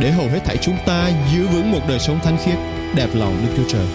để 0.00 0.10
hầu 0.10 0.28
hết 0.28 0.40
thảy 0.44 0.56
chúng 0.62 0.76
ta 0.86 1.28
giữ 1.32 1.46
vững 1.46 1.70
một 1.70 1.80
đời 1.88 1.98
sống 1.98 2.18
thánh 2.22 2.38
khiết, 2.44 2.58
đẹp 2.96 3.08
lòng 3.14 3.46
Đức 3.46 3.52
Chúa 3.56 3.68
Trời. 3.68 3.86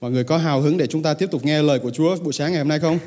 Mọi 0.00 0.10
người 0.10 0.24
có 0.24 0.38
hào 0.38 0.60
hứng 0.60 0.78
để 0.78 0.86
chúng 0.86 1.02
ta 1.02 1.14
tiếp 1.14 1.30
tục 1.30 1.44
nghe 1.44 1.62
lời 1.62 1.78
của 1.78 1.90
Chúa 1.90 2.16
buổi 2.16 2.32
sáng 2.32 2.52
ngày 2.52 2.60
hôm 2.60 2.68
nay 2.68 2.78
không? 2.78 2.98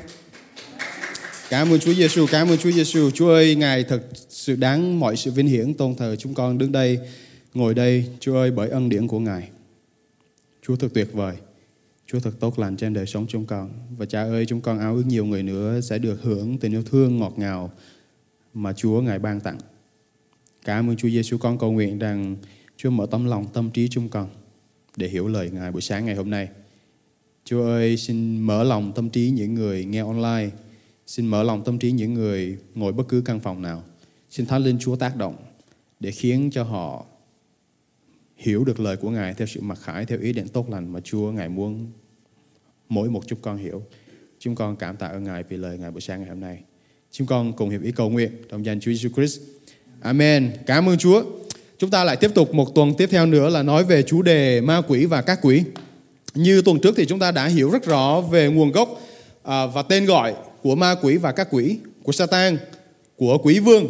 Cảm 1.50 1.72
ơn 1.72 1.80
Chúa 1.80 1.94
Giêsu, 1.94 2.26
cảm 2.30 2.48
ơn 2.48 2.58
Chúa 2.58 2.70
Giêsu. 2.70 3.10
Chúa 3.10 3.28
ơi, 3.28 3.54
Ngài 3.54 3.84
thật 3.84 4.00
sự 4.28 4.56
đáng 4.56 5.00
mọi 5.00 5.16
sự 5.16 5.30
vinh 5.30 5.46
hiển 5.46 5.74
tôn 5.74 5.94
thờ 5.94 6.16
chúng 6.16 6.34
con 6.34 6.58
đứng 6.58 6.72
đây, 6.72 6.98
ngồi 7.54 7.74
đây. 7.74 8.04
Chúa 8.20 8.36
ơi, 8.36 8.50
bởi 8.50 8.68
ân 8.68 8.88
điển 8.88 9.06
của 9.06 9.18
Ngài. 9.18 9.48
Chúa 10.66 10.76
thật 10.76 10.88
tuyệt 10.94 11.12
vời. 11.12 11.34
Chúa 12.10 12.20
thật 12.20 12.34
tốt 12.40 12.58
lành 12.58 12.76
trên 12.76 12.92
đời 12.92 13.06
sống 13.06 13.26
chúng 13.28 13.46
con. 13.46 13.70
Và 13.96 14.06
cha 14.06 14.22
ơi, 14.22 14.46
chúng 14.46 14.60
con 14.60 14.78
ao 14.78 14.94
ước 14.94 15.06
nhiều 15.06 15.24
người 15.24 15.42
nữa 15.42 15.80
sẽ 15.80 15.98
được 15.98 16.22
hưởng 16.22 16.58
tình 16.58 16.72
yêu 16.72 16.82
thương 16.82 17.18
ngọt 17.18 17.34
ngào 17.36 17.70
mà 18.54 18.72
Chúa 18.72 19.00
Ngài 19.00 19.18
ban 19.18 19.40
tặng. 19.40 19.58
Cảm 20.64 20.90
ơn 20.90 20.96
Chúa 20.96 21.08
Giêsu 21.08 21.38
con 21.38 21.58
cầu 21.58 21.72
nguyện 21.72 21.98
rằng 21.98 22.36
Chúa 22.76 22.90
mở 22.90 23.06
tấm 23.10 23.24
lòng 23.24 23.46
tâm 23.52 23.70
trí 23.70 23.88
chúng 23.88 24.08
con 24.08 24.28
để 24.96 25.08
hiểu 25.08 25.28
lời 25.28 25.50
Ngài 25.50 25.72
buổi 25.72 25.82
sáng 25.82 26.06
ngày 26.06 26.14
hôm 26.14 26.30
nay. 26.30 26.48
Chúa 27.44 27.62
ơi, 27.62 27.96
xin 27.96 28.40
mở 28.40 28.64
lòng 28.64 28.92
tâm 28.94 29.10
trí 29.10 29.30
những 29.30 29.54
người 29.54 29.84
nghe 29.84 30.00
online. 30.00 30.50
Xin 31.06 31.26
mở 31.26 31.42
lòng 31.42 31.64
tâm 31.64 31.78
trí 31.78 31.92
những 31.92 32.14
người 32.14 32.58
ngồi 32.74 32.92
bất 32.92 33.08
cứ 33.08 33.22
căn 33.24 33.40
phòng 33.40 33.62
nào. 33.62 33.84
Xin 34.30 34.46
Thánh 34.46 34.62
Linh 34.62 34.78
Chúa 34.78 34.96
tác 34.96 35.16
động 35.16 35.36
để 36.00 36.10
khiến 36.10 36.50
cho 36.52 36.62
họ 36.62 37.06
hiểu 38.36 38.64
được 38.64 38.80
lời 38.80 38.96
của 38.96 39.10
Ngài 39.10 39.34
theo 39.34 39.46
sự 39.46 39.60
mặc 39.60 39.78
khải, 39.82 40.06
theo 40.06 40.18
ý 40.18 40.32
định 40.32 40.48
tốt 40.48 40.70
lành 40.70 40.92
mà 40.92 41.00
Chúa 41.00 41.32
Ngài 41.32 41.48
muốn 41.48 41.92
mỗi 42.90 43.08
một 43.08 43.22
chúng 43.26 43.38
con 43.42 43.56
hiểu. 43.56 43.82
Chúng 44.38 44.54
con 44.54 44.76
cảm 44.76 44.96
tạ 44.96 45.06
ơn 45.06 45.24
Ngài 45.24 45.42
vì 45.42 45.56
lời 45.56 45.78
Ngài 45.78 45.90
buổi 45.90 46.00
sáng 46.00 46.20
ngày 46.20 46.28
hôm 46.28 46.40
nay. 46.40 46.58
Chúng 47.12 47.26
con 47.26 47.52
cùng 47.52 47.70
hiệp 47.70 47.82
ý 47.82 47.92
cầu 47.92 48.10
nguyện 48.10 48.30
trong 48.50 48.64
danh 48.64 48.80
Chúa 48.80 48.90
Jesus 48.90 49.12
Christ. 49.12 49.40
Amen. 50.00 50.52
Cảm 50.66 50.88
ơn 50.88 50.98
Chúa. 50.98 51.22
Chúng 51.78 51.90
ta 51.90 52.04
lại 52.04 52.16
tiếp 52.16 52.30
tục 52.34 52.54
một 52.54 52.74
tuần 52.74 52.94
tiếp 52.98 53.08
theo 53.10 53.26
nữa 53.26 53.48
là 53.48 53.62
nói 53.62 53.84
về 53.84 54.02
chủ 54.02 54.22
đề 54.22 54.60
ma 54.60 54.80
quỷ 54.88 55.04
và 55.04 55.22
các 55.22 55.38
quỷ. 55.42 55.62
Như 56.34 56.62
tuần 56.62 56.80
trước 56.80 56.94
thì 56.96 57.06
chúng 57.06 57.18
ta 57.18 57.30
đã 57.30 57.46
hiểu 57.46 57.70
rất 57.70 57.84
rõ 57.84 58.20
về 58.20 58.48
nguồn 58.48 58.72
gốc 58.72 59.00
à, 59.42 59.66
và 59.66 59.82
tên 59.82 60.06
gọi 60.06 60.34
của 60.62 60.74
ma 60.74 60.94
quỷ 61.02 61.16
và 61.16 61.32
các 61.32 61.48
quỷ, 61.50 61.78
của 62.02 62.12
Satan, 62.12 62.58
của 63.16 63.38
quỷ 63.38 63.58
vương 63.58 63.86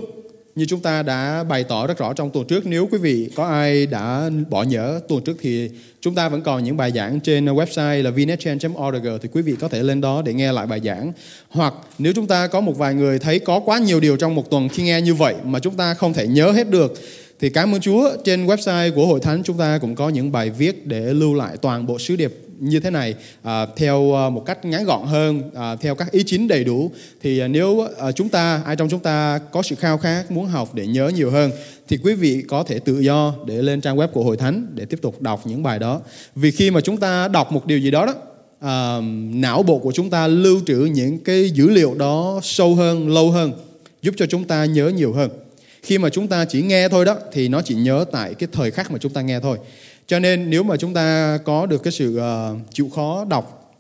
như 0.55 0.65
chúng 0.65 0.81
ta 0.81 1.03
đã 1.03 1.45
bày 1.45 1.65
tỏ 1.65 1.87
rất 1.87 1.98
rõ 1.98 2.12
trong 2.12 2.31
tuần 2.31 2.47
trước, 2.47 2.67
nếu 2.67 2.89
quý 2.91 2.98
vị 2.98 3.31
có 3.34 3.45
ai 3.45 3.87
đã 3.87 4.31
bỏ 4.51 4.62
nhớ 4.62 5.01
tuần 5.09 5.25
trước 5.25 5.37
thì 5.41 5.70
chúng 6.01 6.15
ta 6.15 6.29
vẫn 6.29 6.43
còn 6.43 6.65
những 6.65 6.77
bài 6.77 6.93
giảng 6.95 7.20
trên 7.20 7.47
website 7.47 8.03
là 8.03 8.11
vnetchen.org 8.11 9.06
thì 9.23 9.28
quý 9.33 9.43
vị 9.43 9.55
có 9.61 9.69
thể 9.69 9.83
lên 9.83 10.01
đó 10.01 10.23
để 10.25 10.34
nghe 10.34 10.53
lại 10.53 10.67
bài 10.67 10.81
giảng. 10.84 11.12
Hoặc 11.48 11.75
nếu 11.98 12.12
chúng 12.12 12.27
ta 12.27 12.47
có 12.47 12.61
một 12.61 12.78
vài 12.78 12.95
người 12.95 13.19
thấy 13.19 13.39
có 13.39 13.61
quá 13.61 13.78
nhiều 13.78 14.01
điều 14.01 14.17
trong 14.17 14.34
một 14.34 14.51
tuần 14.51 14.69
khi 14.69 14.83
nghe 14.83 15.01
như 15.01 15.15
vậy 15.15 15.34
mà 15.45 15.59
chúng 15.59 15.75
ta 15.75 15.95
không 15.95 16.12
thể 16.12 16.27
nhớ 16.27 16.51
hết 16.51 16.71
được, 16.71 16.95
thì 17.41 17.51
cảm 17.51 17.75
ơn 17.75 17.81
Chúa. 17.81 18.11
Trên 18.25 18.47
website 18.47 18.95
của 18.95 19.06
hội 19.06 19.21
thánh 19.21 19.43
chúng 19.43 19.59
ta 19.59 19.78
cũng 19.78 19.95
có 19.95 20.09
những 20.09 20.33
bài 20.33 20.51
viết 20.51 20.87
để 20.87 21.15
lưu 21.15 21.34
lại 21.34 21.56
toàn 21.56 21.87
bộ 21.87 21.99
sứ 21.99 22.16
điệp 22.16 22.33
như 22.60 22.81
thế 22.81 22.91
này. 22.91 23.15
À, 23.43 23.66
theo 23.76 24.12
ờ, 24.12 24.31
một 24.31 24.43
cách 24.47 24.65
ngắn 24.65 24.84
gọn 24.84 25.06
hơn 25.06 25.50
à, 25.54 25.76
theo 25.76 25.94
các 25.94 26.10
ý 26.10 26.22
chính 26.26 26.48
đầy 26.48 26.65
đủ 26.65 26.91
thì 27.22 27.38
à, 27.38 27.48
nếu 27.48 27.88
à, 27.98 28.12
chúng 28.12 28.28
ta 28.28 28.62
ai 28.65 28.76
trong 28.76 28.88
chúng 28.88 29.00
ta 29.00 29.38
có 29.53 29.62
sự 29.62 29.76
khao 29.76 29.98
khát 29.98 30.31
muốn 30.31 30.47
học 30.47 30.75
để 30.75 30.87
nhớ 30.87 31.10
nhiều 31.15 31.31
hơn 31.31 31.50
thì 31.88 31.98
quý 32.03 32.15
vị 32.15 32.44
có 32.48 32.62
thể 32.62 32.78
tự 32.78 33.00
do 33.00 33.34
để 33.47 33.62
lên 33.62 33.81
trang 33.81 33.97
web 33.97 34.09
của 34.09 34.25
hội 34.25 34.37
thánh 34.37 34.66
để 34.75 34.84
tiếp 34.84 34.98
tục 35.03 35.22
đọc 35.22 35.41
những 35.44 35.62
bài 35.62 35.78
đó. 35.78 36.00
Vì 36.34 36.50
khi 36.50 36.71
mà 36.71 36.81
chúng 36.81 36.97
ta 36.97 37.28
đọc 37.28 37.53
một 37.53 37.66
điều 37.66 37.78
gì 37.78 37.91
đó 37.91 38.06
đó 38.06 38.15
à, 38.60 39.00
não 39.34 39.62
bộ 39.62 39.78
của 39.78 39.92
chúng 39.92 40.10
ta 40.10 40.27
lưu 40.27 40.60
trữ 40.66 40.77
những 40.77 41.19
cái 41.19 41.50
dữ 41.50 41.69
liệu 41.69 41.94
đó 41.94 42.41
sâu 42.42 42.75
hơn 42.75 43.09
lâu 43.09 43.31
hơn 43.31 43.53
giúp 44.03 44.15
cho 44.19 44.27
chúng 44.27 44.44
ta 44.44 44.65
nhớ 44.65 44.88
nhiều 44.88 45.12
hơn. 45.12 45.31
Khi 45.82 45.98
mà 45.98 46.09
chúng 46.09 46.28
ta 46.28 46.44
chỉ 46.44 46.62
nghe 46.62 46.88
thôi 46.88 47.04
đó 47.04 47.16
thì 47.32 47.48
nó 47.48 47.62
chỉ 47.62 47.75
nhớ 47.75 48.04
tại 48.12 48.34
cái 48.34 48.48
thời 48.53 48.71
khắc 48.71 48.91
mà 48.91 48.98
chúng 48.98 49.12
ta 49.12 49.21
nghe 49.21 49.41
thôi 49.41 49.59
cho 50.10 50.19
nên 50.19 50.50
nếu 50.50 50.62
mà 50.62 50.76
chúng 50.76 50.94
ta 50.94 51.38
có 51.44 51.66
được 51.66 51.82
cái 51.82 51.93
sự 51.93 52.21
uh, 52.21 52.59
chịu 52.72 52.88
khó 52.94 53.25
đọc 53.25 53.75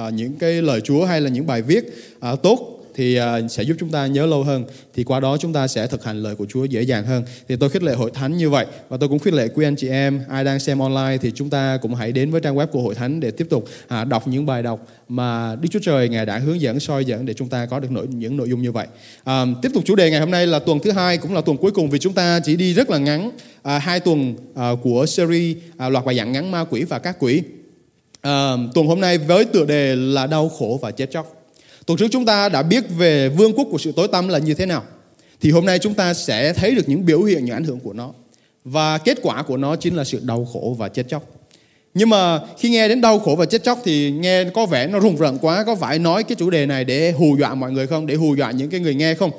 uh, 0.00 0.12
những 0.12 0.36
cái 0.38 0.62
lời 0.62 0.80
Chúa 0.80 1.04
hay 1.04 1.20
là 1.20 1.30
những 1.30 1.46
bài 1.46 1.62
viết 1.62 1.84
uh, 2.32 2.42
tốt 2.42 2.71
thì 2.94 3.16
à, 3.16 3.48
sẽ 3.48 3.62
giúp 3.62 3.76
chúng 3.80 3.88
ta 3.88 4.06
nhớ 4.06 4.26
lâu 4.26 4.42
hơn. 4.42 4.64
Thì 4.94 5.04
qua 5.04 5.20
đó 5.20 5.36
chúng 5.36 5.52
ta 5.52 5.68
sẽ 5.68 5.86
thực 5.86 6.04
hành 6.04 6.22
lời 6.22 6.34
của 6.34 6.46
Chúa 6.48 6.64
dễ 6.64 6.82
dàng 6.82 7.04
hơn. 7.04 7.24
Thì 7.48 7.56
tôi 7.56 7.70
khích 7.70 7.82
lệ 7.82 7.94
hội 7.94 8.10
thánh 8.14 8.36
như 8.36 8.50
vậy. 8.50 8.66
Và 8.88 8.96
tôi 8.96 9.08
cũng 9.08 9.18
khích 9.18 9.34
lệ 9.34 9.48
quý 9.54 9.66
anh 9.66 9.76
chị 9.76 9.88
em 9.88 10.20
ai 10.28 10.44
đang 10.44 10.60
xem 10.60 10.78
online 10.78 11.18
thì 11.22 11.32
chúng 11.34 11.50
ta 11.50 11.78
cũng 11.82 11.94
hãy 11.94 12.12
đến 12.12 12.30
với 12.30 12.40
trang 12.40 12.56
web 12.56 12.66
của 12.66 12.82
hội 12.82 12.94
thánh 12.94 13.20
để 13.20 13.30
tiếp 13.30 13.46
tục 13.50 13.68
à, 13.88 14.04
đọc 14.04 14.28
những 14.28 14.46
bài 14.46 14.62
đọc 14.62 14.86
mà 15.08 15.56
Đức 15.60 15.68
Chúa 15.70 15.80
Trời 15.82 16.08
ngài 16.08 16.26
đã 16.26 16.38
hướng 16.38 16.60
dẫn 16.60 16.80
soi 16.80 17.04
dẫn 17.04 17.26
để 17.26 17.34
chúng 17.34 17.48
ta 17.48 17.66
có 17.66 17.80
được 17.80 17.90
nội, 17.90 18.06
những 18.10 18.36
nội 18.36 18.48
dung 18.48 18.62
như 18.62 18.72
vậy. 18.72 18.86
À, 19.24 19.44
tiếp 19.62 19.68
tục 19.74 19.82
chủ 19.86 19.94
đề 19.94 20.10
ngày 20.10 20.20
hôm 20.20 20.30
nay 20.30 20.46
là 20.46 20.58
tuần 20.58 20.78
thứ 20.78 20.90
hai 20.90 21.18
cũng 21.18 21.34
là 21.34 21.40
tuần 21.40 21.56
cuối 21.56 21.70
cùng 21.70 21.90
vì 21.90 21.98
chúng 21.98 22.12
ta 22.12 22.40
chỉ 22.44 22.56
đi 22.56 22.74
rất 22.74 22.90
là 22.90 22.98
ngắn 22.98 23.30
à, 23.62 23.78
hai 23.78 24.00
tuần 24.00 24.34
à, 24.54 24.70
của 24.82 25.06
series 25.06 25.56
à, 25.76 25.88
loạt 25.88 26.04
bài 26.04 26.16
giảng 26.16 26.32
ngắn 26.32 26.50
ma 26.50 26.64
quỷ 26.64 26.84
và 26.84 26.98
các 26.98 27.16
quỷ. 27.18 27.42
À, 28.20 28.52
tuần 28.74 28.86
hôm 28.86 29.00
nay 29.00 29.18
với 29.18 29.44
tựa 29.44 29.64
đề 29.64 29.96
là 29.96 30.26
đau 30.26 30.48
khổ 30.48 30.78
và 30.82 30.90
chết 30.90 31.10
chóc. 31.10 31.41
Tuần 31.86 31.98
trước 31.98 32.08
chúng 32.10 32.26
ta 32.26 32.48
đã 32.48 32.62
biết 32.62 32.84
về 32.96 33.28
vương 33.28 33.52
quốc 33.52 33.68
của 33.70 33.78
sự 33.78 33.92
tối 33.92 34.08
tăm 34.08 34.28
là 34.28 34.38
như 34.38 34.54
thế 34.54 34.66
nào. 34.66 34.84
Thì 35.40 35.50
hôm 35.50 35.66
nay 35.66 35.78
chúng 35.78 35.94
ta 35.94 36.14
sẽ 36.14 36.52
thấy 36.52 36.74
được 36.74 36.88
những 36.88 37.06
biểu 37.06 37.22
hiện, 37.22 37.44
những 37.44 37.54
ảnh 37.54 37.64
hưởng 37.64 37.80
của 37.80 37.92
nó. 37.92 38.12
Và 38.64 38.98
kết 38.98 39.18
quả 39.22 39.42
của 39.42 39.56
nó 39.56 39.76
chính 39.76 39.96
là 39.96 40.04
sự 40.04 40.20
đau 40.22 40.44
khổ 40.52 40.76
và 40.78 40.88
chết 40.88 41.08
chóc. 41.08 41.28
Nhưng 41.94 42.08
mà 42.08 42.40
khi 42.58 42.70
nghe 42.70 42.88
đến 42.88 43.00
đau 43.00 43.18
khổ 43.18 43.36
và 43.36 43.46
chết 43.46 43.62
chóc 43.62 43.78
thì 43.84 44.10
nghe 44.10 44.44
có 44.44 44.66
vẻ 44.66 44.86
nó 44.86 45.00
rùng 45.00 45.16
rợn 45.16 45.38
quá. 45.38 45.64
Có 45.64 45.74
phải 45.74 45.98
nói 45.98 46.24
cái 46.24 46.36
chủ 46.36 46.50
đề 46.50 46.66
này 46.66 46.84
để 46.84 47.12
hù 47.12 47.36
dọa 47.38 47.54
mọi 47.54 47.72
người 47.72 47.86
không? 47.86 48.06
Để 48.06 48.14
hù 48.14 48.36
dọa 48.36 48.50
những 48.50 48.70
cái 48.70 48.80
người 48.80 48.94
nghe 48.94 49.14
không? 49.14 49.30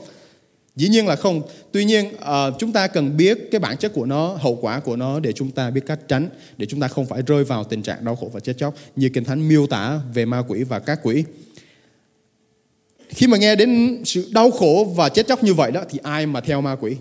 Dĩ 0.76 0.88
nhiên 0.88 1.08
là 1.08 1.16
không. 1.16 1.42
Tuy 1.72 1.86
nhiên 1.86 2.06
uh, 2.16 2.54
chúng 2.60 2.72
ta 2.72 2.88
cần 2.88 3.18
biết 3.18 3.38
cái 3.52 3.60
bản 3.60 3.78
chất 3.78 3.94
của 3.94 4.06
nó, 4.06 4.38
hậu 4.42 4.56
quả 4.62 4.80
của 4.80 4.96
nó 4.96 5.20
để 5.20 5.34
chúng 5.34 5.52
ta 5.52 5.70
biết 5.70 5.82
cách 5.88 6.00
tránh, 6.08 6.30
để 6.58 6.66
chúng 6.66 6.80
ta 6.80 6.88
không 6.88 7.06
phải 7.06 7.22
rơi 7.22 7.44
vào 7.44 7.64
tình 7.64 7.82
trạng 7.82 8.06
đau 8.06 8.16
khổ 8.16 8.30
và 8.34 8.40
chết 8.40 8.58
chóc 8.58 8.76
như 8.96 9.10
Kinh 9.10 9.24
Thánh 9.24 9.48
miêu 9.48 9.68
tả 9.68 10.00
về 10.14 10.26
ma 10.26 10.44
quỷ 10.48 10.64
và 10.64 10.80
các 10.80 11.00
quỷ. 11.04 11.24
Khi 13.16 13.28
mà 13.28 13.38
nghe 13.38 13.56
đến 13.56 14.02
sự 14.06 14.30
đau 14.32 14.52
khổ 14.52 14.94
và 14.96 15.10
chết 15.10 15.28
chóc 15.28 15.44
như 15.44 15.54
vậy 15.54 15.72
đó 15.72 15.84
thì 15.90 16.00
ai 16.04 16.26
mà 16.26 16.42
theo 16.42 16.62
ma 16.62 16.76
quỷ? 16.76 16.96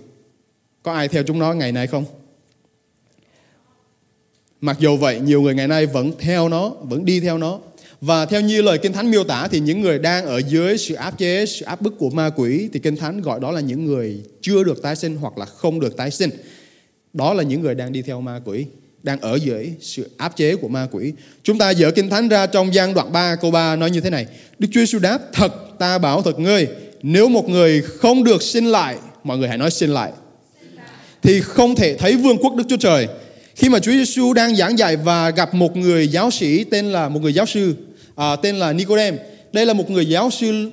Có 0.83 0.93
ai 0.93 1.09
theo 1.09 1.23
chúng 1.23 1.39
nó 1.39 1.55
ngày 1.55 1.73
nay 1.73 1.87
không? 1.87 2.05
Mặc 4.61 4.77
dù 4.81 4.97
vậy, 4.97 5.21
nhiều 5.21 5.43
người 5.43 5.55
ngày 5.55 5.69
nay 5.69 5.87
vẫn 5.87 6.13
theo 6.19 6.49
nó, 6.49 6.73
vẫn 6.83 7.05
đi 7.05 7.21
theo 7.21 7.39
nó. 7.39 7.59
Và 8.01 8.27
theo 8.27 8.41
như 8.41 8.63
lời 8.63 8.79
Kinh 8.79 8.93
Thánh 8.93 9.11
miêu 9.11 9.25
tả 9.25 9.49
thì 9.49 9.61
những 9.61 9.81
người 9.81 9.99
đang 9.99 10.27
ở 10.27 10.39
dưới 10.39 10.79
sự 10.79 10.95
áp 10.95 11.19
chế, 11.19 11.47
sự 11.47 11.65
áp 11.65 11.81
bức 11.81 11.99
của 11.99 12.11
ma 12.11 12.31
quỷ 12.37 12.69
thì 12.73 12.81
Kinh 12.81 12.97
Thánh 12.97 13.21
gọi 13.21 13.41
đó 13.41 13.51
là 13.51 13.61
những 13.61 13.87
người 13.87 14.21
chưa 14.41 14.65
được 14.65 14.83
tái 14.83 14.97
sinh 14.97 15.17
hoặc 15.17 15.39
là 15.39 15.47
không 15.47 15.81
được 15.81 15.97
tái 15.97 16.11
sinh. 16.11 16.31
Đó 17.13 17.35
là 17.35 17.43
những 17.43 17.63
người 17.63 17.75
đang 17.75 17.93
đi 17.93 18.03
theo 18.03 18.21
ma 18.21 18.41
quỷ, 18.45 18.67
đang 19.03 19.21
ở 19.21 19.35
dưới 19.35 19.73
sự 19.81 20.11
áp 20.17 20.37
chế 20.37 20.57
của 20.57 20.69
ma 20.69 20.89
quỷ. 20.91 21.13
Chúng 21.43 21.59
ta 21.59 21.75
dỡ 21.75 21.91
Kinh 21.91 22.11
Thánh 22.11 22.29
ra 22.29 22.47
trong 22.47 22.75
gian 22.75 22.95
đoạn 22.95 23.13
3 23.13 23.37
câu 23.37 23.51
3 23.51 23.77
nói 23.77 23.91
như 23.91 24.01
thế 24.01 24.11
này. 24.11 24.27
Đức 24.59 24.69
Chúa 24.73 24.81
Giêsu 24.81 24.99
đáp, 24.99 25.19
thật 25.33 25.72
ta 25.83 25.99
bảo 25.99 26.23
thật 26.23 26.39
ngươi, 26.39 26.69
nếu 27.03 27.29
một 27.29 27.49
người 27.49 27.83
không 27.83 28.25
được 28.25 28.43
sinh 28.43 28.67
lại, 28.67 28.97
mọi 29.25 29.39
người 29.39 29.49
hãy 29.49 29.59
nói 29.59 29.71
sinh 29.71 29.91
lại, 29.91 30.13
thì 31.23 31.41
không 31.41 31.75
thể 31.75 31.95
thấy 31.95 32.17
vương 32.17 32.37
quốc 32.37 32.55
Đức 32.55 32.65
Chúa 32.69 32.77
Trời. 32.77 33.09
Khi 33.55 33.69
mà 33.69 33.79
Chúa 33.79 33.91
Giêsu 33.93 34.33
đang 34.33 34.57
giảng 34.57 34.79
dạy 34.79 34.97
và 34.97 35.31
gặp 35.31 35.55
một 35.55 35.77
người 35.77 36.09
giáo 36.09 36.31
sĩ 36.31 36.65
tên 36.65 36.93
là 36.93 37.09
một 37.09 37.21
người 37.23 37.33
giáo 37.33 37.47
sư 37.47 37.75
à, 38.17 38.37
tên 38.37 38.57
là 38.57 38.73
Nicodem. 38.73 39.17
Đây 39.53 39.67
là 39.67 39.73
một 39.73 39.91
người 39.91 40.07
giáo 40.07 40.31
sư 40.31 40.71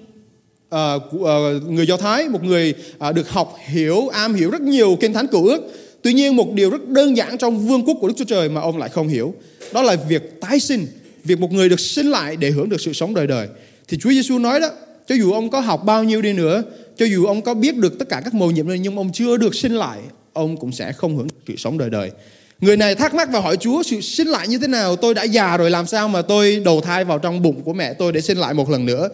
à, 0.69 0.93
à, 1.25 1.35
người 1.67 1.87
Do 1.87 1.97
Thái, 1.97 2.29
một 2.29 2.43
người 2.43 2.73
à, 2.99 3.11
được 3.11 3.29
học 3.29 3.55
hiểu, 3.65 4.07
am 4.07 4.33
hiểu 4.33 4.49
rất 4.49 4.61
nhiều 4.61 4.97
kinh 5.01 5.13
thánh 5.13 5.27
cựu 5.27 5.45
ước. 5.47 5.61
Tuy 6.01 6.13
nhiên 6.13 6.35
một 6.35 6.53
điều 6.53 6.69
rất 6.69 6.87
đơn 6.87 7.17
giản 7.17 7.37
trong 7.37 7.67
vương 7.67 7.85
quốc 7.85 7.97
của 8.01 8.07
Đức 8.07 8.13
Chúa 8.17 8.25
Trời 8.25 8.49
mà 8.49 8.61
ông 8.61 8.77
lại 8.77 8.89
không 8.89 9.07
hiểu, 9.07 9.33
đó 9.73 9.81
là 9.81 9.95
việc 9.95 10.41
tái 10.41 10.59
sinh, 10.59 10.87
việc 11.23 11.39
một 11.39 11.51
người 11.51 11.69
được 11.69 11.79
sinh 11.79 12.07
lại 12.11 12.35
để 12.35 12.49
hưởng 12.49 12.69
được 12.69 12.81
sự 12.81 12.93
sống 12.93 13.13
đời 13.13 13.27
đời. 13.27 13.47
Thì 13.87 13.97
Chúa 13.97 14.09
Giêsu 14.09 14.39
nói 14.39 14.59
đó, 14.59 14.69
cho 15.09 15.15
dù 15.15 15.31
ông 15.31 15.49
có 15.49 15.59
học 15.59 15.85
bao 15.85 16.03
nhiêu 16.03 16.21
đi 16.21 16.33
nữa, 16.33 16.63
cho 16.97 17.05
dù 17.05 17.25
ông 17.25 17.41
có 17.41 17.53
biết 17.53 17.75
được 17.75 17.99
tất 17.99 18.09
cả 18.09 18.21
các 18.23 18.33
mầu 18.33 18.51
nhiệm 18.51 18.67
này 18.67 18.79
nhưng 18.79 18.97
ông 18.97 19.11
chưa 19.11 19.37
được 19.37 19.55
sinh 19.55 19.73
lại, 19.73 19.99
ông 20.33 20.57
cũng 20.57 20.71
sẽ 20.71 20.91
không 20.91 21.17
hưởng 21.17 21.27
sự 21.47 21.55
sống 21.57 21.77
đời 21.77 21.89
đời. 21.89 22.11
Người 22.61 22.77
này 22.77 22.95
thắc 22.95 23.13
mắc 23.13 23.29
và 23.31 23.39
hỏi 23.39 23.57
Chúa 23.57 23.83
sự 23.83 24.01
sinh 24.01 24.27
lại 24.27 24.47
như 24.47 24.57
thế 24.57 24.67
nào? 24.67 24.95
Tôi 24.95 25.13
đã 25.13 25.23
già 25.23 25.57
rồi 25.57 25.71
làm 25.71 25.87
sao 25.87 26.07
mà 26.07 26.21
tôi 26.21 26.61
đầu 26.65 26.81
thai 26.81 27.05
vào 27.05 27.19
trong 27.19 27.41
bụng 27.41 27.61
của 27.61 27.73
mẹ 27.73 27.93
tôi 27.93 28.11
để 28.11 28.21
sinh 28.21 28.37
lại 28.37 28.53
một 28.53 28.69
lần 28.69 28.85
nữa? 28.85 29.09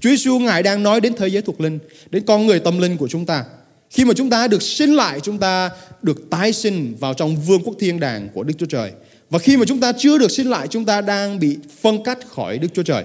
Chúa 0.00 0.10
Giêsu 0.10 0.38
Ngài 0.38 0.62
đang 0.62 0.82
nói 0.82 1.00
đến 1.00 1.14
thế 1.14 1.28
giới 1.28 1.42
thuộc 1.42 1.60
linh, 1.60 1.78
đến 2.10 2.22
con 2.26 2.46
người 2.46 2.60
tâm 2.60 2.78
linh 2.78 2.96
của 2.96 3.08
chúng 3.08 3.26
ta. 3.26 3.44
Khi 3.90 4.04
mà 4.04 4.14
chúng 4.14 4.30
ta 4.30 4.48
được 4.48 4.62
sinh 4.62 4.94
lại, 4.94 5.20
chúng 5.20 5.38
ta 5.38 5.70
được 6.02 6.30
tái 6.30 6.52
sinh 6.52 6.96
vào 7.00 7.14
trong 7.14 7.36
vương 7.36 7.62
quốc 7.64 7.74
thiên 7.78 8.00
đàng 8.00 8.28
của 8.34 8.42
Đức 8.42 8.54
Chúa 8.58 8.66
Trời. 8.66 8.90
Và 9.30 9.38
khi 9.38 9.56
mà 9.56 9.64
chúng 9.64 9.80
ta 9.80 9.92
chưa 9.98 10.18
được 10.18 10.30
sinh 10.30 10.50
lại, 10.50 10.68
chúng 10.68 10.84
ta 10.84 11.00
đang 11.00 11.38
bị 11.38 11.56
phân 11.82 12.02
cách 12.02 12.18
khỏi 12.28 12.58
Đức 12.58 12.68
Chúa 12.74 12.82
Trời. 12.82 13.04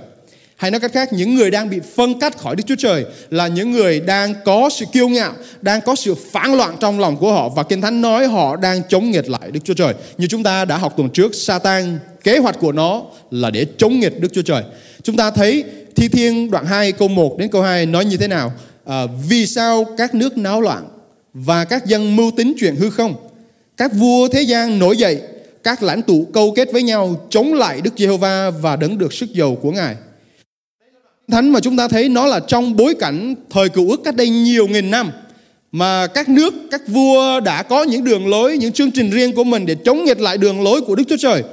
Hay 0.55 0.71
nói 0.71 0.79
cách 0.79 0.91
khác, 0.93 1.13
những 1.13 1.35
người 1.35 1.51
đang 1.51 1.69
bị 1.69 1.79
phân 1.95 2.19
cách 2.19 2.37
khỏi 2.37 2.55
Đức 2.55 2.63
Chúa 2.67 2.75
Trời 2.75 3.05
là 3.29 3.47
những 3.47 3.71
người 3.71 3.99
đang 3.99 4.33
có 4.45 4.69
sự 4.69 4.85
kiêu 4.93 5.09
ngạo, 5.09 5.33
đang 5.61 5.81
có 5.81 5.95
sự 5.95 6.15
phản 6.31 6.57
loạn 6.57 6.75
trong 6.79 6.99
lòng 6.99 7.17
của 7.17 7.33
họ 7.33 7.49
và 7.49 7.63
Kinh 7.63 7.81
Thánh 7.81 8.01
nói 8.01 8.27
họ 8.27 8.55
đang 8.55 8.81
chống 8.89 9.11
nghịch 9.11 9.29
lại 9.29 9.51
Đức 9.51 9.59
Chúa 9.63 9.73
Trời. 9.73 9.93
Như 10.17 10.27
chúng 10.27 10.43
ta 10.43 10.65
đã 10.65 10.77
học 10.77 10.93
tuần 10.97 11.09
trước, 11.09 11.35
Satan 11.35 11.99
kế 12.23 12.37
hoạch 12.37 12.59
của 12.59 12.71
nó 12.71 13.03
là 13.31 13.49
để 13.49 13.65
chống 13.77 13.99
nghịch 13.99 14.19
Đức 14.19 14.33
Chúa 14.33 14.41
Trời. 14.41 14.63
Chúng 15.03 15.17
ta 15.17 15.31
thấy 15.31 15.63
Thi 15.95 16.07
Thiên 16.07 16.51
đoạn 16.51 16.65
2 16.65 16.91
câu 16.91 17.07
1 17.07 17.37
đến 17.37 17.49
câu 17.49 17.61
2 17.61 17.85
nói 17.85 18.05
như 18.05 18.17
thế 18.17 18.27
nào? 18.27 18.53
À, 18.85 19.05
vì 19.27 19.47
sao 19.47 19.85
các 19.97 20.15
nước 20.15 20.37
náo 20.37 20.61
loạn 20.61 20.87
và 21.33 21.65
các 21.65 21.85
dân 21.85 22.15
mưu 22.15 22.31
tính 22.31 22.53
chuyện 22.59 22.75
hư 22.75 22.89
không? 22.89 23.15
Các 23.77 23.93
vua 23.93 24.27
thế 24.27 24.41
gian 24.41 24.79
nổi 24.79 24.97
dậy, 24.97 25.21
các 25.63 25.83
lãnh 25.83 26.01
tụ 26.01 26.27
câu 26.33 26.53
kết 26.55 26.71
với 26.71 26.83
nhau 26.83 27.27
chống 27.29 27.53
lại 27.53 27.81
Đức 27.81 27.93
Giê-hô-va 27.97 28.49
và 28.49 28.75
đấng 28.75 28.97
được 28.97 29.13
sức 29.13 29.33
dầu 29.33 29.55
của 29.55 29.71
Ngài 29.71 29.95
thánh 31.31 31.49
mà 31.49 31.59
chúng 31.59 31.77
ta 31.77 31.87
thấy 31.87 32.09
nó 32.09 32.25
là 32.25 32.39
trong 32.39 32.75
bối 32.75 32.95
cảnh 32.99 33.35
thời 33.49 33.69
cựu 33.69 33.89
ước 33.89 34.01
cách 34.03 34.15
đây 34.15 34.29
nhiều 34.29 34.67
nghìn 34.67 34.91
năm 34.91 35.11
mà 35.71 36.07
các 36.07 36.29
nước, 36.29 36.53
các 36.71 36.87
vua 36.87 37.39
đã 37.39 37.63
có 37.63 37.83
những 37.83 38.03
đường 38.03 38.27
lối, 38.27 38.57
những 38.57 38.71
chương 38.71 38.91
trình 38.91 39.09
riêng 39.09 39.35
của 39.35 39.43
mình 39.43 39.65
để 39.65 39.75
chống 39.75 40.05
nghịch 40.05 40.19
lại 40.19 40.37
đường 40.37 40.61
lối 40.61 40.81
của 40.81 40.95
Đức 40.95 41.03
Chúa 41.09 41.17
Trời. 41.17 41.43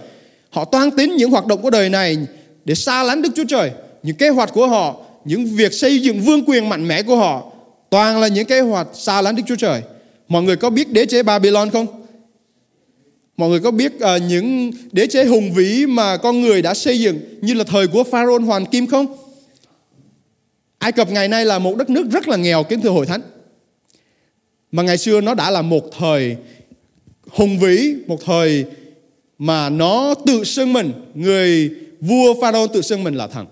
Họ 0.50 0.64
toan 0.64 0.90
tính 0.90 1.16
những 1.16 1.30
hoạt 1.30 1.46
động 1.46 1.62
của 1.62 1.70
đời 1.70 1.88
này 1.88 2.16
để 2.64 2.74
xa 2.74 3.02
lánh 3.02 3.22
Đức 3.22 3.30
Chúa 3.34 3.44
Trời. 3.48 3.70
Những 4.02 4.16
kế 4.16 4.28
hoạch 4.28 4.52
của 4.52 4.66
họ, 4.66 4.96
những 5.24 5.44
việc 5.44 5.72
xây 5.72 5.98
dựng 5.98 6.20
vương 6.20 6.44
quyền 6.46 6.68
mạnh 6.68 6.88
mẽ 6.88 7.02
của 7.02 7.16
họ 7.16 7.42
toàn 7.90 8.20
là 8.20 8.28
những 8.28 8.46
kế 8.46 8.60
hoạch 8.60 8.86
xa 8.94 9.22
lánh 9.22 9.36
Đức 9.36 9.42
Chúa 9.46 9.56
Trời. 9.56 9.82
Mọi 10.28 10.42
người 10.42 10.56
có 10.56 10.70
biết 10.70 10.92
đế 10.92 11.06
chế 11.06 11.22
Babylon 11.22 11.70
không? 11.70 11.86
Mọi 13.36 13.50
người 13.50 13.60
có 13.60 13.70
biết 13.70 13.92
uh, 13.94 14.22
những 14.28 14.70
đế 14.92 15.06
chế 15.06 15.24
hùng 15.24 15.52
vĩ 15.52 15.86
mà 15.86 16.16
con 16.16 16.40
người 16.40 16.62
đã 16.62 16.74
xây 16.74 17.00
dựng 17.00 17.20
như 17.40 17.54
là 17.54 17.64
thời 17.64 17.86
của 17.86 18.04
Pharaoh 18.04 18.42
Hoàng 18.42 18.66
Kim 18.66 18.86
không? 18.86 19.06
Ai 20.82 20.92
Cập 20.92 21.10
ngày 21.10 21.28
nay 21.28 21.44
là 21.44 21.58
một 21.58 21.76
đất 21.76 21.90
nước 21.90 22.10
rất 22.10 22.28
là 22.28 22.36
nghèo 22.36 22.64
kính 22.64 22.80
thưa 22.80 22.90
hội 22.90 23.06
thánh. 23.06 23.20
Mà 24.72 24.82
ngày 24.82 24.98
xưa 24.98 25.20
nó 25.20 25.34
đã 25.34 25.50
là 25.50 25.62
một 25.62 25.90
thời 25.98 26.36
hùng 27.30 27.58
vĩ, 27.58 27.94
một 28.06 28.20
thời 28.24 28.64
mà 29.38 29.68
nó 29.68 30.14
tự 30.26 30.44
xưng 30.44 30.72
mình, 30.72 30.92
người 31.14 31.70
vua 32.00 32.40
Pharaoh 32.40 32.72
tự 32.72 32.82
xưng 32.82 33.04
mình 33.04 33.14
là 33.14 33.26
thần. 33.26 33.46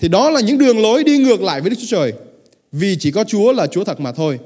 Thì 0.00 0.08
đó 0.08 0.30
là 0.30 0.40
những 0.40 0.58
đường 0.58 0.78
lối 0.78 1.04
đi 1.04 1.18
ngược 1.18 1.42
lại 1.42 1.60
với 1.60 1.70
Đức 1.70 1.76
Chúa 1.80 1.96
Trời. 1.96 2.12
Vì 2.72 2.96
chỉ 3.00 3.10
có 3.10 3.24
Chúa 3.24 3.52
là 3.52 3.66
Chúa 3.66 3.84
thật 3.84 4.00
mà 4.00 4.12
thôi. 4.12 4.38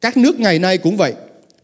Các 0.00 0.16
nước 0.16 0.40
ngày 0.40 0.58
nay 0.58 0.78
cũng 0.78 0.96
vậy. 0.96 1.14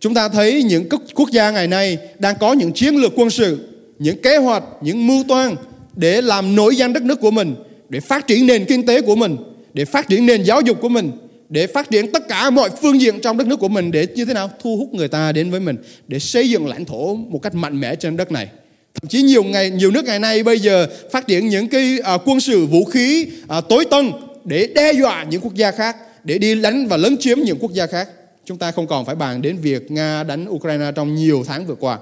Chúng 0.00 0.14
ta 0.14 0.28
thấy 0.28 0.62
những 0.62 0.88
quốc 1.14 1.30
gia 1.32 1.50
ngày 1.50 1.66
nay 1.66 1.98
đang 2.18 2.36
có 2.40 2.52
những 2.52 2.72
chiến 2.72 2.96
lược 2.96 3.12
quân 3.16 3.30
sự, 3.30 3.68
những 3.98 4.22
kế 4.22 4.36
hoạch, 4.36 4.64
những 4.80 5.06
mưu 5.06 5.24
toan 5.28 5.54
để 5.96 6.22
làm 6.22 6.56
nổi 6.56 6.76
danh 6.76 6.92
đất 6.92 7.02
nước 7.02 7.20
của 7.20 7.30
mình 7.30 7.54
để 7.88 8.00
phát 8.00 8.26
triển 8.26 8.46
nền 8.46 8.64
kinh 8.64 8.86
tế 8.86 9.00
của 9.00 9.16
mình, 9.16 9.36
để 9.74 9.84
phát 9.84 10.08
triển 10.08 10.26
nền 10.26 10.42
giáo 10.42 10.60
dục 10.60 10.80
của 10.80 10.88
mình, 10.88 11.12
để 11.48 11.66
phát 11.66 11.90
triển 11.90 12.12
tất 12.12 12.28
cả 12.28 12.50
mọi 12.50 12.70
phương 12.82 13.00
diện 13.00 13.20
trong 13.20 13.38
đất 13.38 13.46
nước 13.46 13.56
của 13.56 13.68
mình 13.68 13.90
để 13.90 14.06
như 14.14 14.24
thế 14.24 14.34
nào 14.34 14.50
thu 14.62 14.76
hút 14.76 14.94
người 14.94 15.08
ta 15.08 15.32
đến 15.32 15.50
với 15.50 15.60
mình, 15.60 15.76
để 16.08 16.18
xây 16.18 16.50
dựng 16.50 16.66
lãnh 16.66 16.84
thổ 16.84 17.14
một 17.14 17.38
cách 17.42 17.54
mạnh 17.54 17.80
mẽ 17.80 17.94
trên 17.94 18.16
đất 18.16 18.32
này. 18.32 18.48
Thậm 18.94 19.08
chí 19.08 19.22
nhiều 19.22 19.44
ngày 19.44 19.70
nhiều 19.70 19.90
nước 19.90 20.04
ngày 20.04 20.18
nay 20.18 20.42
bây 20.42 20.58
giờ 20.58 20.86
phát 21.12 21.26
triển 21.26 21.48
những 21.48 21.68
cái 21.68 21.98
à, 22.02 22.18
quân 22.24 22.40
sự 22.40 22.66
vũ 22.66 22.84
khí 22.84 23.26
à, 23.48 23.60
tối 23.60 23.84
tân 23.90 24.12
để 24.44 24.68
đe 24.74 24.92
dọa 24.92 25.24
những 25.30 25.40
quốc 25.40 25.54
gia 25.54 25.70
khác, 25.70 25.96
để 26.24 26.38
đi 26.38 26.62
đánh 26.62 26.86
và 26.86 26.96
lấn 26.96 27.16
chiếm 27.16 27.38
những 27.38 27.58
quốc 27.60 27.72
gia 27.72 27.86
khác. 27.86 28.08
Chúng 28.44 28.58
ta 28.58 28.70
không 28.70 28.86
còn 28.86 29.04
phải 29.04 29.14
bàn 29.14 29.42
đến 29.42 29.56
việc 29.56 29.90
Nga 29.90 30.24
đánh 30.24 30.48
Ukraine 30.48 30.92
trong 30.94 31.14
nhiều 31.14 31.44
tháng 31.46 31.66
vừa 31.66 31.74
qua. 31.74 31.98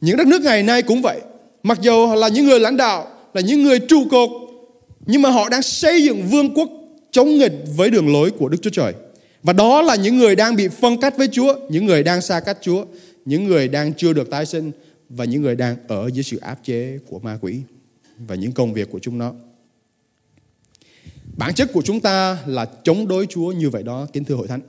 Những 0.00 0.16
đất 0.16 0.26
nước 0.26 0.42
ngày 0.42 0.62
nay 0.62 0.82
cũng 0.82 1.02
vậy. 1.02 1.20
Mặc 1.62 1.78
dù 1.80 2.14
là 2.14 2.28
những 2.28 2.46
người 2.46 2.60
lãnh 2.60 2.76
đạo 2.76 3.06
là 3.34 3.40
những 3.40 3.62
người 3.62 3.78
trụ 3.78 4.04
cột 4.10 4.30
nhưng 5.06 5.22
mà 5.22 5.30
họ 5.30 5.48
đang 5.48 5.62
xây 5.62 6.04
dựng 6.04 6.22
vương 6.22 6.54
quốc 6.54 6.68
chống 7.10 7.38
nghịch 7.38 7.52
với 7.76 7.90
đường 7.90 8.12
lối 8.12 8.30
của 8.30 8.48
Đức 8.48 8.58
Chúa 8.62 8.70
Trời. 8.70 8.92
Và 9.42 9.52
đó 9.52 9.82
là 9.82 9.94
những 9.94 10.18
người 10.18 10.36
đang 10.36 10.56
bị 10.56 10.68
phân 10.68 11.00
cách 11.00 11.14
với 11.16 11.28
Chúa, 11.28 11.54
những 11.68 11.86
người 11.86 12.02
đang 12.02 12.22
xa 12.22 12.40
cách 12.40 12.58
Chúa, 12.60 12.84
những 13.24 13.44
người 13.44 13.68
đang 13.68 13.92
chưa 13.92 14.12
được 14.12 14.30
tái 14.30 14.46
sinh 14.46 14.70
và 15.08 15.24
những 15.24 15.42
người 15.42 15.56
đang 15.56 15.76
ở 15.88 16.10
dưới 16.12 16.22
sự 16.22 16.36
áp 16.36 16.58
chế 16.64 16.98
của 17.08 17.18
ma 17.18 17.38
quỷ 17.40 17.60
và 18.18 18.34
những 18.34 18.52
công 18.52 18.72
việc 18.72 18.90
của 18.90 18.98
chúng 18.98 19.18
nó. 19.18 19.32
Bản 21.36 21.54
chất 21.54 21.72
của 21.72 21.82
chúng 21.82 22.00
ta 22.00 22.38
là 22.46 22.66
chống 22.84 23.08
đối 23.08 23.26
Chúa 23.26 23.52
như 23.52 23.70
vậy 23.70 23.82
đó, 23.82 24.06
kính 24.12 24.24
thưa 24.24 24.34
hội 24.34 24.48
thánh. 24.48 24.60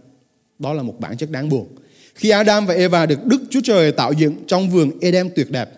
Đó 0.60 0.74
là 0.74 0.84
một 0.84 1.00
bản 1.00 1.18
chất 1.18 1.32
đáng 1.32 1.50
buồn. 1.50 1.68
Khi 2.16 2.30
Adam 2.30 2.66
và 2.66 2.74
Eva 2.74 3.06
được 3.06 3.26
Đức 3.26 3.42
Chúa 3.50 3.62
Trời 3.64 3.92
tạo 3.92 4.12
dựng 4.14 4.36
trong 4.48 4.70
vườn 4.70 4.92
Eden 5.02 5.30
tuyệt 5.36 5.52
đẹp, 5.52 5.70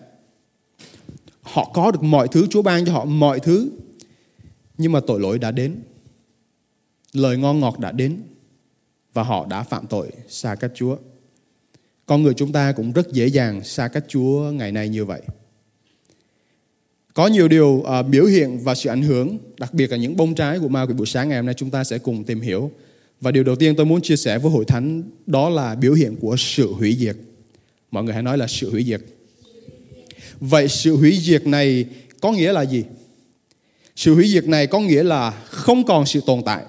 Họ 1.42 1.70
có 1.74 1.90
được 1.90 2.02
mọi 2.02 2.28
thứ, 2.28 2.46
Chúa 2.50 2.62
ban 2.62 2.84
cho 2.84 2.92
họ 2.92 3.04
mọi 3.04 3.40
thứ. 3.40 3.70
Nhưng 4.78 4.92
mà 4.92 5.00
tội 5.06 5.20
lỗi 5.20 5.38
đã 5.38 5.50
đến. 5.50 5.76
Lời 7.12 7.36
ngon 7.36 7.60
ngọt 7.60 7.78
đã 7.78 7.92
đến. 7.92 8.22
Và 9.12 9.22
họ 9.22 9.46
đã 9.46 9.62
phạm 9.62 9.86
tội 9.86 10.10
xa 10.28 10.54
cách 10.54 10.72
Chúa. 10.74 10.96
Con 12.06 12.22
người 12.22 12.34
chúng 12.34 12.52
ta 12.52 12.72
cũng 12.72 12.92
rất 12.92 13.12
dễ 13.12 13.26
dàng 13.26 13.64
xa 13.64 13.88
cách 13.88 14.04
Chúa 14.08 14.50
ngày 14.50 14.72
nay 14.72 14.88
như 14.88 15.04
vậy. 15.04 15.22
Có 17.14 17.26
nhiều 17.26 17.48
điều 17.48 17.68
uh, 17.68 18.06
biểu 18.08 18.24
hiện 18.24 18.58
và 18.58 18.74
sự 18.74 18.90
ảnh 18.90 19.02
hưởng, 19.02 19.38
đặc 19.58 19.74
biệt 19.74 19.90
là 19.90 19.96
những 19.96 20.16
bông 20.16 20.34
trái 20.34 20.58
của 20.58 20.68
ma 20.68 20.86
quỷ 20.86 20.94
buổi 20.94 21.06
sáng 21.06 21.28
ngày 21.28 21.38
hôm 21.38 21.46
nay 21.46 21.54
chúng 21.54 21.70
ta 21.70 21.84
sẽ 21.84 21.98
cùng 21.98 22.24
tìm 22.24 22.40
hiểu. 22.40 22.70
Và 23.20 23.30
điều 23.30 23.44
đầu 23.44 23.56
tiên 23.56 23.76
tôi 23.76 23.86
muốn 23.86 24.02
chia 24.02 24.16
sẻ 24.16 24.38
với 24.38 24.52
hội 24.52 24.64
thánh 24.64 25.02
đó 25.26 25.48
là 25.48 25.74
biểu 25.74 25.94
hiện 25.94 26.16
của 26.20 26.36
sự 26.38 26.72
hủy 26.72 26.96
diệt. 26.98 27.16
Mọi 27.90 28.04
người 28.04 28.14
hãy 28.14 28.22
nói 28.22 28.38
là 28.38 28.46
sự 28.46 28.70
hủy 28.70 28.84
diệt. 28.84 29.00
Vậy 30.44 30.68
sự 30.68 30.96
hủy 30.96 31.18
diệt 31.22 31.46
này 31.46 31.84
có 32.20 32.32
nghĩa 32.32 32.52
là 32.52 32.62
gì? 32.62 32.84
Sự 33.96 34.14
hủy 34.14 34.28
diệt 34.28 34.44
này 34.48 34.66
có 34.66 34.80
nghĩa 34.80 35.02
là 35.02 35.30
không 35.30 35.84
còn 35.84 36.06
sự 36.06 36.20
tồn 36.26 36.42
tại. 36.42 36.62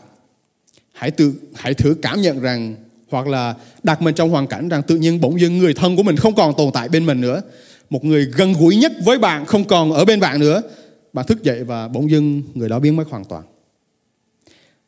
Hãy 0.91 1.11
tự 1.11 1.33
hãy 1.53 1.73
thử 1.73 1.95
cảm 2.01 2.21
nhận 2.21 2.39
rằng 2.39 2.75
hoặc 3.09 3.27
là 3.27 3.55
đặt 3.83 4.01
mình 4.01 4.15
trong 4.15 4.29
hoàn 4.29 4.47
cảnh 4.47 4.69
rằng 4.69 4.83
tự 4.83 4.95
nhiên 4.95 5.21
bỗng 5.21 5.39
dưng 5.39 5.57
người 5.57 5.73
thân 5.73 5.95
của 5.95 6.03
mình 6.03 6.17
không 6.17 6.35
còn 6.35 6.53
tồn 6.57 6.71
tại 6.73 6.89
bên 6.89 7.05
mình 7.05 7.21
nữa. 7.21 7.41
Một 7.89 8.05
người 8.05 8.25
gần 8.25 8.53
gũi 8.53 8.75
nhất 8.75 8.91
với 9.03 9.19
bạn 9.19 9.45
không 9.45 9.65
còn 9.65 9.93
ở 9.93 10.05
bên 10.05 10.19
bạn 10.19 10.39
nữa. 10.39 10.61
Bạn 11.13 11.25
thức 11.25 11.43
dậy 11.43 11.63
và 11.63 11.87
bỗng 11.87 12.11
dưng 12.11 12.43
người 12.53 12.69
đó 12.69 12.79
biến 12.79 12.95
mất 12.95 13.07
hoàn 13.09 13.25
toàn. 13.25 13.43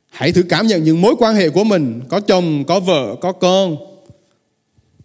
Hãy 0.10 0.32
thử 0.32 0.44
cảm 0.44 0.68
nhận 0.68 0.84
những 0.84 1.02
mối 1.02 1.16
quan 1.20 1.36
hệ 1.36 1.50
của 1.50 1.64
mình, 1.64 2.02
có 2.10 2.20
chồng, 2.20 2.64
có 2.68 2.80
vợ, 2.80 3.16
có 3.22 3.32
con. 3.32 3.78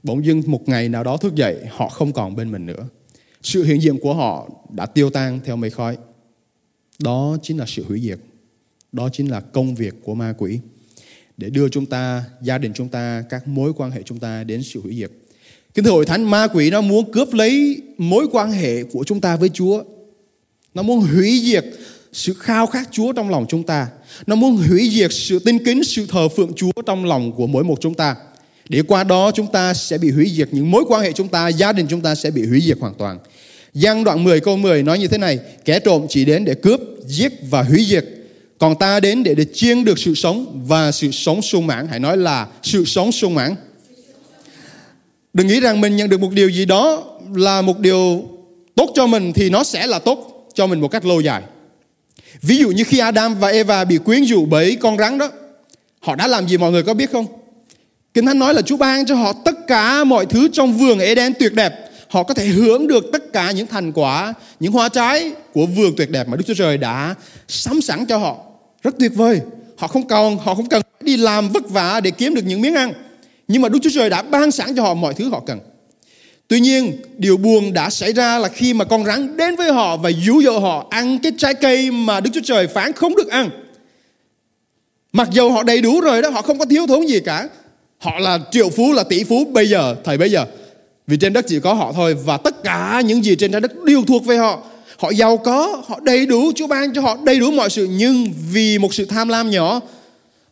Bỗng 0.03 0.25
dưng 0.25 0.43
một 0.47 0.69
ngày 0.69 0.89
nào 0.89 1.05
đó 1.05 1.17
thức 1.17 1.35
dậy, 1.35 1.57
họ 1.71 1.89
không 1.89 2.13
còn 2.13 2.37
bên 2.37 2.51
mình 2.51 2.67
nữa 2.67 2.87
sự 3.43 3.65
hiện 3.65 3.83
diện 3.83 3.99
của 3.99 4.15
họ 4.15 4.51
đã 4.71 4.87
tiêu 4.87 5.11
tan 5.11 5.41
theo 5.45 5.57
mây 5.57 5.71
khói. 5.71 5.97
Đó 6.99 7.37
chính 7.43 7.59
là 7.59 7.65
sự 7.69 7.85
hủy 7.89 8.01
diệt. 8.01 8.19
Đó 8.93 9.09
chính 9.13 9.31
là 9.31 9.41
công 9.41 9.75
việc 9.75 9.95
của 10.05 10.15
ma 10.15 10.35
quỷ 10.39 10.59
để 11.37 11.51
đưa 11.51 11.69
chúng 11.69 11.87
ta, 11.87 12.25
gia 12.43 12.59
đình 12.59 12.73
chúng 12.75 12.89
ta, 12.89 13.25
các 13.31 13.49
mối 13.49 13.73
quan 13.77 13.91
hệ 13.91 14.03
chúng 14.03 14.19
ta 14.19 14.45
đến 14.45 14.63
sự 14.63 14.81
hủy 14.81 14.97
diệt. 14.97 15.11
Kính 15.75 15.85
thưa 15.85 15.91
hội 15.91 16.07
thánh, 16.07 16.31
ma 16.31 16.47
quỷ 16.47 16.71
nó 16.71 16.81
muốn 16.81 17.13
cướp 17.13 17.33
lấy 17.33 17.83
mối 17.99 18.27
quan 18.33 18.53
hệ 18.53 18.83
của 18.83 19.05
chúng 19.05 19.21
ta 19.21 19.37
với 19.37 19.49
Chúa. 19.49 19.83
Nó 20.75 20.83
muốn 20.83 21.01
hủy 21.01 21.41
diệt 21.45 21.65
sự 22.13 22.35
khao 22.35 22.67
khát 22.67 22.89
Chúa 22.91 23.13
trong 23.13 23.31
lòng 23.31 23.47
chúng 23.49 23.63
ta. 23.63 23.89
Nó 24.27 24.37
muốn 24.37 24.57
hủy 24.57 24.91
diệt 24.91 25.13
sự 25.13 25.39
tin 25.39 25.65
kính, 25.65 25.85
sự 25.85 26.07
thờ 26.07 26.29
phượng 26.29 26.53
Chúa 26.57 26.73
trong 26.87 27.05
lòng 27.05 27.33
của 27.33 27.47
mỗi 27.47 27.65
một 27.65 27.81
chúng 27.81 27.95
ta. 27.95 28.17
Để 28.71 28.83
qua 28.83 29.05
đó 29.05 29.31
chúng 29.35 29.47
ta 29.47 29.75
sẽ 29.75 29.99
bị 29.99 30.11
hủy 30.11 30.31
diệt 30.35 30.49
những 30.53 30.71
mối 30.71 30.85
quan 30.89 31.03
hệ 31.03 31.13
chúng 31.13 31.29
ta, 31.29 31.49
gia 31.49 31.73
đình 31.73 31.87
chúng 31.89 32.01
ta 32.01 32.15
sẽ 32.15 32.31
bị 32.31 32.47
hủy 32.47 32.61
diệt 32.61 32.79
hoàn 32.81 32.95
toàn. 32.95 33.19
Giang 33.75 34.05
đoạn 34.05 34.25
10 34.25 34.41
câu 34.41 34.57
10 34.57 34.83
nói 34.83 34.99
như 34.99 35.09
thế 35.09 35.19
này, 35.19 35.39
kẻ 35.65 35.79
trộm 35.79 36.07
chỉ 36.09 36.25
đến 36.25 36.45
để 36.45 36.55
cướp, 36.55 36.81
giết 37.07 37.33
và 37.51 37.63
hủy 37.63 37.85
diệt. 37.85 38.05
Còn 38.59 38.79
ta 38.79 39.01
đến 39.01 39.23
để, 39.23 39.35
để 39.35 39.45
chiên 39.53 39.85
được 39.85 39.99
sự 39.99 40.15
sống 40.15 40.63
và 40.67 40.93
sự 40.93 41.11
sống 41.11 41.43
sung 41.43 41.67
mãn. 41.67 41.87
Hãy 41.89 41.99
nói 41.99 42.17
là 42.17 42.47
sự 42.63 42.85
sống 42.85 43.13
sung 43.13 43.35
mãn. 43.35 43.55
Đừng 45.33 45.47
nghĩ 45.47 45.61
rằng 45.61 45.81
mình 45.81 45.97
nhận 45.97 46.09
được 46.09 46.21
một 46.21 46.33
điều 46.33 46.49
gì 46.49 46.65
đó 46.65 47.05
là 47.35 47.63
một 47.63 47.79
điều 47.79 48.25
tốt 48.75 48.93
cho 48.95 49.07
mình 49.07 49.33
thì 49.33 49.51
nó 49.51 49.65
sẽ 49.65 49.87
là 49.87 49.99
tốt 49.99 50.49
cho 50.55 50.67
mình 50.67 50.81
một 50.81 50.89
cách 50.89 51.05
lâu 51.05 51.21
dài. 51.21 51.43
Ví 52.43 52.57
dụ 52.57 52.71
như 52.71 52.85
khi 52.85 52.99
Adam 52.99 53.35
và 53.35 53.49
Eva 53.49 53.85
bị 53.85 53.99
quyến 53.99 54.25
rũ 54.25 54.47
bởi 54.47 54.77
con 54.81 54.99
rắn 54.99 55.19
đó, 55.19 55.31
họ 56.01 56.17
đã 56.17 56.27
làm 56.27 56.49
gì 56.49 56.59
mọi 56.59 56.73
người 56.73 56.83
có 56.83 56.95
biết 56.95 57.11
không? 57.13 57.27
Kinh 58.15 58.27
Thánh 58.27 58.39
nói 58.39 58.55
là 58.55 58.63
Chúa 58.63 58.77
ban 58.77 59.07
cho 59.07 59.15
họ 59.15 59.33
tất 59.33 59.67
cả 59.67 60.05
mọi 60.05 60.27
thứ 60.27 60.49
trong 60.53 60.73
vườn 60.73 60.99
Eden 60.99 61.33
tuyệt 61.39 61.55
đẹp. 61.55 61.91
Họ 62.09 62.23
có 62.23 62.35
thể 62.35 62.47
hưởng 62.47 62.89
được 62.89 63.05
tất 63.13 63.33
cả 63.33 63.51
những 63.51 63.67
thành 63.67 63.93
quả, 63.93 64.35
những 64.61 64.73
hoa 64.73 64.89
trái 64.89 65.33
của 65.53 65.67
vườn 65.67 65.95
tuyệt 65.97 66.11
đẹp 66.11 66.29
mà 66.29 66.37
Đức 66.37 66.45
Chúa 66.47 66.55
Trời 66.55 66.79
đã 66.79 67.15
sắm 67.49 67.81
sẵn 67.81 68.07
cho 68.07 68.19
họ. 68.19 68.37
Rất 68.83 68.95
tuyệt 68.99 69.13
vời. 69.15 69.41
Họ 69.77 69.87
không 69.87 70.09
cần 70.09 70.37
họ 70.37 70.55
không 70.55 70.69
cần 70.69 70.83
đi 71.01 71.17
làm 71.17 71.49
vất 71.49 71.71
vả 71.71 72.01
để 72.01 72.11
kiếm 72.11 72.35
được 72.35 72.43
những 72.47 72.61
miếng 72.61 72.75
ăn. 72.75 72.93
Nhưng 73.49 73.63
mà 73.63 73.69
Đức 73.69 73.79
Chúa 73.83 73.91
Trời 73.95 74.11
đã 74.11 74.23
ban 74.23 74.51
sẵn 74.51 74.77
cho 74.77 74.83
họ 74.83 74.95
mọi 74.95 75.15
thứ 75.15 75.29
họ 75.29 75.43
cần. 75.47 75.59
Tuy 76.49 76.61
nhiên, 76.61 76.97
điều 77.19 77.37
buồn 77.37 77.73
đã 77.73 77.91
xảy 77.91 78.13
ra 78.13 78.39
là 78.39 78.49
khi 78.49 78.75
mà 78.75 78.85
con 78.85 79.05
rắn 79.05 79.37
đến 79.37 79.57
với 79.57 79.73
họ 79.73 79.97
và 79.97 80.11
dụ 80.11 80.43
dỗ 80.43 80.59
họ 80.59 80.87
ăn 80.91 81.19
cái 81.19 81.33
trái 81.39 81.55
cây 81.55 81.91
mà 81.91 82.21
Đức 82.21 82.31
Chúa 82.35 82.41
Trời 82.45 82.67
phán 82.67 82.93
không 82.93 83.17
được 83.17 83.29
ăn. 83.29 83.51
Mặc 85.13 85.29
dù 85.33 85.51
họ 85.51 85.63
đầy 85.63 85.81
đủ 85.81 86.01
rồi 86.01 86.23
đó, 86.23 86.31
họ 86.31 86.43
không 86.43 86.59
có 86.59 86.65
thiếu 86.65 86.87
thốn 86.87 87.07
gì 87.07 87.21
cả. 87.21 87.49
Họ 88.01 88.19
là 88.19 88.39
triệu 88.51 88.71
phú, 88.71 88.93
là 88.93 89.05
tỷ 89.05 89.25
phú 89.25 89.45
bây 89.45 89.69
giờ, 89.69 89.97
thời 90.05 90.19
bây 90.19 90.31
giờ. 90.31 90.47
Vì 91.07 91.17
trên 91.17 91.33
đất 91.33 91.45
chỉ 91.49 91.61
có 91.61 91.75
họ 91.75 91.93
thôi 91.93 92.15
và 92.15 92.37
tất 92.37 92.63
cả 92.63 93.03
những 93.07 93.25
gì 93.25 93.37
trên 93.37 93.53
trái 93.53 93.61
đất 93.61 93.73
đều 93.85 94.05
thuộc 94.05 94.25
về 94.25 94.37
họ. 94.37 94.63
Họ 94.99 95.11
giàu 95.11 95.37
có, 95.37 95.83
họ 95.87 96.01
đầy 96.01 96.27
đủ, 96.27 96.53
Chúa 96.55 96.67
ban 96.67 96.95
cho 96.95 97.01
họ 97.01 97.17
đầy 97.25 97.41
đủ 97.41 97.51
mọi 97.51 97.71
sự 97.71 97.89
nhưng 97.91 98.33
vì 98.53 98.79
một 98.79 98.95
sự 98.95 99.05
tham 99.05 99.29
lam 99.29 99.51
nhỏ, 99.51 99.81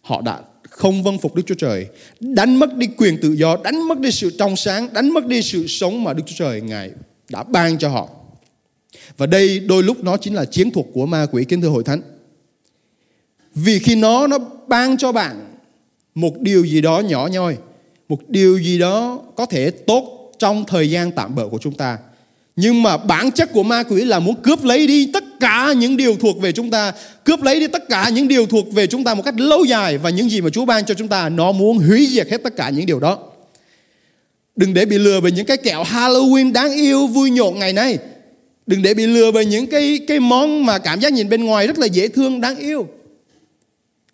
họ 0.03 0.21
đã 0.21 0.41
không 0.71 1.03
vâng 1.03 1.19
phục 1.19 1.35
Đức 1.35 1.43
Chúa 1.47 1.55
Trời, 1.55 1.87
đánh 2.21 2.57
mất 2.57 2.75
đi 2.75 2.87
quyền 2.97 3.21
tự 3.21 3.33
do, 3.33 3.57
đánh 3.65 3.89
mất 3.89 3.99
đi 3.99 4.11
sự 4.11 4.31
trong 4.39 4.57
sáng, 4.57 4.89
đánh 4.93 5.09
mất 5.09 5.27
đi 5.27 5.43
sự 5.43 5.67
sống 5.67 6.05
mà 6.05 6.13
Đức 6.13 6.23
Chúa 6.27 6.35
Trời 6.39 6.61
Ngài 6.61 6.91
đã 7.31 7.43
ban 7.43 7.79
cho 7.79 7.89
họ. 7.89 8.09
Và 9.17 9.27
đây 9.27 9.59
đôi 9.59 9.83
lúc 9.83 10.05
nó 10.05 10.17
chính 10.17 10.35
là 10.35 10.45
chiến 10.45 10.71
thuật 10.71 10.87
của 10.93 11.07
ma 11.07 11.27
quỷ 11.33 11.45
kính 11.45 11.61
thưa 11.61 11.69
hội 11.69 11.85
thánh. 11.85 12.01
Vì 13.55 13.79
khi 13.79 13.95
nó 13.95 14.27
nó 14.27 14.39
ban 14.69 14.97
cho 14.97 15.13
bạn 15.13 15.48
một 16.21 16.41
điều 16.41 16.65
gì 16.65 16.81
đó 16.81 17.01
nhỏ 17.01 17.29
nhoi, 17.33 17.57
một 18.09 18.29
điều 18.29 18.59
gì 18.59 18.79
đó 18.79 19.21
có 19.37 19.47
thể 19.47 19.71
tốt 19.71 20.33
trong 20.39 20.65
thời 20.69 20.91
gian 20.91 21.13
tạm 21.13 21.35
bỡ 21.35 21.49
của 21.49 21.59
chúng 21.59 21.75
ta. 21.75 21.99
Nhưng 22.57 22.83
mà 22.83 22.97
bản 22.97 23.31
chất 23.31 23.53
của 23.53 23.63
ma 23.63 23.83
quỷ 23.83 24.05
là 24.05 24.19
muốn 24.19 24.35
cướp 24.43 24.65
lấy 24.65 24.87
đi 24.87 25.11
tất 25.13 25.25
cả 25.41 25.75
những 25.77 25.97
điều 25.97 26.17
thuộc 26.17 26.41
về 26.41 26.53
chúng 26.53 26.71
ta, 26.71 26.93
cướp 27.25 27.43
lấy 27.43 27.61
đi 27.61 27.67
tất 27.67 27.89
cả 27.89 28.09
những 28.09 28.29
điều 28.29 28.47
thuộc 28.47 28.73
về 28.73 28.87
chúng 28.87 29.05
ta 29.05 29.15
một 29.15 29.23
cách 29.25 29.41
lâu 29.41 29.65
dài 29.65 29.99
và 29.99 30.11
những 30.11 30.31
gì 30.31 30.41
mà 30.41 30.51
Chúa 30.51 30.65
ban 30.65 30.85
cho 30.85 30.95
chúng 30.95 31.09
ta, 31.09 31.29
nó 31.29 31.53
muốn 31.53 31.79
hủy 31.79 32.07
diệt 32.07 32.31
hết 32.31 32.43
tất 32.43 32.57
cả 32.57 32.71
những 32.71 32.87
điều 32.87 33.01
đó. 33.01 33.19
Đừng 34.57 34.75
để 34.75 34.85
bị 34.85 34.99
lừa 34.99 35.21
bởi 35.21 35.33
những 35.33 35.47
cái 35.47 35.57
kẹo 35.57 35.83
Halloween 35.83 36.53
đáng 36.53 36.73
yêu 36.73 37.07
vui 37.07 37.31
nhộn 37.31 37.59
ngày 37.59 37.73
nay. 37.73 37.99
Đừng 38.67 38.83
để 38.83 38.95
bị 38.95 39.07
lừa 39.07 39.31
bởi 39.31 39.47
những 39.47 39.67
cái 39.67 40.01
cái 40.09 40.21
món 40.21 40.67
mà 40.67 40.79
cảm 40.79 41.01
giác 41.01 41.13
nhìn 41.13 41.29
bên 41.29 41.45
ngoài 41.45 41.67
rất 41.67 41.79
là 41.79 41.87
dễ 41.87 42.09
thương, 42.09 42.41
đáng 42.41 42.57
yêu. 42.57 42.89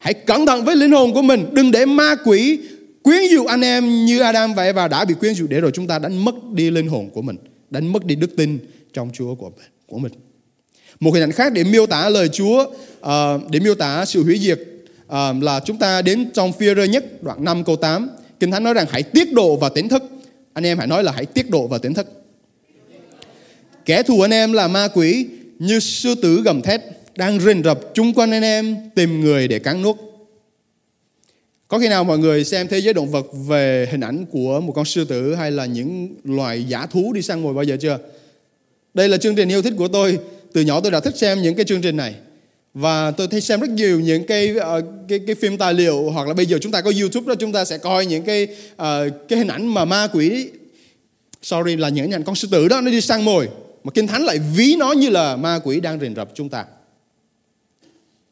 Hãy 0.04 0.14
cẩn 0.14 0.46
thận 0.46 0.64
với 0.64 0.76
linh 0.76 0.90
hồn 0.90 1.14
của 1.14 1.22
mình, 1.22 1.46
đừng 1.52 1.70
để 1.70 1.86
ma 1.86 2.14
quỷ 2.24 2.58
quyến 3.02 3.20
dụ 3.30 3.44
anh 3.44 3.60
em 3.60 4.04
như 4.04 4.20
Adam 4.20 4.54
vậy 4.54 4.72
và 4.72 4.88
đã 4.88 5.04
bị 5.04 5.14
quyến 5.14 5.34
dụ 5.34 5.46
để 5.46 5.60
rồi 5.60 5.70
chúng 5.74 5.86
ta 5.86 5.98
đánh 5.98 6.24
mất 6.24 6.34
đi 6.52 6.70
linh 6.70 6.88
hồn 6.88 7.10
của 7.10 7.22
mình, 7.22 7.36
đánh 7.70 7.92
mất 7.92 8.04
đi 8.04 8.14
đức 8.14 8.36
tin 8.36 8.58
trong 8.92 9.10
Chúa 9.12 9.34
của 9.34 9.50
mình. 9.50 9.68
Của 9.86 9.98
mình. 9.98 10.12
Một 11.00 11.10
hình 11.10 11.22
ảnh 11.22 11.32
khác 11.32 11.52
để 11.52 11.64
miêu 11.64 11.86
tả 11.86 12.08
lời 12.08 12.28
Chúa, 12.28 12.64
uh, 13.00 13.10
để 13.50 13.60
miêu 13.60 13.74
tả 13.74 14.04
sự 14.04 14.24
hủy 14.24 14.38
diệt 14.38 14.60
uh, 15.06 15.42
là 15.42 15.60
chúng 15.64 15.76
ta 15.76 16.02
đến 16.02 16.30
trong 16.34 16.52
phi 16.52 16.66
rơ 16.76 16.84
nhất 16.84 17.22
đoạn 17.22 17.44
5 17.44 17.64
câu 17.64 17.76
8. 17.76 18.10
Kinh 18.40 18.50
Thánh 18.50 18.64
nói 18.64 18.74
rằng 18.74 18.86
hãy 18.90 19.02
tiết 19.02 19.32
độ 19.32 19.56
và 19.56 19.68
tỉnh 19.68 19.88
thức. 19.88 20.02
Anh 20.52 20.66
em 20.66 20.78
hãy 20.78 20.86
nói 20.86 21.04
là 21.04 21.12
hãy 21.12 21.26
tiết 21.26 21.50
độ 21.50 21.66
và 21.66 21.78
tỉnh 21.78 21.94
thức. 21.94 22.06
Kẻ 23.84 24.02
thù 24.02 24.20
anh 24.20 24.30
em 24.30 24.52
là 24.52 24.68
ma 24.68 24.88
quỷ 24.94 25.26
như 25.58 25.80
sư 25.80 26.14
tử 26.14 26.42
gầm 26.42 26.62
thét 26.62 26.80
đang 27.16 27.40
rình 27.40 27.62
rập 27.62 27.80
chung 27.94 28.14
quanh 28.14 28.30
anh 28.30 28.42
em 28.42 28.76
tìm 28.94 29.20
người 29.20 29.48
để 29.48 29.58
cắn 29.58 29.82
nuốt. 29.82 29.96
Có 31.68 31.78
khi 31.78 31.88
nào 31.88 32.04
mọi 32.04 32.18
người 32.18 32.44
xem 32.44 32.68
thế 32.68 32.78
giới 32.78 32.94
động 32.94 33.10
vật 33.10 33.26
về 33.48 33.88
hình 33.90 34.00
ảnh 34.00 34.26
của 34.26 34.60
một 34.60 34.72
con 34.72 34.84
sư 34.84 35.04
tử 35.04 35.34
hay 35.34 35.50
là 35.50 35.66
những 35.66 36.16
loài 36.24 36.64
giả 36.64 36.86
thú 36.86 37.12
đi 37.12 37.22
săn 37.22 37.42
mồi 37.42 37.54
bao 37.54 37.64
giờ 37.64 37.76
chưa? 37.80 37.98
Đây 38.94 39.08
là 39.08 39.16
chương 39.16 39.36
trình 39.36 39.48
yêu 39.48 39.62
thích 39.62 39.74
của 39.76 39.88
tôi. 39.88 40.18
Từ 40.52 40.60
nhỏ 40.60 40.80
tôi 40.80 40.92
đã 40.92 41.00
thích 41.00 41.16
xem 41.16 41.42
những 41.42 41.54
cái 41.54 41.64
chương 41.64 41.82
trình 41.82 41.96
này. 41.96 42.14
Và 42.74 43.10
tôi 43.10 43.28
thấy 43.28 43.40
xem 43.40 43.60
rất 43.60 43.70
nhiều 43.70 44.00
những 44.00 44.26
cái 44.26 44.54
uh, 44.56 44.84
cái 45.08 45.18
cái 45.26 45.34
phim 45.34 45.58
tài 45.58 45.74
liệu 45.74 46.10
hoặc 46.10 46.28
là 46.28 46.34
bây 46.34 46.46
giờ 46.46 46.58
chúng 46.60 46.72
ta 46.72 46.80
có 46.80 46.92
YouTube 47.00 47.28
đó 47.28 47.34
chúng 47.38 47.52
ta 47.52 47.64
sẽ 47.64 47.78
coi 47.78 48.06
những 48.06 48.24
cái 48.24 48.48
uh, 48.72 48.78
cái 49.28 49.38
hình 49.38 49.48
ảnh 49.48 49.66
mà 49.66 49.84
ma 49.84 50.08
quỷ 50.12 50.48
sorry 51.42 51.76
là 51.76 51.88
những 51.88 52.04
hình 52.04 52.14
ảnh 52.14 52.24
con 52.24 52.34
sư 52.34 52.48
tử 52.50 52.68
đó 52.68 52.80
nó 52.80 52.90
đi 52.90 53.00
săn 53.00 53.24
mồi 53.24 53.48
mà 53.84 53.90
kinh 53.94 54.06
thánh 54.06 54.24
lại 54.24 54.38
ví 54.54 54.76
nó 54.78 54.92
như 54.92 55.08
là 55.08 55.36
ma 55.36 55.60
quỷ 55.64 55.80
đang 55.80 56.00
rình 56.00 56.14
rập 56.14 56.28
chúng 56.34 56.48
ta. 56.48 56.64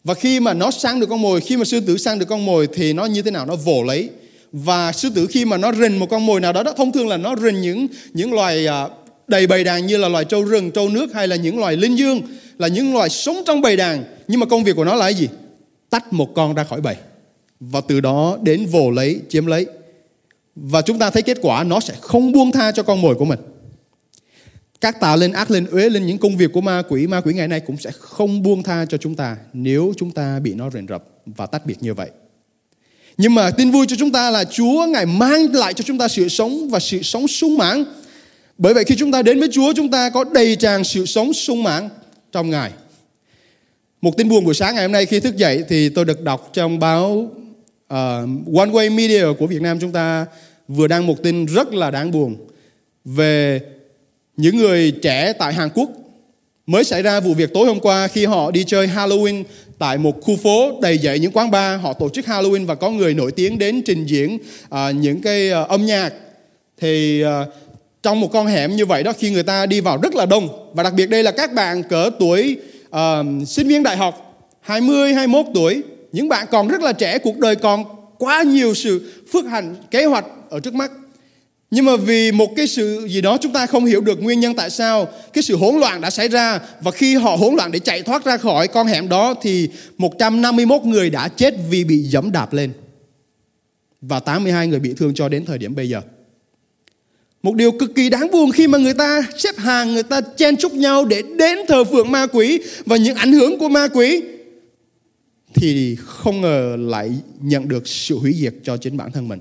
Và 0.04 0.14
khi 0.14 0.40
mà 0.40 0.54
nó 0.54 0.71
săn 0.71 1.00
được 1.00 1.06
con 1.11 1.23
mồi, 1.23 1.40
khi 1.40 1.56
mà 1.56 1.64
sư 1.64 1.80
tử 1.80 1.97
săn 1.97 2.18
được 2.18 2.26
con 2.28 2.47
mồi 2.47 2.68
thì 2.73 2.92
nó 2.92 3.04
như 3.04 3.23
thế 3.23 3.30
nào? 3.30 3.47
Nó 3.47 3.56
vồ 3.56 3.82
lấy. 3.82 4.09
Và 4.52 4.92
sư 4.92 5.11
tử 5.14 5.26
khi 5.30 5.44
mà 5.44 5.56
nó 5.56 5.73
rình 5.73 5.99
một 5.99 6.06
con 6.11 6.26
mồi 6.26 6.40
nào 6.40 6.52
đó, 6.52 6.62
đó 6.62 6.73
thông 6.76 6.92
thường 6.92 7.09
là 7.09 7.16
nó 7.16 7.37
rình 7.37 7.61
những 7.61 7.87
những 8.12 8.32
loài 8.32 8.66
à, 8.66 8.88
đầy 9.28 9.47
bầy 9.47 9.64
đàn 9.64 9.87
như 9.87 9.97
là 9.97 10.09
loài 10.09 10.25
trâu 10.25 10.44
rừng, 10.44 10.71
trâu 10.71 10.88
nước 10.88 11.14
hay 11.14 11.28
là 11.28 11.37
những 11.37 11.59
loài 11.59 11.76
linh 11.76 11.97
dương, 11.97 12.21
là 12.59 12.68
những 12.68 12.94
loài 12.94 13.09
sống 13.09 13.37
trong 13.47 13.61
bầy 13.61 13.76
đàn. 13.76 14.04
Nhưng 14.28 14.40
mà 14.40 14.47
công 14.47 14.64
việc 14.64 14.76
của 14.76 14.85
nó 14.85 14.94
là 14.94 15.04
cái 15.04 15.14
gì? 15.14 15.28
Tách 15.90 16.12
một 16.12 16.35
con 16.35 16.54
ra 16.54 16.64
khỏi 16.64 16.80
bầy. 16.80 16.97
Và 17.61 17.80
từ 17.80 18.00
đó 18.00 18.38
đến 18.42 18.66
vồ 18.66 18.90
lấy, 18.90 19.21
chiếm 19.28 19.47
lấy. 19.47 19.66
Và 20.56 20.82
chúng 20.82 20.99
ta 20.99 21.11
thấy 21.11 21.23
kết 21.23 21.38
quả 21.42 21.64
nó 21.64 21.80
sẽ 21.80 21.94
không 22.00 22.32
buông 22.32 22.52
tha 22.52 22.73
cho 22.73 22.82
con 22.82 23.02
mồi 23.02 23.14
của 23.14 23.25
mình 23.25 23.38
các 24.83 25.01
tà 25.01 25.17
lên 25.17 25.33
ác 25.33 25.51
lên 25.51 25.67
uế 25.67 25.91
lên 25.91 26.07
những 26.07 26.19
công 26.19 26.37
việc 26.37 26.53
của 26.53 26.61
ma 26.61 26.83
quỷ 26.89 27.07
ma 27.07 27.21
quỷ 27.21 27.35
ngày 27.35 27.49
nay 27.49 27.61
cũng 27.61 27.77
sẽ 27.77 27.91
không 27.99 28.43
buông 28.43 28.62
tha 28.62 28.85
cho 28.89 28.99
chúng 28.99 29.15
ta 29.15 29.37
nếu 29.53 29.93
chúng 29.97 30.11
ta 30.11 30.41
bị 30.41 30.55
nó 30.55 30.71
rình 30.71 30.87
rập 30.89 31.05
và 31.27 31.47
tách 31.47 31.67
biệt 31.67 31.77
như 31.81 31.95
vậy. 31.95 32.11
Nhưng 33.17 33.35
mà 33.35 33.51
tin 33.51 33.71
vui 33.71 33.87
cho 33.89 33.97
chúng 33.99 34.12
ta 34.12 34.31
là 34.31 34.45
Chúa 34.45 34.87
ngài 34.87 35.07
mang 35.07 35.55
lại 35.55 35.75
cho 35.75 35.85
chúng 35.87 35.99
ta 35.99 36.09
sự 36.09 36.29
sống 36.29 36.71
và 36.71 36.81
sự 36.81 37.03
sống 37.03 37.29
sung 37.29 37.59
mãn. 37.59 37.85
Bởi 38.59 38.75
vậy 38.75 38.85
khi 38.85 38.97
chúng 38.99 39.12
ta 39.12 39.23
đến 39.23 39.41
với 39.41 39.49
Chúa 39.53 39.73
chúng 39.77 39.91
ta 39.91 40.11
có 40.11 40.25
đầy 40.25 40.57
tràn 40.57 40.85
sự 40.85 41.07
sống 41.07 41.33
sung 41.33 41.62
mãn 41.62 41.89
trong 42.33 42.51
ngài. 42.51 42.73
Một 44.01 44.17
tin 44.17 44.29
buồn 44.29 44.45
buổi 44.45 44.55
sáng 44.55 44.75
ngày 44.75 44.85
hôm 44.85 44.93
nay 44.93 45.07
khi 45.07 45.21
thức 45.21 45.37
dậy 45.37 45.65
thì 45.69 45.89
tôi 45.89 46.05
được 46.05 46.23
đọc 46.23 46.51
trong 46.53 46.79
báo 46.79 47.11
uh, 47.12 47.31
One 48.57 48.71
Way 48.71 48.95
Media 48.95 49.25
của 49.39 49.47
Việt 49.47 49.62
Nam 49.62 49.79
chúng 49.81 49.93
ta 49.93 50.27
vừa 50.69 50.87
đăng 50.87 51.07
một 51.07 51.23
tin 51.23 51.47
rất 51.47 51.75
là 51.75 51.91
đáng 51.91 52.11
buồn 52.11 52.37
về 53.05 53.61
những 54.37 54.57
người 54.57 54.91
trẻ 54.91 55.33
tại 55.33 55.55
Hàn 55.55 55.69
Quốc 55.75 55.91
mới 56.67 56.85
xảy 56.85 57.03
ra 57.03 57.21
vụ 57.21 57.35
việc 57.35 57.55
tối 57.55 57.67
hôm 57.67 57.81
qua 57.81 58.09
khi 58.09 58.25
họ 58.25 58.51
đi 58.51 58.65
chơi 58.65 58.87
Halloween 58.87 59.45
tại 59.79 59.99
một 59.99 60.21
khu 60.23 60.37
phố 60.37 60.81
đầy 60.83 60.99
dậy 60.99 61.19
những 61.19 61.33
quán 61.33 61.51
bar. 61.51 61.81
Họ 61.81 61.93
tổ 61.93 62.09
chức 62.09 62.25
Halloween 62.27 62.67
và 62.67 62.75
có 62.75 62.91
người 62.91 63.15
nổi 63.15 63.33
tiếng 63.33 63.59
đến 63.59 63.83
trình 63.87 64.07
diễn 64.07 64.39
uh, 64.65 64.79
những 64.95 65.21
cái 65.23 65.51
uh, 65.62 65.69
âm 65.69 65.87
nhạc. 65.87 66.12
Thì 66.81 67.25
uh, 67.25 67.29
trong 68.03 68.21
một 68.21 68.29
con 68.33 68.47
hẻm 68.47 68.77
như 68.77 68.87
vậy 68.87 69.03
đó 69.03 69.12
khi 69.19 69.31
người 69.31 69.43
ta 69.43 69.67
đi 69.67 69.81
vào 69.81 69.99
rất 70.03 70.15
là 70.15 70.27
đông. 70.27 70.49
Và 70.75 70.83
đặc 70.83 70.93
biệt 70.97 71.07
đây 71.07 71.23
là 71.23 71.31
các 71.31 71.53
bạn 71.53 71.83
cỡ 71.83 72.11
tuổi 72.19 72.57
uh, 72.89 72.99
sinh 73.47 73.69
viên 73.69 73.83
đại 73.83 73.97
học 73.97 74.47
20 74.61 75.15
21 75.15 75.47
tuổi. 75.55 75.83
Những 76.12 76.29
bạn 76.29 76.47
còn 76.51 76.69
rất 76.69 76.83
là 76.83 76.93
trẻ 76.93 77.19
cuộc 77.19 77.39
đời 77.39 77.57
còn 77.57 77.85
quá 78.19 78.43
nhiều 78.43 78.75
sự 78.75 79.12
phước 79.33 79.45
hạnh 79.45 79.75
kế 79.91 80.05
hoạch 80.05 80.25
ở 80.51 80.61
trước 80.61 80.75
mắt 80.75 80.91
nhưng 81.75 81.85
mà 81.85 81.97
vì 81.97 82.33
một 82.33 82.57
cái 82.57 82.67
sự 82.67 83.07
gì 83.09 83.21
đó 83.21 83.38
chúng 83.41 83.52
ta 83.52 83.67
không 83.67 83.85
hiểu 83.85 84.00
được 84.00 84.23
nguyên 84.23 84.41
nhân 84.41 84.55
tại 84.55 84.71
sao 84.71 85.09
cái 85.33 85.43
sự 85.43 85.57
hỗn 85.57 85.75
loạn 85.81 86.00
đã 86.00 86.11
xảy 86.11 86.29
ra 86.29 86.61
và 86.81 86.91
khi 86.91 87.14
họ 87.14 87.37
hỗn 87.37 87.55
loạn 87.55 87.73
để 87.73 87.79
chạy 87.79 88.02
thoát 88.02 88.25
ra 88.25 88.37
khỏi 88.37 88.69
con 88.69 88.87
hẻm 88.87 89.09
đó 89.09 89.35
thì 89.43 89.69
151 89.99 90.83
người 90.83 91.11
đã 91.11 91.29
chết 91.29 91.55
vì 91.71 91.85
bị 91.85 91.99
dẫm 91.99 92.33
đạp 92.33 92.52
lên. 92.52 92.73
Và 94.00 94.21
82 94.21 94.67
người 94.67 94.79
bị 94.79 94.95
thương 94.97 95.14
cho 95.14 95.29
đến 95.29 95.45
thời 95.45 95.59
điểm 95.59 95.75
bây 95.75 95.88
giờ. 95.88 96.00
Một 97.43 97.55
điều 97.55 97.73
cực 97.73 97.95
kỳ 97.95 98.11
đáng 98.11 98.31
buồn 98.33 98.50
khi 98.50 98.67
mà 98.67 98.79
người 98.79 98.95
ta 98.95 99.23
xếp 99.38 99.59
hàng, 99.59 99.93
người 99.93 100.02
ta 100.02 100.21
chen 100.37 100.57
chúc 100.57 100.73
nhau 100.73 101.05
để 101.05 101.23
đến 101.38 101.59
thờ 101.69 101.85
phượng 101.85 102.11
ma 102.11 102.26
quỷ 102.26 102.61
và 102.87 102.97
những 102.97 103.17
ảnh 103.17 103.33
hưởng 103.33 103.59
của 103.59 103.69
ma 103.69 103.88
quỷ 103.88 104.23
thì 105.55 105.97
không 106.05 106.41
ngờ 106.41 106.76
lại 106.79 107.11
nhận 107.41 107.69
được 107.69 107.88
sự 107.88 108.19
hủy 108.19 108.35
diệt 108.35 108.55
cho 108.62 108.76
chính 108.76 108.97
bản 108.97 109.12
thân 109.12 109.29
mình. 109.29 109.41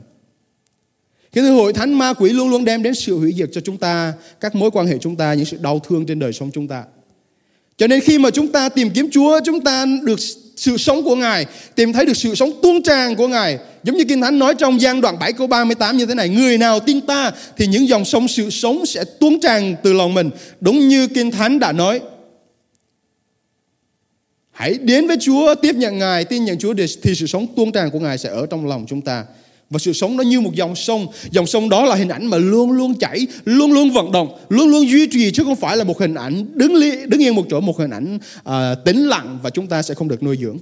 Cái 1.34 1.44
thứ 1.44 1.52
hội 1.52 1.74
thánh 1.74 1.94
ma 1.94 2.14
quỷ 2.14 2.30
luôn 2.30 2.50
luôn 2.50 2.66
đem 2.66 2.84
đến 2.84 2.96
sự 2.96 3.18
hủy 3.18 3.34
diệt 3.38 3.50
cho 3.52 3.62
chúng 3.62 3.78
ta, 3.78 4.14
các 4.40 4.56
mối 4.56 4.72
quan 4.72 4.88
hệ 4.88 4.98
chúng 4.98 5.16
ta, 5.16 5.34
những 5.34 5.46
sự 5.46 5.58
đau 5.62 5.80
thương 5.80 6.06
trên 6.06 6.20
đời 6.20 6.34
sống 6.34 6.52
chúng 6.54 6.68
ta. 6.68 6.84
Cho 7.78 7.88
nên 7.88 8.02
khi 8.02 8.20
mà 8.20 8.30
chúng 8.30 8.48
ta 8.48 8.70
tìm 8.70 8.90
kiếm 8.90 9.10
Chúa, 9.12 9.40
chúng 9.46 9.62
ta 9.62 9.86
được 10.04 10.20
sự 10.56 10.78
sống 10.78 11.04
của 11.04 11.16
Ngài, 11.16 11.46
tìm 11.76 11.94
thấy 11.94 12.06
được 12.06 12.18
sự 12.18 12.36
sống 12.36 12.52
tuôn 12.62 12.84
tràn 12.84 13.16
của 13.16 13.28
Ngài. 13.28 13.58
Giống 13.84 13.98
như 13.98 14.04
Kinh 14.04 14.22
Thánh 14.22 14.40
nói 14.40 14.56
trong 14.56 14.82
gian 14.82 15.02
đoạn 15.02 15.20
7 15.20 15.34
câu 15.34 15.48
38 15.48 15.98
như 15.98 16.06
thế 16.06 16.14
này, 16.14 16.30
người 16.30 16.58
nào 16.58 16.80
tin 16.80 17.02
ta 17.02 17.32
thì 17.58 17.68
những 17.68 17.88
dòng 17.88 18.06
sông 18.06 18.28
sự 18.28 18.50
sống 18.50 18.86
sẽ 18.86 19.04
tuôn 19.20 19.40
tràn 19.40 19.76
từ 19.84 19.94
lòng 19.94 20.14
mình. 20.14 20.30
Đúng 20.60 20.88
như 20.88 21.08
Kinh 21.08 21.32
Thánh 21.32 21.60
đã 21.60 21.72
nói. 21.72 22.00
Hãy 24.52 24.74
đến 24.74 25.08
với 25.08 25.18
Chúa, 25.20 25.56
tiếp 25.56 25.76
nhận 25.76 25.98
Ngài, 25.98 26.26
tin 26.26 26.46
nhận 26.46 26.58
Chúa 26.58 26.74
thì 27.02 27.16
sự 27.16 27.28
sống 27.28 27.48
tuôn 27.56 27.72
tràn 27.72 27.92
của 27.92 28.00
Ngài 28.00 28.18
sẽ 28.18 28.30
ở 28.30 28.46
trong 28.46 28.68
lòng 28.68 28.86
chúng 28.88 29.02
ta. 29.02 29.26
Và 29.72 29.80
sự 29.80 29.94
sống 29.94 30.18
nó 30.18 30.24
như 30.24 30.42
một 30.42 30.56
dòng 30.56 30.76
sông. 30.76 31.08
Dòng 31.32 31.48
sông 31.48 31.70
đó 31.70 31.86
là 31.86 31.96
hình 31.96 32.10
ảnh 32.10 32.26
mà 32.26 32.38
luôn 32.38 32.72
luôn 32.72 32.96
chảy 33.00 33.28
Luôn 33.46 33.72
luôn 33.72 33.92
vận 33.92 34.12
động 34.12 34.38
Luôn 34.50 34.70
luôn 34.70 34.90
duy 34.90 35.08
trì 35.12 35.32
Chứ 35.32 35.44
không 35.44 35.56
phải 35.56 35.78
là 35.78 35.84
một 35.84 36.00
hình 36.00 36.16
ảnh 36.16 36.46
đứng 36.54 36.76
li, 36.76 36.92
đứng 37.08 37.22
yên 37.22 37.36
một 37.36 37.46
chỗ 37.50 37.60
Một 37.60 37.78
hình 37.78 37.90
ảnh 37.90 38.20
à, 38.44 38.76
tĩnh 38.76 38.98
lặng 38.98 39.40
Và 39.44 39.50
chúng 39.50 39.68
ta 39.68 39.82
sẽ 39.82 39.94
không 39.94 40.08
được 40.08 40.24
nuôi 40.24 40.38
dưỡng. 40.42 40.58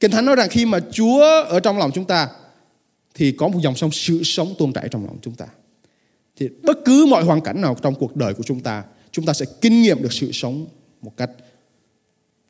Kinh 0.00 0.10
Thánh 0.10 0.24
nói 0.24 0.36
rằng 0.36 0.48
khi 0.50 0.66
mà 0.66 0.80
Chúa 0.92 1.22
ở 1.48 1.60
trong 1.60 1.78
lòng 1.78 1.90
chúng 1.94 2.04
ta 2.04 2.28
Thì 3.14 3.32
có 3.32 3.48
một 3.48 3.58
dòng 3.62 3.76
sông 3.76 3.90
sự 3.92 4.22
sống 4.22 4.54
tuôn 4.58 4.72
chảy 4.72 4.88
trong 4.90 5.06
lòng 5.06 5.18
chúng 5.22 5.34
ta. 5.34 5.46
Thì 6.36 6.48
bất 6.62 6.78
cứ 6.84 7.06
mọi 7.06 7.24
hoàn 7.24 7.40
cảnh 7.40 7.60
nào 7.60 7.76
trong 7.82 7.94
cuộc 7.94 8.16
đời 8.16 8.34
của 8.34 8.42
chúng 8.42 8.60
ta 8.60 8.82
Chúng 9.10 9.24
ta 9.24 9.32
sẽ 9.32 9.46
kinh 9.60 9.82
nghiệm 9.82 10.02
được 10.02 10.12
sự 10.12 10.32
sống 10.32 10.66
Một 11.02 11.16
cách 11.16 11.30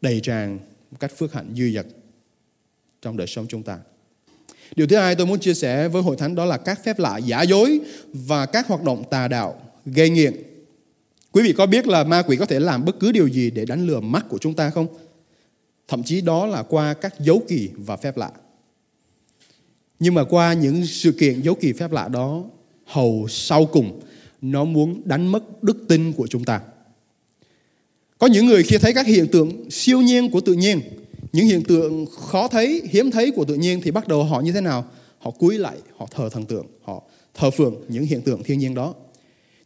đầy 0.00 0.20
tràn 0.20 0.58
Một 0.90 0.96
cách 1.00 1.12
phước 1.16 1.32
hạnh 1.32 1.52
dư 1.56 1.70
dật 1.74 1.86
Trong 3.02 3.16
đời 3.16 3.26
sống 3.26 3.46
chúng 3.48 3.62
ta. 3.62 3.78
Điều 4.76 4.86
thứ 4.86 4.96
hai 4.96 5.14
tôi 5.14 5.26
muốn 5.26 5.40
chia 5.40 5.54
sẻ 5.54 5.88
với 5.88 6.02
hội 6.02 6.16
thánh 6.16 6.34
đó 6.34 6.44
là 6.44 6.56
các 6.56 6.84
phép 6.84 6.98
lạ 6.98 7.18
giả 7.18 7.42
dối 7.42 7.80
và 8.12 8.46
các 8.46 8.66
hoạt 8.66 8.82
động 8.82 9.04
tà 9.10 9.28
đạo 9.28 9.60
gây 9.86 10.10
nghiện. 10.10 10.34
Quý 11.32 11.42
vị 11.42 11.52
có 11.52 11.66
biết 11.66 11.86
là 11.86 12.04
ma 12.04 12.22
quỷ 12.22 12.36
có 12.36 12.46
thể 12.46 12.60
làm 12.60 12.84
bất 12.84 13.00
cứ 13.00 13.12
điều 13.12 13.26
gì 13.26 13.50
để 13.50 13.64
đánh 13.64 13.86
lừa 13.86 14.00
mắt 14.00 14.26
của 14.28 14.38
chúng 14.38 14.54
ta 14.54 14.70
không? 14.70 14.86
Thậm 15.88 16.02
chí 16.02 16.20
đó 16.20 16.46
là 16.46 16.62
qua 16.62 16.94
các 16.94 17.20
dấu 17.20 17.42
kỳ 17.48 17.68
và 17.76 17.96
phép 17.96 18.16
lạ. 18.16 18.30
Nhưng 19.98 20.14
mà 20.14 20.24
qua 20.24 20.52
những 20.52 20.86
sự 20.86 21.12
kiện 21.12 21.40
dấu 21.40 21.54
kỳ 21.54 21.72
phép 21.72 21.92
lạ 21.92 22.08
đó, 22.08 22.44
hầu 22.84 23.26
sau 23.28 23.66
cùng 23.66 24.00
nó 24.40 24.64
muốn 24.64 25.02
đánh 25.04 25.26
mất 25.26 25.62
đức 25.62 25.76
tin 25.88 26.12
của 26.12 26.26
chúng 26.26 26.44
ta. 26.44 26.60
Có 28.18 28.26
những 28.26 28.46
người 28.46 28.62
khi 28.62 28.78
thấy 28.78 28.94
các 28.94 29.06
hiện 29.06 29.26
tượng 29.26 29.70
siêu 29.70 30.00
nhiên 30.00 30.30
của 30.30 30.40
tự 30.40 30.52
nhiên, 30.52 30.80
những 31.32 31.46
hiện 31.46 31.62
tượng 31.62 32.06
khó 32.06 32.48
thấy, 32.48 32.82
hiếm 32.90 33.10
thấy 33.10 33.30
của 33.30 33.44
tự 33.44 33.54
nhiên 33.54 33.80
thì 33.80 33.90
bắt 33.90 34.08
đầu 34.08 34.24
họ 34.24 34.40
như 34.40 34.52
thế 34.52 34.60
nào? 34.60 34.84
Họ 35.18 35.30
cúi 35.30 35.58
lại, 35.58 35.76
họ 35.96 36.06
thờ 36.10 36.28
thần 36.32 36.44
tượng, 36.44 36.66
họ 36.82 37.02
thờ 37.34 37.50
phượng 37.50 37.74
những 37.88 38.04
hiện 38.04 38.20
tượng 38.20 38.42
thiên 38.42 38.58
nhiên 38.58 38.74
đó. 38.74 38.94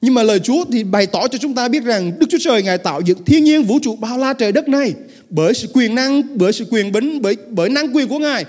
Nhưng 0.00 0.14
mà 0.14 0.22
lời 0.22 0.38
Chúa 0.38 0.64
thì 0.72 0.84
bày 0.84 1.06
tỏ 1.06 1.28
cho 1.28 1.38
chúng 1.38 1.54
ta 1.54 1.68
biết 1.68 1.84
rằng 1.84 2.12
Đức 2.18 2.26
Chúa 2.30 2.38
Trời 2.40 2.62
Ngài 2.62 2.78
tạo 2.78 3.00
dựng 3.00 3.24
thiên 3.24 3.44
nhiên 3.44 3.62
vũ 3.62 3.78
trụ 3.82 3.96
bao 3.96 4.18
la 4.18 4.32
trời 4.32 4.52
đất 4.52 4.68
này 4.68 4.94
bởi 5.30 5.54
sự 5.54 5.68
quyền 5.74 5.94
năng, 5.94 6.22
bởi 6.34 6.52
sự 6.52 6.66
quyền 6.70 6.92
bính, 6.92 7.22
bởi 7.22 7.36
bởi 7.50 7.68
năng 7.68 7.96
quyền 7.96 8.08
của 8.08 8.18
Ngài 8.18 8.44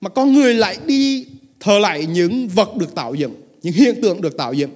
mà 0.00 0.08
con 0.08 0.32
người 0.32 0.54
lại 0.54 0.78
đi 0.86 1.26
thờ 1.60 1.78
lại 1.78 2.06
những 2.06 2.48
vật 2.48 2.76
được 2.76 2.94
tạo 2.94 3.14
dựng, 3.14 3.34
những 3.62 3.72
hiện 3.72 4.02
tượng 4.02 4.20
được 4.20 4.36
tạo 4.36 4.52
dựng. 4.52 4.70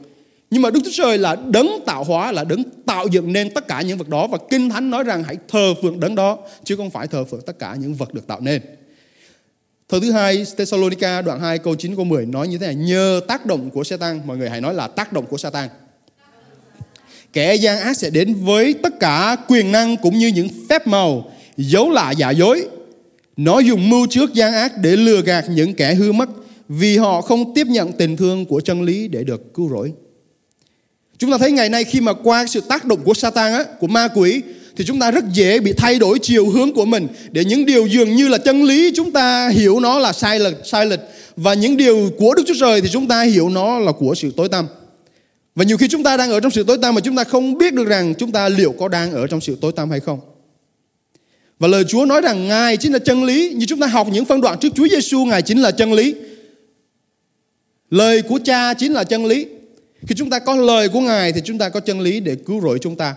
Nhưng 0.55 0.63
mà 0.63 0.71
Đức 0.71 0.81
Chúa 0.85 0.91
Trời 0.93 1.19
là 1.19 1.37
đấng 1.51 1.79
tạo 1.87 2.05
hóa, 2.05 2.33
là 2.33 2.45
đấng 2.45 2.63
tạo 2.87 3.07
dựng 3.07 3.33
nên 3.33 3.51
tất 3.51 3.69
cả 3.69 3.83
những 3.83 3.99
vật 3.99 4.09
đó. 4.09 4.27
Và 4.27 4.39
Kinh 4.51 4.71
Thánh 4.71 4.91
nói 4.91 5.05
rằng 5.05 5.25
hãy 5.25 5.37
thờ 5.49 5.75
phượng 5.83 6.01
đấng 6.01 6.15
đó 6.15 6.39
chứ 6.65 6.77
không 6.77 6.91
phải 6.91 7.07
thờ 7.07 7.25
phượng 7.25 7.41
tất 7.47 7.59
cả 7.59 7.77
những 7.81 7.95
vật 7.95 8.15
được 8.15 8.27
tạo 8.27 8.41
nên. 8.41 8.63
Thơ 9.89 10.01
thứ 10.01 10.13
hai 10.13 10.45
Thessalonica 10.57 11.23
đoạn 11.23 11.41
2 11.41 11.59
câu 11.59 11.75
9 11.75 11.97
câu 11.97 12.05
10 12.05 12.27
nói 12.27 12.49
như 12.49 12.59
thế 12.59 12.67
này. 12.67 12.75
Nhờ 12.75 13.21
tác 13.29 13.47
động 13.47 13.71
của 13.71 13.85
Satan 13.85 14.21
Mọi 14.27 14.37
người 14.37 14.51
hãy 14.51 14.61
nói 14.61 14.75
là 14.75 14.89
tác 14.89 15.13
động 15.13 15.27
của 15.27 15.37
Satan. 15.37 15.69
Kẻ 17.33 17.55
gian 17.55 17.81
ác 17.81 17.97
sẽ 17.97 18.11
đến 18.11 18.35
với 18.35 18.75
tất 18.75 19.01
cả 19.01 19.37
quyền 19.49 19.73
năng 19.73 19.97
cũng 19.97 20.19
như 20.19 20.27
những 20.27 20.49
phép 20.69 20.87
màu 20.87 21.31
Dấu 21.57 21.91
lạ 21.91 22.11
giả 22.11 22.31
dối. 22.31 22.69
Nó 23.37 23.59
dùng 23.59 23.91
mưu 23.91 24.07
trước 24.11 24.35
gian 24.35 24.53
ác 24.53 24.73
để 24.83 24.97
lừa 24.97 25.23
gạt 25.23 25.45
những 25.49 25.75
kẻ 25.75 25.95
hư 25.95 26.13
mất 26.13 26.29
Vì 26.69 26.97
họ 26.97 27.21
không 27.21 27.55
tiếp 27.55 27.67
nhận 27.67 27.93
tình 27.93 28.17
thương 28.17 28.45
của 28.45 28.61
chân 28.61 28.83
lý 28.83 29.09
để 29.09 29.25
được 29.25 29.55
cứu 29.55 29.69
rỗi. 29.69 29.93
Chúng 31.19 31.31
ta 31.31 31.39
thấy 31.39 31.53
ngày 31.53 31.69
nay 31.69 31.85
khi 31.85 32.01
mà 32.01 32.13
qua 32.13 32.47
sự 32.47 32.61
tác 32.61 32.85
động 32.85 33.01
của 33.05 33.15
Satan 33.15 33.53
á, 33.53 33.65
của 33.81 33.87
ma 33.87 34.09
quỷ 34.15 34.43
thì 34.77 34.85
chúng 34.85 35.01
ta 35.01 35.11
rất 35.11 35.25
dễ 35.33 35.61
bị 35.61 35.73
thay 35.73 35.99
đổi 35.99 36.19
chiều 36.19 36.51
hướng 36.51 36.73
của 36.73 36.85
mình 36.85 37.09
để 37.31 37.45
những 37.45 37.67
điều 37.67 37.87
dường 37.87 38.17
như 38.17 38.29
là 38.29 38.39
chân 38.39 38.63
lý 38.63 38.93
chúng 38.97 39.13
ta 39.13 39.49
hiểu 39.49 39.81
nó 39.81 39.99
là 39.99 40.13
sai 40.13 40.41
lệch 40.41 40.55
sai 40.65 40.87
lệch 40.87 41.01
và 41.37 41.55
những 41.55 41.77
điều 41.77 42.11
của 42.19 42.35
Đức 42.35 42.43
Chúa 42.47 42.55
Trời 42.61 42.81
thì 42.81 42.89
chúng 42.93 43.09
ta 43.09 43.23
hiểu 43.23 43.49
nó 43.49 43.79
là 43.79 43.93
của 43.93 44.15
sự 44.15 44.33
tối 44.37 44.49
tăm. 44.49 44.67
Và 45.55 45.65
nhiều 45.65 45.77
khi 45.77 45.89
chúng 45.89 46.03
ta 46.03 46.17
đang 46.17 46.31
ở 46.31 46.41
trong 46.41 46.51
sự 46.51 46.65
tối 46.65 46.79
tăm 46.83 46.95
mà 46.95 47.01
chúng 47.01 47.17
ta 47.17 47.25
không 47.25 47.59
biết 47.59 47.75
được 47.75 47.85
rằng 47.85 48.15
chúng 48.19 48.33
ta 48.33 48.49
liệu 48.49 48.73
có 48.73 48.89
đang 48.89 49.13
ở 49.13 49.27
trong 49.27 49.41
sự 49.41 49.57
tối 49.61 49.73
tăm 49.73 49.91
hay 49.91 50.01
không. 50.01 50.21
Và 51.59 51.69
lời 51.69 51.85
Chúa 51.89 52.05
nói 52.05 52.21
rằng 52.21 52.49
Ngài 52.49 52.77
chính 52.77 52.93
là 52.93 52.99
chân 52.99 53.25
lý. 53.25 53.55
Như 53.55 53.67
chúng 53.67 53.81
ta 53.81 53.87
học 53.87 54.09
những 54.13 54.25
phân 54.25 54.41
đoạn 54.41 54.59
trước 54.59 54.69
Chúa 54.75 54.89
Giêsu 54.89 55.25
Ngài 55.25 55.43
chính 55.43 55.63
là 55.63 55.71
chân 55.71 55.93
lý. 55.93 56.15
Lời 57.91 58.23
của 58.23 58.39
cha 58.45 58.75
chính 58.75 58.93
là 58.93 59.05
chân 59.05 59.27
lý. 59.27 59.47
Khi 60.07 60.15
chúng 60.15 60.31
ta 60.31 60.39
có 60.39 60.55
lời 60.55 60.89
của 60.89 61.01
Ngài 61.01 61.33
thì 61.33 61.41
chúng 61.45 61.59
ta 61.59 61.69
có 61.69 61.81
chân 61.81 62.01
lý 62.01 62.21
để 62.21 62.37
cứu 62.47 62.61
rỗi 62.61 62.79
chúng 62.83 62.97
ta. 62.97 63.15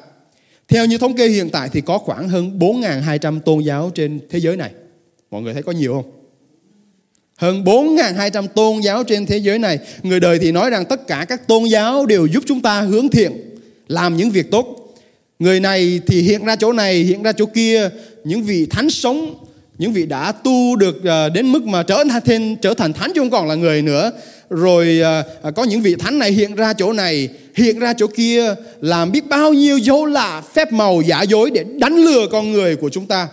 Theo 0.67 0.85
như 0.85 0.97
thống 0.97 1.15
kê 1.15 1.27
hiện 1.27 1.49
tại 1.49 1.69
thì 1.73 1.81
có 1.81 1.97
khoảng 1.97 2.29
hơn 2.29 2.59
4.200 2.59 3.39
tôn 3.39 3.63
giáo 3.63 3.91
trên 3.95 4.19
thế 4.29 4.39
giới 4.39 4.57
này. 4.57 4.71
Mọi 5.31 5.41
người 5.41 5.53
thấy 5.53 5.63
có 5.63 5.71
nhiều 5.71 5.93
không? 5.93 6.11
Hơn 7.37 7.63
4.200 7.63 8.47
tôn 8.47 8.79
giáo 8.79 9.03
trên 9.03 9.25
thế 9.25 9.37
giới 9.37 9.59
này. 9.59 9.79
Người 10.03 10.19
đời 10.19 10.39
thì 10.39 10.51
nói 10.51 10.69
rằng 10.69 10.85
tất 10.85 11.07
cả 11.07 11.25
các 11.29 11.47
tôn 11.47 11.63
giáo 11.63 12.05
đều 12.05 12.25
giúp 12.25 12.43
chúng 12.47 12.61
ta 12.61 12.81
hướng 12.81 13.09
thiện, 13.09 13.31
làm 13.87 14.17
những 14.17 14.29
việc 14.29 14.51
tốt. 14.51 14.95
Người 15.39 15.59
này 15.59 16.01
thì 16.07 16.21
hiện 16.21 16.45
ra 16.45 16.55
chỗ 16.55 16.73
này, 16.73 16.95
hiện 16.95 17.23
ra 17.23 17.31
chỗ 17.31 17.45
kia. 17.45 17.89
Những 18.23 18.43
vị 18.43 18.65
thánh 18.69 18.89
sống, 18.89 19.35
những 19.77 19.93
vị 19.93 20.05
đã 20.05 20.31
tu 20.31 20.75
được 20.75 21.03
ờ, 21.03 21.29
đến 21.29 21.51
mức 21.51 21.63
mà 21.63 21.83
trở 21.83 22.03
thành 22.27 22.55
trở 22.55 22.73
thành 22.73 22.93
thánh 22.93 23.11
chứ 23.15 23.21
không 23.21 23.29
còn 23.29 23.47
là 23.47 23.55
người 23.55 23.81
nữa 23.81 24.11
rồi 24.49 25.01
à, 25.01 25.23
à, 25.43 25.51
có 25.51 25.63
những 25.63 25.81
vị 25.81 25.95
thánh 25.95 26.19
này 26.19 26.31
hiện 26.31 26.55
ra 26.55 26.73
chỗ 26.73 26.93
này 26.93 27.29
hiện 27.55 27.79
ra 27.79 27.93
chỗ 27.93 28.07
kia 28.07 28.55
làm 28.81 29.11
biết 29.11 29.27
bao 29.29 29.53
nhiêu 29.53 29.77
dấu 29.77 30.05
lạ 30.05 30.43
phép 30.53 30.71
màu 30.71 31.01
giả 31.01 31.21
dối 31.21 31.51
để 31.51 31.65
đánh 31.79 31.95
lừa 31.95 32.27
con 32.31 32.51
người 32.51 32.75
của 32.75 32.89
chúng 32.89 33.05
ta. 33.05 33.29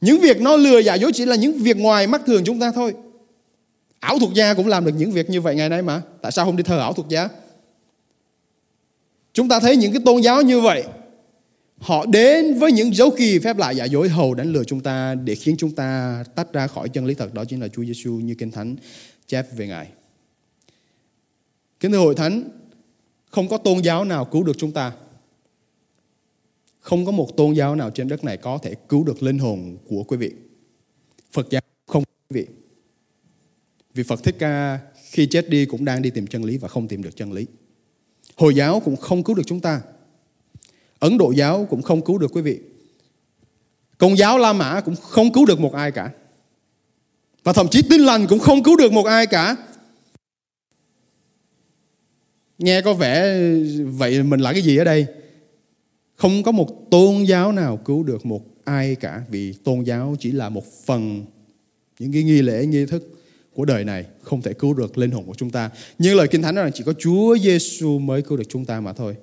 Những 0.00 0.20
việc 0.20 0.40
nó 0.40 0.56
lừa 0.56 0.78
giả 0.78 0.94
dối 0.94 1.12
chỉ 1.14 1.24
là 1.24 1.36
những 1.36 1.58
việc 1.58 1.76
ngoài 1.76 2.06
mắt 2.06 2.22
thường 2.26 2.42
chúng 2.44 2.60
ta 2.60 2.72
thôi. 2.74 2.94
Ảo 4.00 4.18
thuật 4.18 4.32
gia 4.34 4.54
cũng 4.54 4.66
làm 4.66 4.84
được 4.84 4.92
những 4.98 5.12
việc 5.12 5.30
như 5.30 5.40
vậy 5.40 5.54
ngày 5.54 5.68
nay 5.68 5.82
mà. 5.82 6.02
Tại 6.22 6.32
sao 6.32 6.44
không 6.44 6.56
đi 6.56 6.62
thờ 6.62 6.78
ảo 6.78 6.92
thuật 6.92 7.08
gia? 7.08 7.28
Chúng 9.32 9.48
ta 9.48 9.60
thấy 9.60 9.76
những 9.76 9.92
cái 9.92 10.02
tôn 10.04 10.20
giáo 10.20 10.42
như 10.42 10.60
vậy 10.60 10.84
họ 11.78 12.06
đến 12.06 12.58
với 12.58 12.72
những 12.72 12.94
dấu 12.94 13.10
kỳ 13.10 13.38
phép 13.38 13.58
lạ 13.58 13.70
giả 13.70 13.84
dối 13.84 14.08
hầu 14.08 14.34
đánh 14.34 14.52
lừa 14.52 14.64
chúng 14.64 14.80
ta 14.80 15.14
để 15.14 15.34
khiến 15.34 15.54
chúng 15.58 15.70
ta 15.70 16.24
tách 16.34 16.52
ra 16.52 16.66
khỏi 16.66 16.88
chân 16.88 17.06
lý 17.06 17.14
thật. 17.14 17.34
Đó 17.34 17.44
chính 17.44 17.60
là 17.60 17.68
Chúa 17.68 17.84
Giêsu 17.84 18.10
như 18.10 18.34
kinh 18.34 18.50
thánh 18.50 18.76
chép 19.26 19.46
về 19.56 19.66
Ngài. 19.66 19.92
Kính 21.80 21.92
thưa 21.92 21.98
hội 21.98 22.14
thánh, 22.14 22.48
không 23.30 23.48
có 23.48 23.58
tôn 23.58 23.78
giáo 23.78 24.04
nào 24.04 24.24
cứu 24.24 24.42
được 24.42 24.58
chúng 24.58 24.72
ta. 24.72 24.92
Không 26.80 27.06
có 27.06 27.12
một 27.12 27.36
tôn 27.36 27.52
giáo 27.52 27.76
nào 27.76 27.90
trên 27.90 28.08
đất 28.08 28.24
này 28.24 28.36
có 28.36 28.58
thể 28.58 28.74
cứu 28.88 29.04
được 29.04 29.22
linh 29.22 29.38
hồn 29.38 29.76
của 29.88 30.02
quý 30.02 30.16
vị. 30.16 30.32
Phật 31.32 31.50
giáo 31.50 31.62
không 31.86 32.04
quý 32.28 32.40
vị. 32.40 32.46
Vì 33.94 34.02
Phật 34.02 34.22
Thích 34.22 34.36
Ca 34.38 34.78
khi 35.10 35.26
chết 35.26 35.48
đi 35.48 35.66
cũng 35.66 35.84
đang 35.84 36.02
đi 36.02 36.10
tìm 36.10 36.26
chân 36.26 36.44
lý 36.44 36.56
và 36.56 36.68
không 36.68 36.88
tìm 36.88 37.02
được 37.02 37.16
chân 37.16 37.32
lý. 37.32 37.46
Hồi 38.36 38.54
giáo 38.54 38.80
cũng 38.80 38.96
không 38.96 39.24
cứu 39.24 39.36
được 39.36 39.42
chúng 39.46 39.60
ta. 39.60 39.80
Ấn 40.98 41.18
Độ 41.18 41.32
giáo 41.36 41.66
cũng 41.70 41.82
không 41.82 42.04
cứu 42.04 42.18
được 42.18 42.30
quý 42.32 42.42
vị. 42.42 42.60
Công 43.98 44.16
giáo 44.16 44.38
La 44.38 44.52
Mã 44.52 44.80
cũng 44.80 44.96
không 44.96 45.32
cứu 45.32 45.46
được 45.46 45.60
một 45.60 45.72
ai 45.72 45.92
cả. 45.92 46.10
Và 47.44 47.52
thậm 47.52 47.68
chí 47.70 47.82
tin 47.82 48.00
lành 48.00 48.26
cũng 48.26 48.38
không 48.38 48.62
cứu 48.62 48.76
được 48.76 48.92
một 48.92 49.06
ai 49.06 49.26
cả. 49.26 49.56
Nghe 52.58 52.80
có 52.80 52.94
vẻ 52.94 53.38
vậy 53.84 54.22
mình 54.22 54.40
là 54.40 54.52
cái 54.52 54.62
gì 54.62 54.76
ở 54.76 54.84
đây? 54.84 55.06
Không 56.14 56.42
có 56.42 56.52
một 56.52 56.90
tôn 56.90 57.22
giáo 57.22 57.52
nào 57.52 57.76
cứu 57.76 58.02
được 58.02 58.26
một 58.26 58.42
ai 58.64 58.94
cả, 58.94 59.22
vì 59.30 59.52
tôn 59.52 59.82
giáo 59.82 60.16
chỉ 60.20 60.32
là 60.32 60.48
một 60.48 60.64
phần 60.84 61.24
những 61.98 62.12
cái 62.12 62.22
nghi 62.22 62.42
lễ, 62.42 62.66
nghi 62.66 62.86
thức 62.86 63.02
của 63.54 63.64
đời 63.64 63.84
này, 63.84 64.04
không 64.22 64.42
thể 64.42 64.52
cứu 64.52 64.74
được 64.74 64.98
linh 64.98 65.10
hồn 65.10 65.24
của 65.26 65.34
chúng 65.36 65.50
ta. 65.50 65.70
Nhưng 65.98 66.16
lời 66.16 66.28
Kinh 66.28 66.42
Thánh 66.42 66.54
nói 66.54 66.64
rằng 66.64 66.72
chỉ 66.74 66.84
có 66.84 66.92
Chúa 66.98 67.38
Giêsu 67.38 67.98
mới 67.98 68.22
cứu 68.22 68.38
được 68.38 68.48
chúng 68.48 68.64
ta 68.64 68.80
mà 68.80 68.92
thôi. 68.92 69.16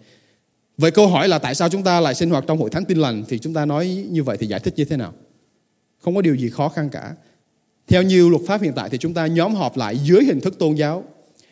Vậy 0.77 0.91
câu 0.91 1.07
hỏi 1.07 1.27
là 1.27 1.39
tại 1.39 1.55
sao 1.55 1.69
chúng 1.69 1.83
ta 1.83 1.99
lại 1.99 2.15
sinh 2.15 2.29
hoạt 2.29 2.43
trong 2.47 2.57
hội 2.57 2.69
thánh 2.69 2.85
tin 2.85 2.97
lành 2.97 3.23
thì 3.27 3.39
chúng 3.39 3.53
ta 3.53 3.65
nói 3.65 4.05
như 4.09 4.23
vậy 4.23 4.37
thì 4.37 4.47
giải 4.47 4.59
thích 4.59 4.73
như 4.77 4.85
thế 4.85 4.97
nào? 4.97 5.13
Không 5.99 6.15
có 6.15 6.21
điều 6.21 6.35
gì 6.35 6.49
khó 6.49 6.69
khăn 6.69 6.89
cả. 6.89 7.15
Theo 7.87 8.03
nhiều 8.03 8.29
luật 8.29 8.41
pháp 8.47 8.61
hiện 8.61 8.73
tại 8.75 8.89
thì 8.89 8.97
chúng 8.97 9.13
ta 9.13 9.27
nhóm 9.27 9.55
họp 9.55 9.77
lại 9.77 9.97
dưới 10.03 10.23
hình 10.23 10.41
thức 10.41 10.59
tôn 10.59 10.75
giáo. 10.75 11.03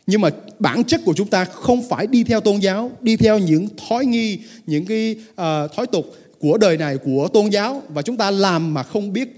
Nhưng 0.08 0.22
mà 0.22 0.30
bản 0.60 0.84
chất 0.84 1.02
của 1.06 1.14
chúng 1.14 1.28
ta 1.28 1.46
không 1.46 1.90
phải 1.90 2.08
đi 2.08 2.24
theo 2.24 2.40
tôn 2.40 2.60
giáo, 2.60 2.92
đi 3.02 3.18
theo 3.18 3.40
những 3.40 3.68
thói 3.90 4.06
nghi, 4.06 4.40
những 4.66 4.86
cái 4.86 5.16
uh, 5.32 5.36
thói 5.76 5.88
tục 5.92 6.06
của 6.40 6.58
đời 6.58 6.78
này, 6.78 6.98
của 6.98 7.28
tôn 7.34 7.50
giáo. 7.50 7.84
Và 7.90 8.02
chúng 8.02 8.18
ta 8.18 8.32
làm 8.32 8.74
mà 8.74 8.84
không 8.84 9.14
biết 9.14 9.38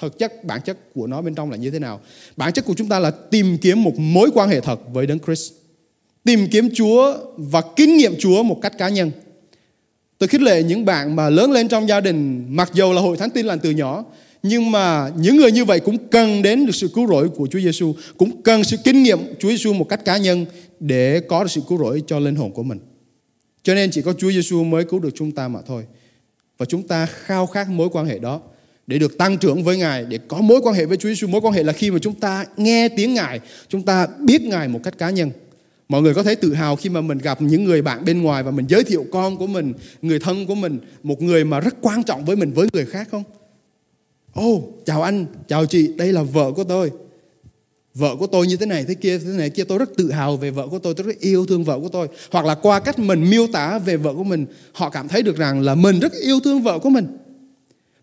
thực 0.00 0.18
chất, 0.18 0.44
bản 0.44 0.60
chất 0.64 0.94
của 0.94 1.06
nó 1.06 1.22
bên 1.22 1.34
trong 1.34 1.50
là 1.50 1.56
như 1.56 1.70
thế 1.70 1.78
nào. 1.78 2.00
Bản 2.36 2.52
chất 2.52 2.64
của 2.64 2.74
chúng 2.76 2.88
ta 2.88 2.98
là 2.98 3.10
tìm 3.10 3.58
kiếm 3.58 3.82
một 3.82 3.98
mối 3.98 4.30
quan 4.34 4.48
hệ 4.48 4.60
thật 4.60 4.80
với 4.92 5.06
Đấng 5.06 5.18
Christ. 5.18 5.52
Tìm 6.24 6.48
kiếm 6.48 6.68
Chúa 6.74 7.16
và 7.36 7.62
kinh 7.76 7.96
nghiệm 7.96 8.14
Chúa 8.18 8.42
một 8.42 8.58
cách 8.62 8.78
cá 8.78 8.88
nhân. 8.88 9.10
Tôi 10.18 10.28
khích 10.28 10.42
lệ 10.42 10.62
những 10.62 10.84
bạn 10.84 11.16
mà 11.16 11.30
lớn 11.30 11.52
lên 11.52 11.68
trong 11.68 11.88
gia 11.88 12.00
đình, 12.00 12.46
mặc 12.48 12.70
dù 12.74 12.92
là 12.92 13.00
hội 13.00 13.16
thánh 13.16 13.30
tin 13.30 13.46
lành 13.46 13.58
từ 13.58 13.70
nhỏ, 13.70 14.04
nhưng 14.46 14.70
mà 14.70 15.10
những 15.16 15.36
người 15.36 15.52
như 15.52 15.64
vậy 15.64 15.80
cũng 15.80 16.08
cần 16.08 16.42
đến 16.42 16.66
được 16.66 16.74
sự 16.74 16.88
cứu 16.88 17.06
rỗi 17.06 17.28
của 17.28 17.46
Chúa 17.46 17.60
Giêsu, 17.60 17.94
cũng 18.16 18.42
cần 18.42 18.64
sự 18.64 18.76
kinh 18.84 19.02
nghiệm 19.02 19.18
Chúa 19.38 19.48
Giêsu 19.48 19.72
một 19.72 19.88
cách 19.88 20.04
cá 20.04 20.16
nhân 20.16 20.46
để 20.80 21.20
có 21.20 21.44
được 21.44 21.50
sự 21.50 21.60
cứu 21.68 21.78
rỗi 21.78 22.02
cho 22.06 22.18
linh 22.18 22.36
hồn 22.36 22.52
của 22.52 22.62
mình. 22.62 22.78
Cho 23.62 23.74
nên 23.74 23.90
chỉ 23.90 24.02
có 24.02 24.12
Chúa 24.12 24.30
Giêsu 24.30 24.64
mới 24.64 24.84
cứu 24.84 25.00
được 25.00 25.10
chúng 25.14 25.32
ta 25.32 25.48
mà 25.48 25.60
thôi. 25.66 25.84
Và 26.58 26.66
chúng 26.66 26.82
ta 26.82 27.06
khao 27.06 27.46
khát 27.46 27.68
mối 27.68 27.88
quan 27.92 28.06
hệ 28.06 28.18
đó 28.18 28.40
để 28.86 28.98
được 28.98 29.18
tăng 29.18 29.38
trưởng 29.38 29.64
với 29.64 29.76
Ngài, 29.76 30.04
để 30.04 30.18
có 30.28 30.40
mối 30.40 30.60
quan 30.62 30.74
hệ 30.74 30.84
với 30.84 30.96
Chúa 30.96 31.08
Giêsu. 31.08 31.26
Mối 31.26 31.40
quan 31.40 31.54
hệ 31.54 31.62
là 31.62 31.72
khi 31.72 31.90
mà 31.90 31.98
chúng 31.98 32.14
ta 32.14 32.46
nghe 32.56 32.88
tiếng 32.88 33.14
Ngài, 33.14 33.40
chúng 33.68 33.82
ta 33.82 34.06
biết 34.20 34.42
Ngài 34.42 34.68
một 34.68 34.80
cách 34.82 34.98
cá 34.98 35.10
nhân. 35.10 35.30
Mọi 35.88 36.02
người 36.02 36.14
có 36.14 36.22
thấy 36.22 36.36
tự 36.36 36.54
hào 36.54 36.76
khi 36.76 36.90
mà 36.90 37.00
mình 37.00 37.18
gặp 37.18 37.42
những 37.42 37.64
người 37.64 37.82
bạn 37.82 38.04
bên 38.04 38.22
ngoài 38.22 38.42
và 38.42 38.50
mình 38.50 38.66
giới 38.68 38.84
thiệu 38.84 39.06
con 39.12 39.36
của 39.36 39.46
mình, 39.46 39.72
người 40.02 40.18
thân 40.18 40.46
của 40.46 40.54
mình, 40.54 40.78
một 41.02 41.22
người 41.22 41.44
mà 41.44 41.60
rất 41.60 41.74
quan 41.80 42.02
trọng 42.02 42.24
với 42.24 42.36
mình 42.36 42.52
với 42.52 42.68
người 42.72 42.86
khác 42.86 43.08
không? 43.10 43.22
Ô, 44.34 44.54
oh, 44.54 44.62
chào 44.86 45.02
anh, 45.02 45.26
chào 45.48 45.66
chị, 45.66 45.90
đây 45.96 46.12
là 46.12 46.22
vợ 46.22 46.52
của 46.52 46.64
tôi. 46.64 46.90
Vợ 47.94 48.16
của 48.18 48.26
tôi 48.26 48.46
như 48.46 48.56
thế 48.56 48.66
này, 48.66 48.84
thế 48.88 48.94
kia, 48.94 49.18
thế 49.18 49.30
này 49.30 49.50
kia. 49.50 49.64
Tôi 49.64 49.78
rất 49.78 49.96
tự 49.96 50.10
hào 50.10 50.36
về 50.36 50.50
vợ 50.50 50.66
của 50.70 50.78
tôi, 50.78 50.94
tôi 50.94 51.06
rất 51.06 51.20
yêu 51.20 51.46
thương 51.46 51.64
vợ 51.64 51.78
của 51.80 51.88
tôi. 51.88 52.08
Hoặc 52.30 52.46
là 52.46 52.54
qua 52.54 52.80
cách 52.80 52.98
mình 52.98 53.30
miêu 53.30 53.46
tả 53.46 53.78
về 53.78 53.96
vợ 53.96 54.14
của 54.14 54.24
mình, 54.24 54.46
họ 54.72 54.90
cảm 54.90 55.08
thấy 55.08 55.22
được 55.22 55.36
rằng 55.36 55.60
là 55.60 55.74
mình 55.74 56.00
rất 56.00 56.12
yêu 56.12 56.40
thương 56.40 56.62
vợ 56.62 56.78
của 56.78 56.90
mình. 56.90 57.06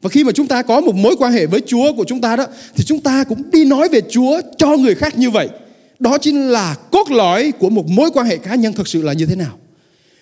Và 0.02 0.10
khi 0.10 0.24
mà 0.24 0.32
chúng 0.32 0.48
ta 0.48 0.62
có 0.62 0.82
một 0.82 0.96
mối 0.96 1.16
quan 1.20 1.34
hệ 1.34 1.46
với 1.46 1.62
Chúa 1.66 1.94
của 1.94 2.04
chúng 2.08 2.22
ta 2.22 2.36
đó, 2.36 2.46
thì 2.76 2.84
chúng 2.84 3.02
ta 3.02 3.24
cũng 3.24 3.52
đi 3.52 3.66
nói 3.66 3.90
về 3.90 4.02
Chúa 4.10 4.42
cho 4.58 4.78
người 4.78 4.96
khác 4.96 5.18
như 5.18 5.30
vậy. 5.30 5.50
đó 6.00 6.18
chính 6.18 6.48
là 6.48 6.76
cốt 6.92 7.12
lõi 7.12 7.52
của 7.60 7.70
một 7.70 7.88
mối 7.88 8.10
quan 8.14 8.26
hệ 8.26 8.38
cá 8.38 8.56
nhân 8.56 8.74
thực 8.74 8.88
sự 8.88 9.02
là 9.02 9.14
như 9.14 9.26
thế 9.26 9.36
nào 9.36 9.58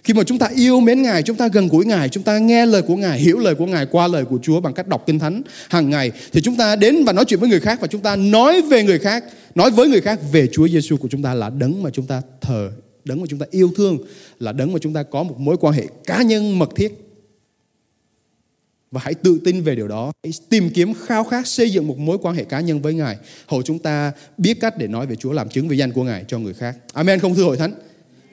khi 0.09 0.13
mà 0.13 0.23
chúng 0.23 0.39
ta 0.39 0.49
yêu 0.55 0.79
mến 0.79 1.01
Ngài, 1.01 1.23
chúng 1.23 1.37
ta 1.37 1.47
gần 1.47 1.67
gũi 1.67 1.85
Ngài, 1.85 2.09
chúng 2.09 2.23
ta 2.23 2.37
nghe 2.37 2.65
lời 2.65 2.81
của 2.81 2.95
Ngài, 2.95 3.19
hiểu 3.19 3.39
lời 3.39 3.55
của 3.55 3.65
Ngài 3.65 3.85
qua 3.85 4.07
lời 4.07 4.25
của 4.25 4.39
Chúa 4.41 4.61
bằng 4.61 4.73
cách 4.73 4.87
đọc 4.87 5.03
Kinh 5.07 5.19
Thánh 5.19 5.41
hàng 5.69 5.89
ngày 5.89 6.11
thì 6.31 6.41
chúng 6.41 6.55
ta 6.55 6.75
đến 6.75 7.03
và 7.05 7.13
nói 7.13 7.25
chuyện 7.25 7.39
với 7.39 7.49
người 7.49 7.59
khác 7.59 7.81
và 7.81 7.87
chúng 7.87 8.01
ta 8.01 8.15
nói 8.15 8.61
về 8.61 8.83
người 8.83 8.99
khác, 8.99 9.23
nói 9.55 9.71
với 9.71 9.89
người 9.89 10.01
khác 10.01 10.19
về 10.31 10.47
Chúa 10.51 10.67
Giêsu 10.67 10.97
của 10.97 11.07
chúng 11.07 11.21
ta 11.21 11.33
là 11.33 11.49
đấng 11.49 11.83
mà 11.83 11.89
chúng 11.89 12.05
ta 12.05 12.21
thờ, 12.41 12.71
đấng 13.05 13.21
mà 13.21 13.25
chúng 13.29 13.39
ta 13.39 13.45
yêu 13.51 13.71
thương, 13.75 13.97
là 14.39 14.51
đấng 14.51 14.73
mà 14.73 14.79
chúng 14.81 14.93
ta 14.93 15.03
có 15.03 15.23
một 15.23 15.39
mối 15.39 15.57
quan 15.59 15.73
hệ 15.73 15.87
cá 16.05 16.21
nhân 16.21 16.59
mật 16.59 16.69
thiết. 16.75 16.93
Và 18.91 19.01
hãy 19.03 19.13
tự 19.13 19.39
tin 19.45 19.61
về 19.61 19.75
điều 19.75 19.87
đó, 19.87 20.11
hãy 20.23 20.33
tìm 20.49 20.69
kiếm 20.69 20.93
khao 21.05 21.23
khát 21.23 21.47
xây 21.47 21.69
dựng 21.69 21.87
một 21.87 21.97
mối 21.97 22.17
quan 22.21 22.35
hệ 22.35 22.43
cá 22.43 22.59
nhân 22.59 22.81
với 22.81 22.93
Ngài, 22.93 23.17
hầu 23.47 23.61
chúng 23.61 23.79
ta 23.79 24.11
biết 24.37 24.59
cách 24.61 24.77
để 24.77 24.87
nói 24.87 25.05
về 25.05 25.15
Chúa 25.15 25.31
làm 25.31 25.49
chứng 25.49 25.67
về 25.67 25.75
danh 25.75 25.91
của 25.91 26.03
Ngài 26.03 26.25
cho 26.27 26.39
người 26.39 26.53
khác. 26.53 26.77
Amen 26.93 27.19
không 27.19 27.35
thưa 27.35 27.43
hội 27.43 27.57
thánh? 27.57 27.73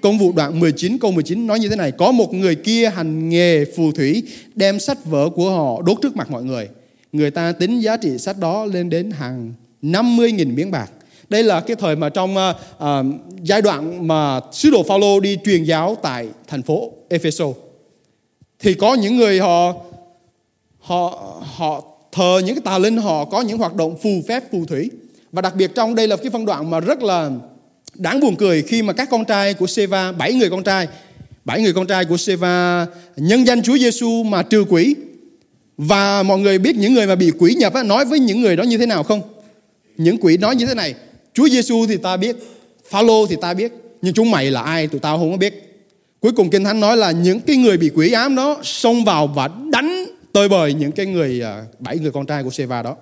Công 0.01 0.19
vụ 0.19 0.33
đoạn 0.33 0.61
19 0.61 0.99
câu 0.99 1.13
19 1.13 1.47
nói 1.47 1.59
như 1.59 1.69
thế 1.69 1.77
này. 1.77 1.93
Có 1.93 2.13
một 2.13 2.35
người 2.35 2.55
kia 2.55 2.91
hành 2.91 3.29
nghề 3.29 3.65
phù 3.77 3.93
thủy 3.93 4.23
Đem 4.55 4.79
sách 4.79 5.05
vở 5.05 5.29
của 5.29 5.51
họ 5.51 5.83
đốt 5.83 5.99
trước 6.03 6.17
mặt 6.17 6.31
mọi 6.31 6.45
người. 6.45 6.69
Người 7.13 7.31
ta 7.31 7.53
tính 7.53 7.81
giá 7.81 7.97
trị 7.97 8.19
sách 8.19 8.39
đó 8.39 8.65
lên 8.65 8.91
đến 8.91 9.11
hàng 9.11 9.53
50.000 9.83 10.55
miếng 10.55 10.71
bạc. 10.71 10.91
Đây 11.29 11.43
là 11.43 11.61
cái 11.61 11.77
thời 11.77 11.97
mà 11.97 12.09
trong 12.09 12.37
uh, 12.37 12.57
uh, 12.85 13.21
giai 13.43 13.63
đoạn 13.63 14.09
mà 14.09 14.41
sứ 14.53 14.71
đồ 14.71 14.83
Phaolô 14.83 15.21
đi 15.21 15.39
truyền 15.45 15.65
giáo 15.65 15.97
tại 16.03 16.29
thành 16.47 16.63
phố 16.63 16.93
Epheso 17.09 17.47
thì 18.59 18.75
có 18.75 18.95
những 18.95 19.17
người 19.17 19.39
họ 19.39 19.75
họ 20.79 21.33
họ 21.55 21.83
thờ 22.13 22.41
những 22.45 22.55
cái 22.55 22.63
tà 22.65 22.79
linh 22.79 22.97
họ 22.97 23.25
có 23.25 23.41
những 23.41 23.59
hoạt 23.59 23.75
động 23.75 23.97
phù 24.03 24.11
phép 24.29 24.43
phù 24.53 24.65
thủy. 24.65 24.91
Và 25.33 25.43
đặc 25.43 25.55
biệt 25.57 25.71
trong 25.75 25.95
đây 25.95 26.09
là 26.09 26.17
cái 26.17 26.31
phân 26.31 26.45
đoạn 26.45 26.71
mà 26.71 26.81
rất 26.81 27.03
là 27.03 27.31
đáng 27.99 28.21
buồn 28.21 28.37
cười 28.37 28.63
khi 28.63 28.83
mà 28.83 28.93
các 28.93 29.09
con 29.11 29.25
trai 29.25 29.55
của 29.55 29.67
Seva, 29.67 30.13
bảy 30.13 30.35
người 30.35 30.51
con 30.51 30.65
trai, 30.65 30.89
bảy 31.45 31.63
người 31.63 31.73
con 31.73 31.87
trai 31.87 32.05
của 32.05 32.17
Seva 32.17 32.87
nhân 33.17 33.47
danh 33.47 33.63
Chúa 33.63 33.79
Giêsu 33.79 34.23
mà 34.23 34.43
trừ 34.43 34.65
quỷ. 34.69 34.95
Và 35.77 36.23
mọi 36.23 36.39
người 36.39 36.59
biết 36.59 36.77
những 36.77 36.95
người 36.95 37.07
mà 37.07 37.15
bị 37.15 37.33
quỷ 37.39 37.55
nhập 37.55 37.75
á, 37.75 37.83
nói 37.83 38.05
với 38.05 38.19
những 38.19 38.41
người 38.41 38.57
đó 38.57 38.63
như 38.63 38.79
thế 38.79 38.87
nào 38.87 39.03
không? 39.03 39.23
Những 39.97 40.19
quỷ 40.21 40.37
nói 40.37 40.57
như 40.57 40.67
thế 40.67 40.75
này, 40.75 40.95
Chúa 41.35 41.49
Giêsu 41.49 41.87
thì 41.87 41.97
ta 41.97 42.17
biết, 42.17 42.37
Phaolô 42.91 43.27
thì 43.27 43.37
ta 43.41 43.55
biết, 43.55 43.73
nhưng 44.03 44.15
chúng 44.15 44.31
mày 44.31 44.51
là 44.51 44.63
ai 44.63 44.87
tụi 44.87 45.01
tao 45.01 45.19
không 45.19 45.31
có 45.31 45.37
biết. 45.37 45.85
Cuối 46.21 46.33
cùng 46.33 46.51
Kinh 46.51 46.65
Thánh 46.65 46.81
nói 46.81 46.97
là 46.97 47.11
những 47.11 47.41
cái 47.41 47.57
người 47.57 47.77
bị 47.77 47.91
quỷ 47.95 48.13
ám 48.13 48.37
đó 48.37 48.61
xông 48.63 49.05
vào 49.05 49.27
và 49.27 49.49
đánh 49.73 50.07
tơi 50.33 50.49
bời 50.49 50.75
những 50.75 50.93
cái 50.93 51.07
người 51.07 51.41
à, 51.43 51.63
bảy 51.79 51.99
người 51.99 52.11
con 52.11 52.27
trai 52.27 52.43
của 52.43 52.51
Seva 52.51 52.83
đó. 52.83 52.97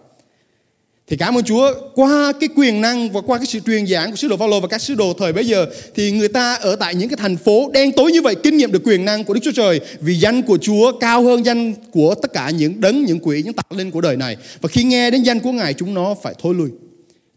Thì 1.09 1.17
cảm 1.17 1.39
ơn 1.39 1.45
Chúa 1.45 1.75
qua 1.95 2.33
cái 2.41 2.49
quyền 2.57 2.81
năng 2.81 3.13
và 3.13 3.21
qua 3.21 3.39
cái 3.39 3.47
sự 3.47 3.61
truyền 3.67 3.87
giảng 3.87 4.11
của 4.11 4.17
sứ 4.17 4.29
đồ 4.29 4.37
Phaolô 4.37 4.61
và 4.61 4.69
các 4.69 4.81
sứ 4.81 4.95
đồ 4.95 5.15
thời 5.19 5.33
bấy 5.33 5.47
giờ 5.47 5.67
thì 5.95 6.11
người 6.11 6.29
ta 6.29 6.55
ở 6.55 6.77
tại 6.77 6.95
những 6.95 7.09
cái 7.09 7.17
thành 7.17 7.37
phố 7.37 7.71
đen 7.73 7.93
tối 7.93 8.13
như 8.13 8.23
vậy 8.23 8.35
kinh 8.43 8.57
nghiệm 8.57 8.73
được 8.73 8.83
quyền 8.85 9.05
năng 9.05 9.25
của 9.25 9.35
Đức 9.35 9.41
Chúa 9.43 9.53
Trời 9.53 9.81
vì 10.01 10.15
danh 10.15 10.43
của 10.43 10.59
Chúa 10.59 10.93
cao 10.99 11.23
hơn 11.23 11.47
danh 11.47 11.75
của 11.93 12.15
tất 12.15 12.33
cả 12.33 12.51
những 12.51 12.81
đấng, 12.81 13.05
những 13.05 13.19
quỷ, 13.23 13.43
những 13.43 13.53
tạc 13.53 13.73
linh 13.73 13.91
của 13.91 14.01
đời 14.01 14.17
này. 14.17 14.37
Và 14.61 14.69
khi 14.69 14.85
nghe 14.85 15.11
đến 15.11 15.23
danh 15.23 15.41
của 15.41 15.53
Ngài 15.53 15.75
chúng 15.75 15.95
nó 15.95 16.15
phải 16.23 16.35
thôi 16.43 16.55
lui. 16.55 16.71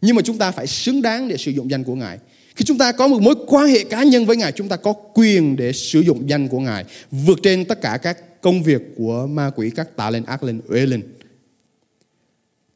Nhưng 0.00 0.16
mà 0.16 0.22
chúng 0.22 0.38
ta 0.38 0.50
phải 0.50 0.66
xứng 0.66 1.02
đáng 1.02 1.28
để 1.28 1.36
sử 1.36 1.50
dụng 1.50 1.70
danh 1.70 1.84
của 1.84 1.94
Ngài. 1.94 2.18
Khi 2.56 2.64
chúng 2.64 2.78
ta 2.78 2.92
có 2.92 3.08
một 3.08 3.22
mối 3.22 3.34
quan 3.46 3.68
hệ 3.68 3.84
cá 3.84 4.02
nhân 4.02 4.26
với 4.26 4.36
Ngài, 4.36 4.52
chúng 4.52 4.68
ta 4.68 4.76
có 4.76 4.92
quyền 5.14 5.56
để 5.56 5.72
sử 5.72 6.00
dụng 6.00 6.28
danh 6.30 6.48
của 6.48 6.60
Ngài 6.60 6.84
vượt 7.10 7.38
trên 7.42 7.64
tất 7.64 7.80
cả 7.80 7.98
các 8.02 8.40
công 8.40 8.62
việc 8.62 8.82
của 8.96 9.26
ma 9.30 9.50
quỷ, 9.56 9.70
các 9.76 9.96
tà 9.96 10.10
linh, 10.10 10.24
ác 10.24 10.42
linh, 10.42 10.60
uế 10.68 10.86
linh. 10.86 11.02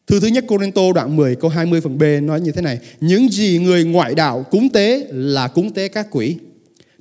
Thư 0.06 0.20
thứ 0.20 0.26
nhất 0.26 0.44
Corinto 0.48 0.82
đoạn 0.94 1.16
10 1.16 1.36
câu 1.36 1.50
20 1.50 1.80
phần 1.80 1.98
B 1.98 2.02
nói 2.22 2.40
như 2.40 2.52
thế 2.52 2.62
này. 2.62 2.78
Những 3.00 3.28
gì 3.28 3.58
người 3.58 3.84
ngoại 3.84 4.14
đạo 4.14 4.44
cúng 4.50 4.68
tế 4.68 5.06
là 5.10 5.48
cúng 5.48 5.70
tế 5.70 5.88
các 5.88 6.06
quỷ. 6.10 6.36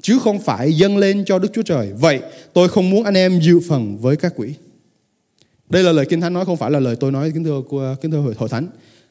Chứ 0.01 0.19
không 0.19 0.39
phải 0.39 0.73
dâng 0.73 0.97
lên 0.97 1.23
cho 1.25 1.39
Đức 1.39 1.53
Chúa 1.53 1.61
Trời. 1.61 1.91
Vậy 1.99 2.19
tôi 2.53 2.69
không 2.69 2.89
muốn 2.89 3.03
anh 3.03 3.13
em 3.13 3.39
dự 3.39 3.59
phần 3.69 3.97
với 3.97 4.15
các 4.15 4.33
quỷ. 4.35 4.53
Đây 5.69 5.83
là 5.83 5.91
lời 5.91 6.05
Kinh 6.09 6.21
Thánh 6.21 6.33
nói 6.33 6.45
không 6.45 6.57
phải 6.57 6.71
là 6.71 6.79
lời 6.79 6.95
tôi 6.95 7.11
nói 7.11 7.31
kính 7.33 7.43
thưa 7.43 7.61
kính 8.01 8.11
thưa 8.11 8.17
hội, 8.17 8.33
hội 8.37 8.49
thánh. 8.49 8.67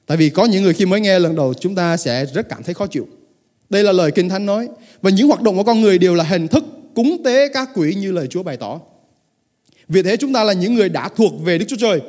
Tại 0.07 0.17
vì 0.17 0.31
có 0.31 0.45
những 0.45 0.63
người 0.63 0.75
khi 0.75 0.87
mới 0.87 1.01
nghe 1.01 1.19
lần 1.19 1.37
đầu 1.37 1.55
chúng 1.55 1.75
ta 1.75 1.97
sẽ 1.97 2.27
rất 2.35 2.49
cảm 2.49 2.63
thấy 2.63 2.75
khó 2.75 2.87
chịu. 2.87 3.07
Đây 3.71 3.85
là 3.85 3.93
lời 3.93 4.11
Kinh 4.11 4.29
Thánh 4.29 4.47
nói. 4.47 4.69
Và 5.03 5.11
những 5.11 5.29
hoạt 5.29 5.43
động 5.43 5.57
của 5.57 5.65
con 5.65 5.81
người 5.81 5.99
đều 5.99 6.15
là 6.15 6.25
hình 6.25 6.49
thức 6.49 6.65
cúng 6.95 7.23
tế 7.25 7.49
các 7.49 7.71
quỷ 7.75 7.95
như 7.95 8.13
lời 8.13 8.27
Chúa 8.27 8.43
bày 8.43 8.57
tỏ. 8.57 8.81
Vì 9.89 10.03
thế 10.03 10.17
chúng 10.17 10.33
ta 10.33 10.45
là 10.45 10.53
những 10.53 10.75
người 10.75 10.89
đã 10.89 11.09
thuộc 11.17 11.33
về 11.45 11.59
Đức 11.59 11.65
Chúa 11.69 11.77
Trời 11.77 12.01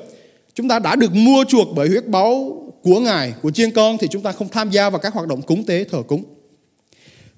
chúng 0.53 0.67
ta 0.67 0.79
đã 0.79 0.95
được 0.95 1.13
mua 1.13 1.43
chuộc 1.47 1.67
bởi 1.75 1.89
huyết 1.89 2.07
báu 2.07 2.57
của 2.83 2.99
Ngài, 2.99 3.33
của 3.41 3.51
chiên 3.51 3.71
con 3.71 3.97
thì 3.97 4.07
chúng 4.07 4.21
ta 4.21 4.31
không 4.31 4.49
tham 4.49 4.69
gia 4.69 4.89
vào 4.89 4.99
các 4.99 5.13
hoạt 5.13 5.27
động 5.27 5.41
cúng 5.41 5.63
tế 5.65 5.83
thờ 5.83 6.03
cúng. 6.07 6.23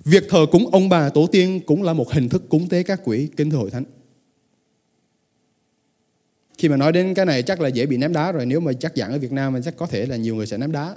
Việc 0.05 0.23
thờ 0.29 0.45
cúng 0.51 0.69
ông 0.71 0.89
bà 0.89 1.09
tổ 1.09 1.27
tiên 1.27 1.59
cũng 1.65 1.83
là 1.83 1.93
một 1.93 2.11
hình 2.11 2.29
thức 2.29 2.49
cúng 2.49 2.69
tế 2.69 2.83
các 2.83 3.01
quỷ 3.03 3.29
kính 3.37 3.49
thờ 3.49 3.57
hội 3.57 3.71
thánh. 3.71 3.83
Khi 6.57 6.69
mà 6.69 6.77
nói 6.77 6.91
đến 6.91 7.13
cái 7.13 7.25
này 7.25 7.43
chắc 7.43 7.61
là 7.61 7.67
dễ 7.67 7.85
bị 7.85 7.97
ném 7.97 8.13
đá 8.13 8.31
rồi 8.31 8.45
Nếu 8.45 8.59
mà 8.59 8.73
chắc 8.73 8.95
dạng 8.95 9.11
ở 9.11 9.19
Việt 9.19 9.31
Nam 9.31 9.53
thì 9.55 9.61
chắc 9.65 9.77
có 9.77 9.85
thể 9.85 10.05
là 10.05 10.15
nhiều 10.15 10.35
người 10.35 10.47
sẽ 10.47 10.57
ném 10.57 10.71
đá 10.71 10.95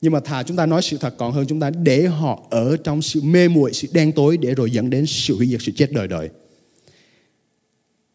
Nhưng 0.00 0.12
mà 0.12 0.20
thà 0.20 0.42
chúng 0.42 0.56
ta 0.56 0.66
nói 0.66 0.82
sự 0.82 0.98
thật 0.98 1.14
còn 1.18 1.32
hơn 1.32 1.46
chúng 1.48 1.60
ta 1.60 1.70
để 1.70 2.06
họ 2.06 2.46
ở 2.50 2.76
trong 2.76 3.02
sự 3.02 3.22
mê 3.22 3.48
muội, 3.48 3.72
sự 3.72 3.88
đen 3.92 4.12
tối 4.12 4.36
Để 4.36 4.54
rồi 4.54 4.70
dẫn 4.70 4.90
đến 4.90 5.06
sự 5.06 5.36
hủy 5.36 5.46
diệt, 5.46 5.60
sự 5.62 5.72
chết 5.76 5.92
đời 5.92 6.08
đời 6.08 6.30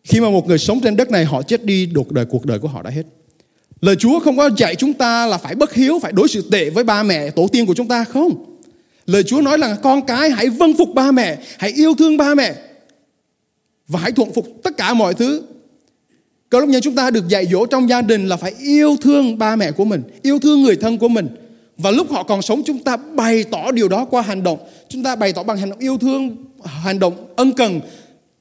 khi 0.03 0.19
mà 0.19 0.29
một 0.29 0.47
người 0.47 0.57
sống 0.57 0.79
trên 0.79 0.95
đất 0.95 1.11
này 1.11 1.25
họ 1.25 1.41
chết 1.41 1.65
đi 1.65 1.85
đột 1.85 2.11
đời 2.11 2.25
cuộc 2.25 2.45
đời 2.45 2.59
của 2.59 2.67
họ 2.67 2.81
đã 2.81 2.89
hết. 2.89 3.03
Lời 3.81 3.95
Chúa 3.95 4.19
không 4.19 4.37
có 4.37 4.49
dạy 4.57 4.75
chúng 4.75 4.93
ta 4.93 5.25
là 5.25 5.37
phải 5.37 5.55
bất 5.55 5.73
hiếu, 5.73 5.99
phải 5.99 6.11
đối 6.11 6.27
xử 6.27 6.49
tệ 6.51 6.69
với 6.69 6.83
ba 6.83 7.03
mẹ, 7.03 7.29
tổ 7.29 7.47
tiên 7.51 7.65
của 7.65 7.73
chúng 7.73 7.87
ta 7.87 8.03
không. 8.03 8.45
Lời 9.05 9.23
Chúa 9.23 9.41
nói 9.41 9.57
là 9.57 9.75
con 9.75 10.05
cái 10.05 10.29
hãy 10.29 10.49
vâng 10.49 10.73
phục 10.77 10.89
ba 10.93 11.11
mẹ, 11.11 11.37
hãy 11.57 11.71
yêu 11.71 11.93
thương 11.97 12.17
ba 12.17 12.35
mẹ 12.35 12.55
và 13.87 13.99
hãy 13.99 14.11
thuận 14.11 14.33
phục 14.33 14.47
tất 14.63 14.77
cả 14.77 14.93
mọi 14.93 15.13
thứ. 15.13 15.41
Cơ 16.49 16.59
lúc 16.59 16.69
nhân 16.69 16.81
chúng 16.81 16.95
ta 16.95 17.09
được 17.09 17.27
dạy 17.27 17.45
dỗ 17.51 17.65
trong 17.65 17.89
gia 17.89 18.01
đình 18.01 18.27
là 18.27 18.37
phải 18.37 18.53
yêu 18.59 18.97
thương 19.01 19.37
ba 19.37 19.55
mẹ 19.55 19.71
của 19.71 19.85
mình, 19.85 20.01
yêu 20.21 20.39
thương 20.39 20.63
người 20.63 20.75
thân 20.75 20.97
của 20.97 21.07
mình. 21.07 21.27
Và 21.77 21.91
lúc 21.91 22.11
họ 22.11 22.23
còn 22.23 22.41
sống 22.41 22.61
chúng 22.65 22.79
ta 22.79 22.97
bày 22.97 23.43
tỏ 23.43 23.71
điều 23.71 23.87
đó 23.87 24.05
qua 24.05 24.21
hành 24.21 24.43
động. 24.43 24.59
Chúng 24.89 25.03
ta 25.03 25.15
bày 25.15 25.33
tỏ 25.33 25.43
bằng 25.43 25.57
hành 25.57 25.69
động 25.69 25.79
yêu 25.79 25.97
thương, 25.97 26.35
hành 26.63 26.99
động 26.99 27.27
ân 27.35 27.51
cần 27.51 27.81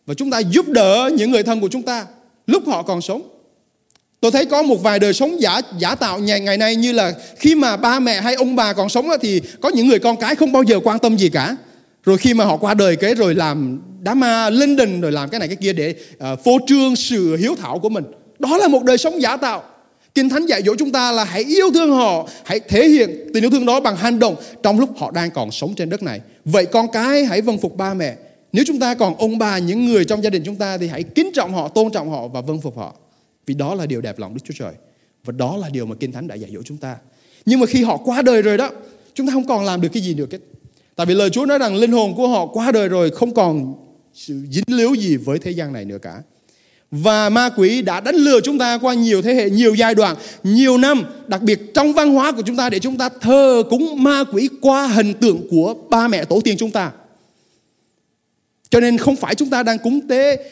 và 0.09 0.14
chúng 0.14 0.31
ta 0.31 0.38
giúp 0.38 0.68
đỡ 0.68 1.11
những 1.14 1.31
người 1.31 1.42
thân 1.42 1.61
của 1.61 1.68
chúng 1.68 1.83
ta 1.83 2.07
lúc 2.47 2.66
họ 2.66 2.83
còn 2.83 3.01
sống. 3.01 3.23
Tôi 4.21 4.31
thấy 4.31 4.44
có 4.44 4.62
một 4.62 4.83
vài 4.83 4.99
đời 4.99 5.12
sống 5.12 5.40
giả 5.40 5.61
giả 5.79 5.94
tạo 5.94 6.18
ngày 6.18 6.40
ngày 6.40 6.57
nay 6.57 6.77
như 6.77 6.92
là 6.92 7.12
khi 7.38 7.55
mà 7.55 7.77
ba 7.77 8.01
mẹ 8.01 8.21
hay 8.21 8.35
ông 8.35 8.57
bà 8.57 8.73
còn 8.73 8.88
sống 8.88 9.09
thì 9.21 9.42
có 9.61 9.68
những 9.68 9.88
người 9.88 9.99
con 9.99 10.16
cái 10.16 10.35
không 10.35 10.53
bao 10.53 10.62
giờ 10.62 10.81
quan 10.85 10.99
tâm 10.99 11.16
gì 11.16 11.29
cả. 11.29 11.57
Rồi 12.05 12.18
khi 12.18 12.35
mà 12.35 12.44
họ 12.44 12.57
qua 12.57 12.75
đời 12.75 12.97
cái 12.97 13.14
rồi 13.14 13.35
làm 13.35 13.81
đám 14.01 14.21
ma 14.21 14.51
linh 14.51 14.77
đình 14.77 15.01
rồi 15.01 15.12
làm 15.12 15.29
cái 15.29 15.38
này 15.38 15.49
cái 15.49 15.57
kia 15.57 15.73
để 15.73 15.94
uh, 16.14 16.44
phô 16.44 16.59
trương 16.66 16.97
sự 16.97 17.37
hiếu 17.37 17.55
thảo 17.59 17.79
của 17.79 17.88
mình. 17.88 18.05
Đó 18.38 18.57
là 18.57 18.68
một 18.68 18.85
đời 18.85 18.99
sống 18.99 19.23
giả 19.23 19.37
tạo. 19.37 19.62
Kinh 20.14 20.29
Thánh 20.29 20.47
dạy 20.47 20.62
dỗ 20.62 20.75
chúng 20.79 20.92
ta 20.92 21.12
là 21.12 21.25
hãy 21.25 21.44
yêu 21.44 21.71
thương 21.75 21.90
họ, 21.90 22.29
hãy 22.44 22.61
thể 22.61 22.88
hiện 22.88 23.11
tình 23.35 23.44
yêu 23.44 23.51
thương 23.51 23.66
đó 23.66 23.81
bằng 23.81 23.97
hành 23.97 24.18
động 24.18 24.37
trong 24.62 24.81
lúc 24.81 24.90
họ 24.99 25.11
đang 25.11 25.31
còn 25.31 25.51
sống 25.51 25.75
trên 25.75 25.90
đất 25.90 26.03
này. 26.03 26.21
Vậy 26.44 26.66
con 26.66 26.88
cái 26.92 27.25
hãy 27.25 27.40
vâng 27.40 27.59
phục 27.59 27.77
ba 27.77 27.94
mẹ, 27.94 28.14
nếu 28.53 28.65
chúng 28.67 28.81
ta 28.81 28.95
còn 28.95 29.17
ông 29.17 29.39
bà 29.39 29.59
những 29.59 29.87
người 29.87 30.05
trong 30.05 30.23
gia 30.23 30.31
đình 30.31 30.43
chúng 30.47 30.57
ta 30.57 30.79
thì 30.79 30.89
hãy 30.89 31.03
kính 31.03 31.31
trọng 31.35 31.53
họ, 31.53 31.69
tôn 31.69 31.93
trọng 31.93 32.11
họ 32.11 32.29
và 32.29 32.41
vâng 32.41 32.61
phục 32.61 32.77
họ. 32.77 32.95
Vì 33.47 33.55
đó 33.55 33.75
là 33.75 33.87
điều 33.87 34.01
đẹp 34.01 34.19
lòng 34.19 34.35
Đức 34.35 34.41
Chúa 34.45 34.55
Trời. 34.59 34.73
Và 35.25 35.33
đó 35.33 35.57
là 35.57 35.69
điều 35.69 35.87
mà 35.87 35.95
Kinh 36.01 36.13
Thánh 36.13 36.29
đã 36.29 36.35
dạy 36.35 36.51
dỗ 36.55 36.63
chúng 36.63 36.77
ta. 36.77 36.97
Nhưng 37.47 37.61
mà 37.61 37.67
khi 37.67 37.83
họ 37.83 37.97
qua 37.97 38.23
đời 38.23 38.43
rồi 38.43 38.59
đó, 38.59 38.71
chúng 39.15 39.27
ta 39.27 39.33
không 39.33 39.47
còn 39.47 39.65
làm 39.65 39.81
được 39.81 39.89
cái 39.93 40.03
gì 40.03 40.15
được 40.15 40.33
hết. 40.33 40.39
Tại 40.97 41.07
vì 41.07 41.15
lời 41.15 41.31
Chúa 41.31 41.47
nói 41.47 41.59
rằng 41.59 41.77
linh 41.77 41.93
hồn 41.93 42.15
của 42.17 42.29
họ 42.29 42.47
qua 42.47 42.73
đời 42.73 42.89
rồi 42.89 43.11
không 43.11 43.35
còn 43.35 43.75
sự 44.15 44.41
dính 44.51 44.77
líu 44.77 44.95
gì 44.95 45.17
với 45.17 45.39
thế 45.39 45.51
gian 45.51 45.73
này 45.73 45.85
nữa 45.85 45.99
cả. 46.03 46.23
Và 46.91 47.29
ma 47.29 47.51
quỷ 47.57 47.83
đã 47.83 48.01
đánh 48.01 48.15
lừa 48.15 48.41
chúng 48.41 48.59
ta 48.59 48.79
qua 48.79 48.95
nhiều 48.95 49.23
thế 49.23 49.35
hệ, 49.35 49.51
nhiều 49.51 49.75
giai 49.75 49.95
đoạn, 49.95 50.17
nhiều 50.43 50.79
năm, 50.79 51.03
đặc 51.27 51.43
biệt 51.43 51.75
trong 51.75 51.93
văn 51.93 52.15
hóa 52.15 52.33
của 52.33 52.43
chúng 52.43 52.57
ta 52.57 52.71
để 52.71 52.79
chúng 52.79 52.97
ta 52.97 53.09
thờ 53.21 53.63
cúng 53.71 54.03
ma 54.03 54.25
quỷ 54.33 54.49
qua 54.61 54.87
hình 54.87 55.15
tượng 55.15 55.49
của 55.51 55.75
ba 55.91 56.09
mẹ 56.09 56.25
tổ 56.25 56.41
tiên 56.41 56.57
chúng 56.59 56.71
ta. 56.71 56.93
Cho 58.71 58.81
nên 58.81 58.99
không 58.99 59.17
phải 59.17 59.35
chúng 59.35 59.51
ta 59.51 59.63
đang 59.63 59.79
cúng 59.79 60.09
tế 60.09 60.51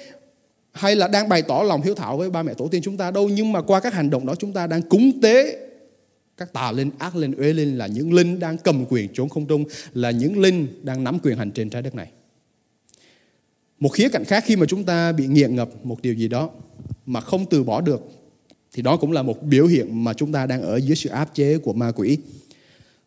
hay 0.73 0.97
là 0.97 1.09
đang 1.09 1.29
bày 1.29 1.43
tỏ 1.43 1.63
lòng 1.63 1.83
hiếu 1.83 1.95
thảo 1.95 2.17
với 2.17 2.31
ba 2.31 2.43
mẹ 2.43 2.55
tổ 2.55 2.69
tiên 2.69 2.83
chúng 2.83 2.97
ta 2.97 3.11
đâu, 3.11 3.29
nhưng 3.29 3.53
mà 3.53 3.63
qua 3.63 3.81
các 3.81 3.95
hành 3.95 4.11
động 4.11 4.27
đó 4.27 4.35
chúng 4.35 4.53
ta 4.53 4.67
đang 4.67 4.83
cúng 4.83 5.21
tế 5.23 5.59
các 6.37 6.53
tà 6.53 6.73
linh, 6.73 6.91
ác 6.99 7.17
linh, 7.17 7.33
uế 7.33 7.53
linh 7.53 7.79
là 7.79 7.87
những 7.87 8.13
linh 8.13 8.39
đang 8.39 8.59
cầm 8.59 8.85
quyền 8.89 9.09
trốn 9.15 9.29
không 9.29 9.47
trung, 9.47 9.65
là 9.95 10.11
những 10.11 10.39
linh 10.39 10.81
đang 10.83 11.05
nắm 11.05 11.19
quyền 11.23 11.39
hành 11.39 11.51
trên 11.51 11.71
trái 11.71 11.83
đất 11.83 11.95
này. 11.95 12.09
Một 13.79 13.89
khía 13.89 14.09
cạnh 14.09 14.25
khác 14.25 14.45
khi 14.47 14.57
mà 14.57 14.67
chúng 14.67 14.85
ta 14.85 15.13
bị 15.13 15.27
nghiện 15.27 15.57
ngập 15.57 15.69
một 15.83 16.03
điều 16.03 16.15
gì 16.15 16.29
đó 16.29 16.51
mà 17.07 17.21
không 17.21 17.47
từ 17.47 17.65
bỏ 17.65 17.81
được, 17.81 18.03
thì 18.73 18.83
đó 18.83 18.97
cũng 18.97 19.13
là 19.13 19.23
một 19.23 19.43
biểu 19.43 19.67
hiện 19.67 20.05
mà 20.05 20.13
chúng 20.15 20.33
ta 20.33 20.47
đang 20.47 20.63
ở 20.63 20.77
dưới 20.77 20.97
sự 20.97 21.11
áp 21.11 21.35
chế 21.35 21.59
của 21.59 21.73
ma 21.73 21.91
quỷ. 21.91 22.19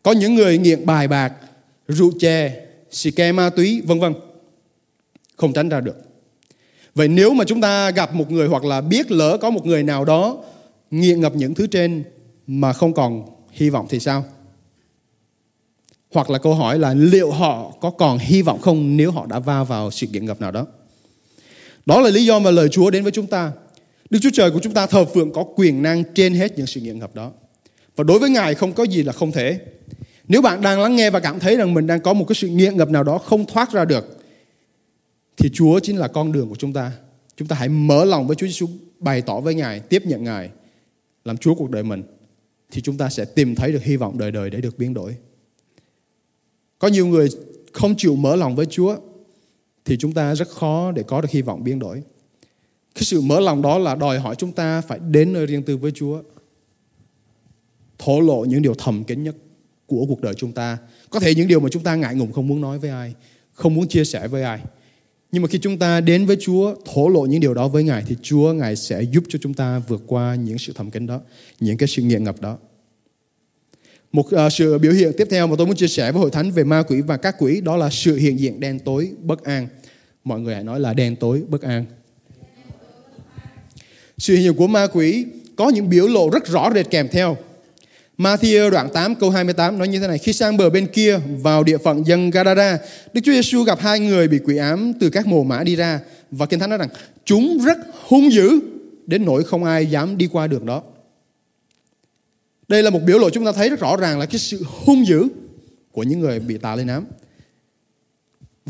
Có 0.02 0.12
những 0.12 0.34
người 0.34 0.58
nghiện 0.58 0.86
bài 0.86 1.08
bạc, 1.08 1.32
rượu 1.88 2.12
chè, 2.20 2.66
xì 2.90 3.10
ke 3.10 3.32
ma 3.32 3.50
túy, 3.50 3.80
vân 3.80 4.00
vân 4.00 4.14
không 5.40 5.52
tránh 5.52 5.68
ra 5.68 5.80
được. 5.80 5.96
Vậy 6.94 7.08
nếu 7.08 7.34
mà 7.34 7.44
chúng 7.44 7.60
ta 7.60 7.90
gặp 7.90 8.14
một 8.14 8.30
người 8.30 8.48
hoặc 8.48 8.64
là 8.64 8.80
biết 8.80 9.10
lỡ 9.10 9.38
có 9.40 9.50
một 9.50 9.66
người 9.66 9.82
nào 9.82 10.04
đó 10.04 10.44
nghiện 10.90 11.20
ngập 11.20 11.34
những 11.34 11.54
thứ 11.54 11.66
trên 11.66 12.04
mà 12.46 12.72
không 12.72 12.92
còn 12.92 13.24
hy 13.50 13.70
vọng 13.70 13.86
thì 13.88 14.00
sao? 14.00 14.24
Hoặc 16.12 16.30
là 16.30 16.38
câu 16.38 16.54
hỏi 16.54 16.78
là 16.78 16.94
liệu 16.94 17.30
họ 17.30 17.72
có 17.80 17.90
còn 17.90 18.18
hy 18.18 18.42
vọng 18.42 18.60
không 18.60 18.96
nếu 18.96 19.10
họ 19.10 19.26
đã 19.26 19.38
va 19.38 19.64
vào 19.64 19.90
sự 19.90 20.06
nghiện 20.12 20.26
ngập 20.26 20.40
nào 20.40 20.50
đó. 20.50 20.66
Đó 21.86 22.00
là 22.00 22.10
lý 22.10 22.24
do 22.24 22.38
mà 22.38 22.50
lời 22.50 22.68
Chúa 22.68 22.90
đến 22.90 23.02
với 23.02 23.12
chúng 23.12 23.26
ta. 23.26 23.52
Đức 24.10 24.18
Chúa 24.22 24.30
Trời 24.32 24.50
của 24.50 24.60
chúng 24.62 24.72
ta 24.72 24.86
thờ 24.86 25.04
phượng 25.04 25.32
có 25.32 25.44
quyền 25.56 25.82
năng 25.82 26.04
trên 26.14 26.34
hết 26.34 26.58
những 26.58 26.66
sự 26.66 26.80
nghiện 26.80 26.98
ngập 26.98 27.14
đó. 27.14 27.30
Và 27.96 28.04
đối 28.04 28.18
với 28.18 28.30
Ngài 28.30 28.54
không 28.54 28.72
có 28.72 28.84
gì 28.84 29.02
là 29.02 29.12
không 29.12 29.32
thể. 29.32 29.58
Nếu 30.28 30.42
bạn 30.42 30.62
đang 30.62 30.80
lắng 30.80 30.96
nghe 30.96 31.10
và 31.10 31.20
cảm 31.20 31.38
thấy 31.38 31.56
rằng 31.56 31.74
mình 31.74 31.86
đang 31.86 32.00
có 32.00 32.12
một 32.12 32.24
cái 32.28 32.34
sự 32.34 32.48
nghiện 32.48 32.76
ngập 32.76 32.90
nào 32.90 33.04
đó 33.04 33.18
không 33.18 33.46
thoát 33.46 33.72
ra 33.72 33.84
được, 33.84 34.19
thì 35.40 35.50
Chúa 35.52 35.80
chính 35.80 35.96
là 35.96 36.08
con 36.08 36.32
đường 36.32 36.48
của 36.48 36.56
chúng 36.56 36.72
ta. 36.72 36.92
Chúng 37.36 37.48
ta 37.48 37.56
hãy 37.56 37.68
mở 37.68 38.04
lòng 38.04 38.26
với 38.26 38.36
Chúa 38.36 38.46
Giêsu, 38.46 38.68
bày 38.98 39.22
tỏ 39.22 39.40
với 39.40 39.54
Ngài, 39.54 39.80
tiếp 39.80 40.02
nhận 40.06 40.24
Ngài 40.24 40.50
làm 41.24 41.36
Chúa 41.36 41.54
cuộc 41.54 41.70
đời 41.70 41.82
mình, 41.82 42.02
thì 42.70 42.80
chúng 42.80 42.96
ta 42.96 43.08
sẽ 43.08 43.24
tìm 43.24 43.54
thấy 43.54 43.72
được 43.72 43.82
hy 43.82 43.96
vọng 43.96 44.18
đời 44.18 44.30
đời 44.30 44.50
để 44.50 44.60
được 44.60 44.78
biến 44.78 44.94
đổi. 44.94 45.16
Có 46.78 46.88
nhiều 46.88 47.06
người 47.06 47.28
không 47.72 47.94
chịu 47.96 48.16
mở 48.16 48.36
lòng 48.36 48.56
với 48.56 48.66
Chúa, 48.66 48.96
thì 49.84 49.96
chúng 49.96 50.12
ta 50.12 50.34
rất 50.34 50.48
khó 50.48 50.92
để 50.92 51.02
có 51.02 51.20
được 51.20 51.30
hy 51.30 51.42
vọng 51.42 51.64
biến 51.64 51.78
đổi. 51.78 52.02
Cái 52.94 53.02
sự 53.02 53.20
mở 53.20 53.40
lòng 53.40 53.62
đó 53.62 53.78
là 53.78 53.94
đòi 53.94 54.18
hỏi 54.18 54.34
chúng 54.38 54.52
ta 54.52 54.80
phải 54.80 54.98
đến 54.98 55.32
nơi 55.32 55.46
riêng 55.46 55.62
tư 55.62 55.76
với 55.76 55.92
Chúa. 55.94 56.22
Thổ 57.98 58.20
lộ 58.20 58.44
những 58.44 58.62
điều 58.62 58.74
thầm 58.74 59.04
kín 59.04 59.22
nhất 59.22 59.36
của 59.86 60.04
cuộc 60.08 60.20
đời 60.20 60.34
chúng 60.34 60.52
ta. 60.52 60.78
Có 61.10 61.20
thể 61.20 61.34
những 61.34 61.48
điều 61.48 61.60
mà 61.60 61.68
chúng 61.68 61.82
ta 61.82 61.94
ngại 61.94 62.14
ngùng 62.14 62.32
không 62.32 62.48
muốn 62.48 62.60
nói 62.60 62.78
với 62.78 62.90
ai, 62.90 63.14
không 63.52 63.74
muốn 63.74 63.88
chia 63.88 64.04
sẻ 64.04 64.28
với 64.28 64.42
ai. 64.42 64.60
Nhưng 65.32 65.42
mà 65.42 65.48
khi 65.48 65.58
chúng 65.58 65.78
ta 65.78 66.00
đến 66.00 66.26
với 66.26 66.36
Chúa, 66.40 66.74
thổ 66.94 67.08
lộ 67.08 67.22
những 67.22 67.40
điều 67.40 67.54
đó 67.54 67.68
với 67.68 67.84
Ngài 67.84 68.02
thì 68.06 68.16
Chúa 68.22 68.52
Ngài 68.52 68.76
sẽ 68.76 69.02
giúp 69.02 69.24
cho 69.28 69.38
chúng 69.42 69.54
ta 69.54 69.78
vượt 69.88 70.02
qua 70.06 70.34
những 70.34 70.58
sự 70.58 70.72
thầm 70.76 70.90
kín 70.90 71.06
đó, 71.06 71.20
những 71.60 71.76
cái 71.76 71.88
sự 71.88 72.02
nghiện 72.02 72.24
ngập 72.24 72.40
đó. 72.40 72.58
Một 74.12 74.26
uh, 74.26 74.52
sự 74.52 74.78
biểu 74.78 74.92
hiện 74.92 75.12
tiếp 75.18 75.28
theo 75.30 75.46
mà 75.46 75.56
tôi 75.58 75.66
muốn 75.66 75.76
chia 75.76 75.88
sẻ 75.88 76.12
với 76.12 76.20
hội 76.20 76.30
thánh 76.30 76.50
về 76.50 76.64
ma 76.64 76.82
quỷ 76.82 77.00
và 77.00 77.16
các 77.16 77.36
quỷ 77.38 77.60
đó 77.60 77.76
là 77.76 77.90
sự 77.90 78.16
hiện 78.16 78.38
diện 78.40 78.60
đen 78.60 78.78
tối, 78.78 79.10
bất 79.22 79.44
an. 79.44 79.68
Mọi 80.24 80.40
người 80.40 80.54
hãy 80.54 80.64
nói 80.64 80.80
là 80.80 80.94
đen 80.94 81.16
tối, 81.16 81.42
bất 81.48 81.62
an. 81.62 81.84
Sự 84.18 84.34
hiện 84.34 84.42
diện 84.42 84.54
của 84.54 84.66
ma 84.66 84.86
quỷ 84.86 85.24
có 85.56 85.68
những 85.68 85.88
biểu 85.88 86.06
lộ 86.06 86.30
rất 86.30 86.46
rõ 86.46 86.70
rệt 86.74 86.90
kèm 86.90 87.08
theo. 87.08 87.36
Matthew 88.20 88.70
đoạn 88.70 88.88
8 88.92 89.14
câu 89.14 89.30
28 89.30 89.78
nói 89.78 89.88
như 89.88 90.00
thế 90.00 90.08
này, 90.08 90.18
Khi 90.18 90.32
sang 90.32 90.56
bờ 90.56 90.70
bên 90.70 90.86
kia, 90.86 91.18
vào 91.42 91.64
địa 91.64 91.78
phận 91.78 92.06
dân 92.06 92.30
Gadara, 92.30 92.78
Đức 93.12 93.20
Chúa 93.24 93.32
Giêsu 93.32 93.62
gặp 93.62 93.80
hai 93.80 94.00
người 94.00 94.28
bị 94.28 94.38
quỷ 94.44 94.56
ám 94.56 94.92
từ 95.00 95.10
các 95.10 95.26
mồ 95.26 95.44
mã 95.44 95.62
đi 95.64 95.76
ra 95.76 96.00
Và 96.30 96.46
Kinh 96.46 96.60
Thánh 96.60 96.70
nói 96.70 96.78
rằng, 96.78 96.88
Chúng 97.24 97.58
rất 97.64 97.78
hung 98.08 98.32
dữ, 98.32 98.60
Đến 99.06 99.24
nỗi 99.24 99.44
không 99.44 99.64
ai 99.64 99.86
dám 99.86 100.18
đi 100.18 100.28
qua 100.32 100.46
đường 100.46 100.66
đó. 100.66 100.82
Đây 102.68 102.82
là 102.82 102.90
một 102.90 103.00
biểu 103.06 103.18
lộ 103.18 103.30
chúng 103.30 103.44
ta 103.44 103.52
thấy 103.52 103.70
rất 103.70 103.80
rõ 103.80 103.96
ràng 103.96 104.18
là 104.18 104.26
cái 104.26 104.38
sự 104.38 104.64
hung 104.84 105.06
dữ 105.06 105.28
Của 105.92 106.02
những 106.02 106.20
người 106.20 106.40
bị 106.40 106.58
tà 106.58 106.76
lên 106.76 106.86
ám. 106.86 107.04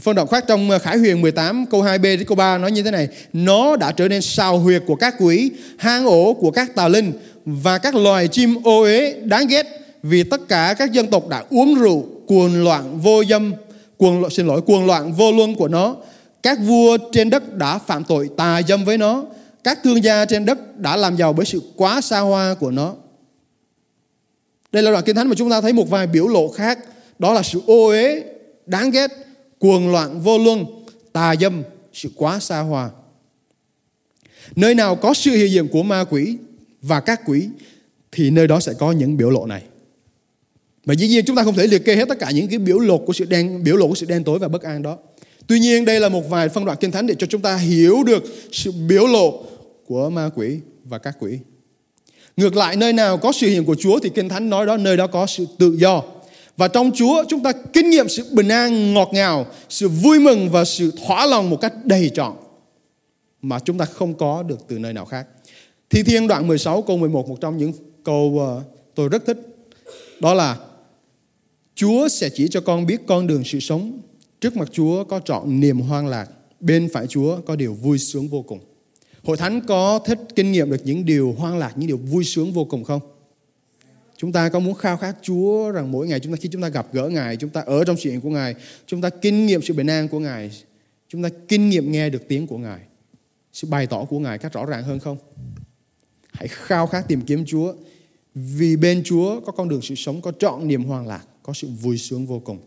Phân 0.01 0.17
đoạn 0.17 0.29
khác 0.29 0.45
trong 0.49 0.71
ờ, 0.71 0.79
Khải 0.79 0.99
Huyền 0.99 1.21
18 1.21 1.67
câu 1.67 1.83
2b 1.83 2.03
đến 2.03 2.25
câu 2.25 2.37
3 2.37 2.59
nói 2.59 2.73
như 2.73 2.83
thế 2.83 2.91
này, 2.91 3.09
Nó 3.33 3.77
đã 3.77 3.93
trở 3.93 4.09
nên 4.09 4.23
sao 4.23 4.59
huyệt 4.59 4.83
của 4.87 4.97
các 4.97 5.15
quỷ, 5.19 5.51
Hang 5.79 6.07
ổ 6.07 6.35
của 6.35 6.51
các 6.51 6.75
tà 6.75 6.89
linh 6.89 7.13
và 7.45 7.79
các 7.79 7.95
loài 7.95 8.29
chim 8.29 8.55
ô 8.65 8.81
uế 8.81 9.21
đáng 9.25 9.47
ghét 9.47 9.67
vì 10.03 10.23
tất 10.23 10.49
cả 10.49 10.75
các 10.79 10.93
dân 10.93 11.07
tộc 11.07 11.29
đã 11.29 11.45
uống 11.51 11.75
rượu 11.75 12.07
cuồng 12.27 12.65
loạn 12.65 12.99
vô 13.01 13.25
dâm, 13.25 13.55
cuồng 13.97 14.31
xin 14.31 14.47
lỗi, 14.47 14.61
cuồng 14.61 14.87
loạn 14.87 15.13
vô 15.13 15.33
luân 15.33 15.55
của 15.55 15.69
nó. 15.69 15.97
Các 16.43 16.59
vua 16.61 16.99
trên 17.13 17.31
đất 17.31 17.57
đã 17.57 17.79
phạm 17.79 18.05
tội 18.05 18.31
tà 18.37 18.63
dâm 18.69 18.85
với 18.85 18.99
nó. 18.99 19.25
Các 19.65 19.79
thương 19.85 20.05
gia 20.05 20.25
trên 20.25 20.45
đất 20.45 20.79
đã 20.79 20.97
làm 20.97 21.17
giàu 21.17 21.33
bởi 21.33 21.47
sự 21.47 21.63
quá 21.77 22.01
xa 22.01 22.21
hoa 22.21 22.55
của 22.55 22.71
nó. 22.71 22.95
Đây 24.73 24.83
là 24.83 24.91
đoạn 24.91 25.05
kinh 25.05 25.17
thánh 25.17 25.29
mà 25.29 25.35
chúng 25.35 25.51
ta 25.51 25.61
thấy 25.61 25.73
một 25.73 25.91
vài 25.91 26.07
biểu 26.07 26.29
lộ 26.29 26.49
khác. 26.49 26.79
Đó 27.19 27.33
là 27.33 27.43
sự 27.43 27.61
ô 27.67 27.87
uế, 27.87 28.23
đáng 28.67 28.91
ghét, 28.91 29.11
cuồng 29.59 29.91
loạn 29.93 30.21
vô 30.21 30.39
luân, 30.39 30.65
tà 31.13 31.35
dâm, 31.41 31.63
sự 31.93 32.11
quá 32.17 32.39
xa 32.41 32.61
hoa. 32.61 32.91
Nơi 34.57 34.75
nào 34.75 34.97
có 34.97 35.15
sự 35.15 35.31
hiện 35.31 35.51
diện 35.51 35.69
của 35.69 35.83
ma 35.83 36.05
quỷ 36.11 36.37
và 36.83 37.01
các 37.01 37.21
quỷ 37.27 37.49
thì 38.13 38.31
nơi 38.31 38.47
đó 38.47 38.61
sẽ 38.61 38.73
có 38.79 38.93
những 38.93 39.17
biểu 39.17 39.31
lộ 39.31 39.47
này. 39.47 39.63
Và 40.85 40.95
dĩ 40.95 41.09
nhiên 41.09 41.25
chúng 41.25 41.37
ta 41.37 41.45
không 41.45 41.55
thể 41.55 41.67
liệt 41.67 41.85
kê 41.85 41.97
hết 41.97 42.09
tất 42.09 42.19
cả 42.19 42.31
những 42.31 42.49
cái 42.49 42.59
biểu 42.59 42.79
lộ 42.79 42.99
của 42.99 43.13
sự 43.13 43.25
đen 43.25 43.65
biểu 43.65 43.77
lộ 43.77 43.89
của 43.89 43.95
sự 43.95 44.07
đen 44.07 44.25
tối 44.25 44.39
và 44.39 44.49
bất 44.49 44.63
an 44.63 44.83
đó. 44.83 44.99
Tuy 45.47 45.61
nhiên 45.61 45.85
đây 45.85 46.01
là 46.01 46.09
một 46.09 46.29
vài 46.29 46.49
phân 46.49 46.65
đoạn 46.65 46.79
kinh 46.81 46.91
thánh 46.91 47.07
để 47.07 47.15
cho 47.19 47.27
chúng 47.27 47.43
ta 47.43 47.57
hiểu 47.57 48.05
được 48.05 48.25
sự 48.53 48.73
biểu 48.73 49.07
lộ 49.07 49.45
của 49.87 50.11
ma 50.11 50.31
quỷ 50.35 50.59
và 50.85 50.99
các 50.99 51.17
quỷ. 51.19 51.39
Ngược 52.37 52.57
lại 52.57 52.77
nơi 52.77 52.93
nào 52.93 53.19
có 53.19 53.33
sự 53.33 53.49
hiện 53.49 53.65
của 53.65 53.75
Chúa 53.75 53.99
thì 53.99 54.11
kinh 54.15 54.29
thánh 54.29 54.51
nói 54.51 54.67
đó 54.67 54.77
nơi 54.77 54.97
đó 54.97 55.07
có 55.07 55.27
sự 55.27 55.47
tự 55.59 55.77
do. 55.79 56.03
Và 56.57 56.69
trong 56.69 56.91
Chúa 56.95 57.25
chúng 57.29 57.43
ta 57.43 57.53
kinh 57.53 57.91
nghiệm 57.91 58.09
sự 58.09 58.27
bình 58.33 58.49
an 58.49 58.95
ngọt 58.95 59.11
ngào, 59.13 59.47
sự 59.69 59.89
vui 59.89 60.21
mừng 60.21 60.51
và 60.51 60.65
sự 60.65 60.93
thỏa 61.07 61.27
lòng 61.27 61.51
một 61.51 61.61
cách 61.61 61.73
đầy 61.85 62.11
trọn 62.15 62.33
mà 63.43 63.59
chúng 63.59 63.79
ta 63.79 63.85
không 63.85 64.15
có 64.15 64.43
được 64.43 64.59
từ 64.69 64.79
nơi 64.79 64.93
nào 64.93 65.05
khác. 65.05 65.27
Thi 65.91 66.03
Thiên 66.03 66.29
đoạn 66.29 66.49
16 66.49 66.83
câu 66.83 66.99
11 66.99 67.29
một 67.29 67.41
trong 67.41 67.59
những 67.59 67.73
câu 68.05 68.37
ờ, 68.41 68.63
tôi 68.95 69.09
rất 69.09 69.27
thích. 69.27 69.39
Đó 70.21 70.35
là 70.35 70.59
Chúa 71.75 72.09
sẽ 72.09 72.29
chỉ 72.29 72.49
cho 72.49 72.61
con 72.61 72.87
biết 72.87 73.01
con 73.07 73.27
đường 73.27 73.45
sự 73.45 73.61
sống. 73.61 74.01
Trước 74.41 74.57
mặt 74.57 74.69
Chúa 74.73 75.05
có 75.05 75.21
trọn 75.21 75.61
niềm 75.61 75.81
hoang 75.81 76.07
lạc. 76.07 76.31
Bên 76.61 76.89
phải 76.93 77.07
Chúa 77.07 77.41
có 77.41 77.57
điều 77.57 77.75
vui 77.75 77.99
sướng 77.99 78.29
vô 78.29 78.43
cùng. 78.43 78.61
Hội 79.25 79.37
thánh 79.37 79.61
có 79.61 79.99
thích 79.99 80.19
kinh 80.37 80.53
nghiệm 80.53 80.71
được 80.71 80.81
những 80.85 81.05
điều 81.05 81.35
hoang 81.39 81.59
lạc, 81.59 81.73
những 81.77 81.87
điều 81.87 81.97
vui 81.97 82.25
sướng 82.25 82.53
vô 82.53 82.65
cùng 82.65 82.85
không? 82.85 83.01
Chúng 84.17 84.33
ta 84.33 84.49
có 84.49 84.59
muốn 84.59 84.75
khao 84.75 84.97
khát 84.97 85.17
Chúa 85.23 85.71
rằng 85.71 85.93
mỗi 85.93 86.07
ngày 86.07 86.21
chúng 86.21 86.33
ta 86.33 86.37
khi 86.41 86.49
chúng 86.53 86.63
ta 86.63 86.69
gặp 86.69 86.87
gỡ 86.93 87.09
Ngài, 87.09 87.37
chúng 87.37 87.51
ta 87.51 87.61
ở 87.61 87.85
trong 87.85 87.97
sự 87.97 88.11
hiện 88.11 88.21
của 88.21 88.31
Ngài, 88.31 88.55
chúng 88.87 89.01
ta 89.01 89.11
kinh 89.11 89.47
nghiệm 89.47 89.63
sự 89.63 89.75
bình 89.75 89.87
an 89.87 90.09
của 90.09 90.19
Ngài, 90.19 90.51
chúng 91.09 91.23
ta 91.23 91.29
kinh 91.49 91.71
nghiệm 91.71 91.93
nghe 91.93 92.11
được 92.11 92.29
tiếng 92.29 92.47
của 92.47 92.59
Ngài, 92.59 92.81
sự 93.53 93.69
bày 93.69 93.87
tỏ 93.87 94.05
của 94.05 94.19
Ngài 94.19 94.39
cách 94.39 94.53
rõ 94.53 94.67
ràng 94.67 94.83
hơn 94.83 94.99
không? 94.99 95.17
Hãy 96.33 96.49
khao 96.49 96.87
khát 96.87 97.09
tìm 97.09 97.21
kiếm 97.21 97.45
Chúa. 97.47 97.73
Vì 98.35 98.77
bên 98.77 99.03
Chúa 99.05 99.41
có 99.41 99.53
con 99.53 99.69
đường 99.69 99.83
sự 99.83 99.95
sống, 99.95 100.21
có 100.21 100.33
trọn 100.39 100.69
niềm 100.69 100.85
hoang 100.85 101.07
lạc, 101.07 101.23
có 101.43 101.53
sự 101.53 101.69
vui 101.83 101.99
sướng 101.99 102.27
vô 102.27 102.39
cùng. 102.45 102.59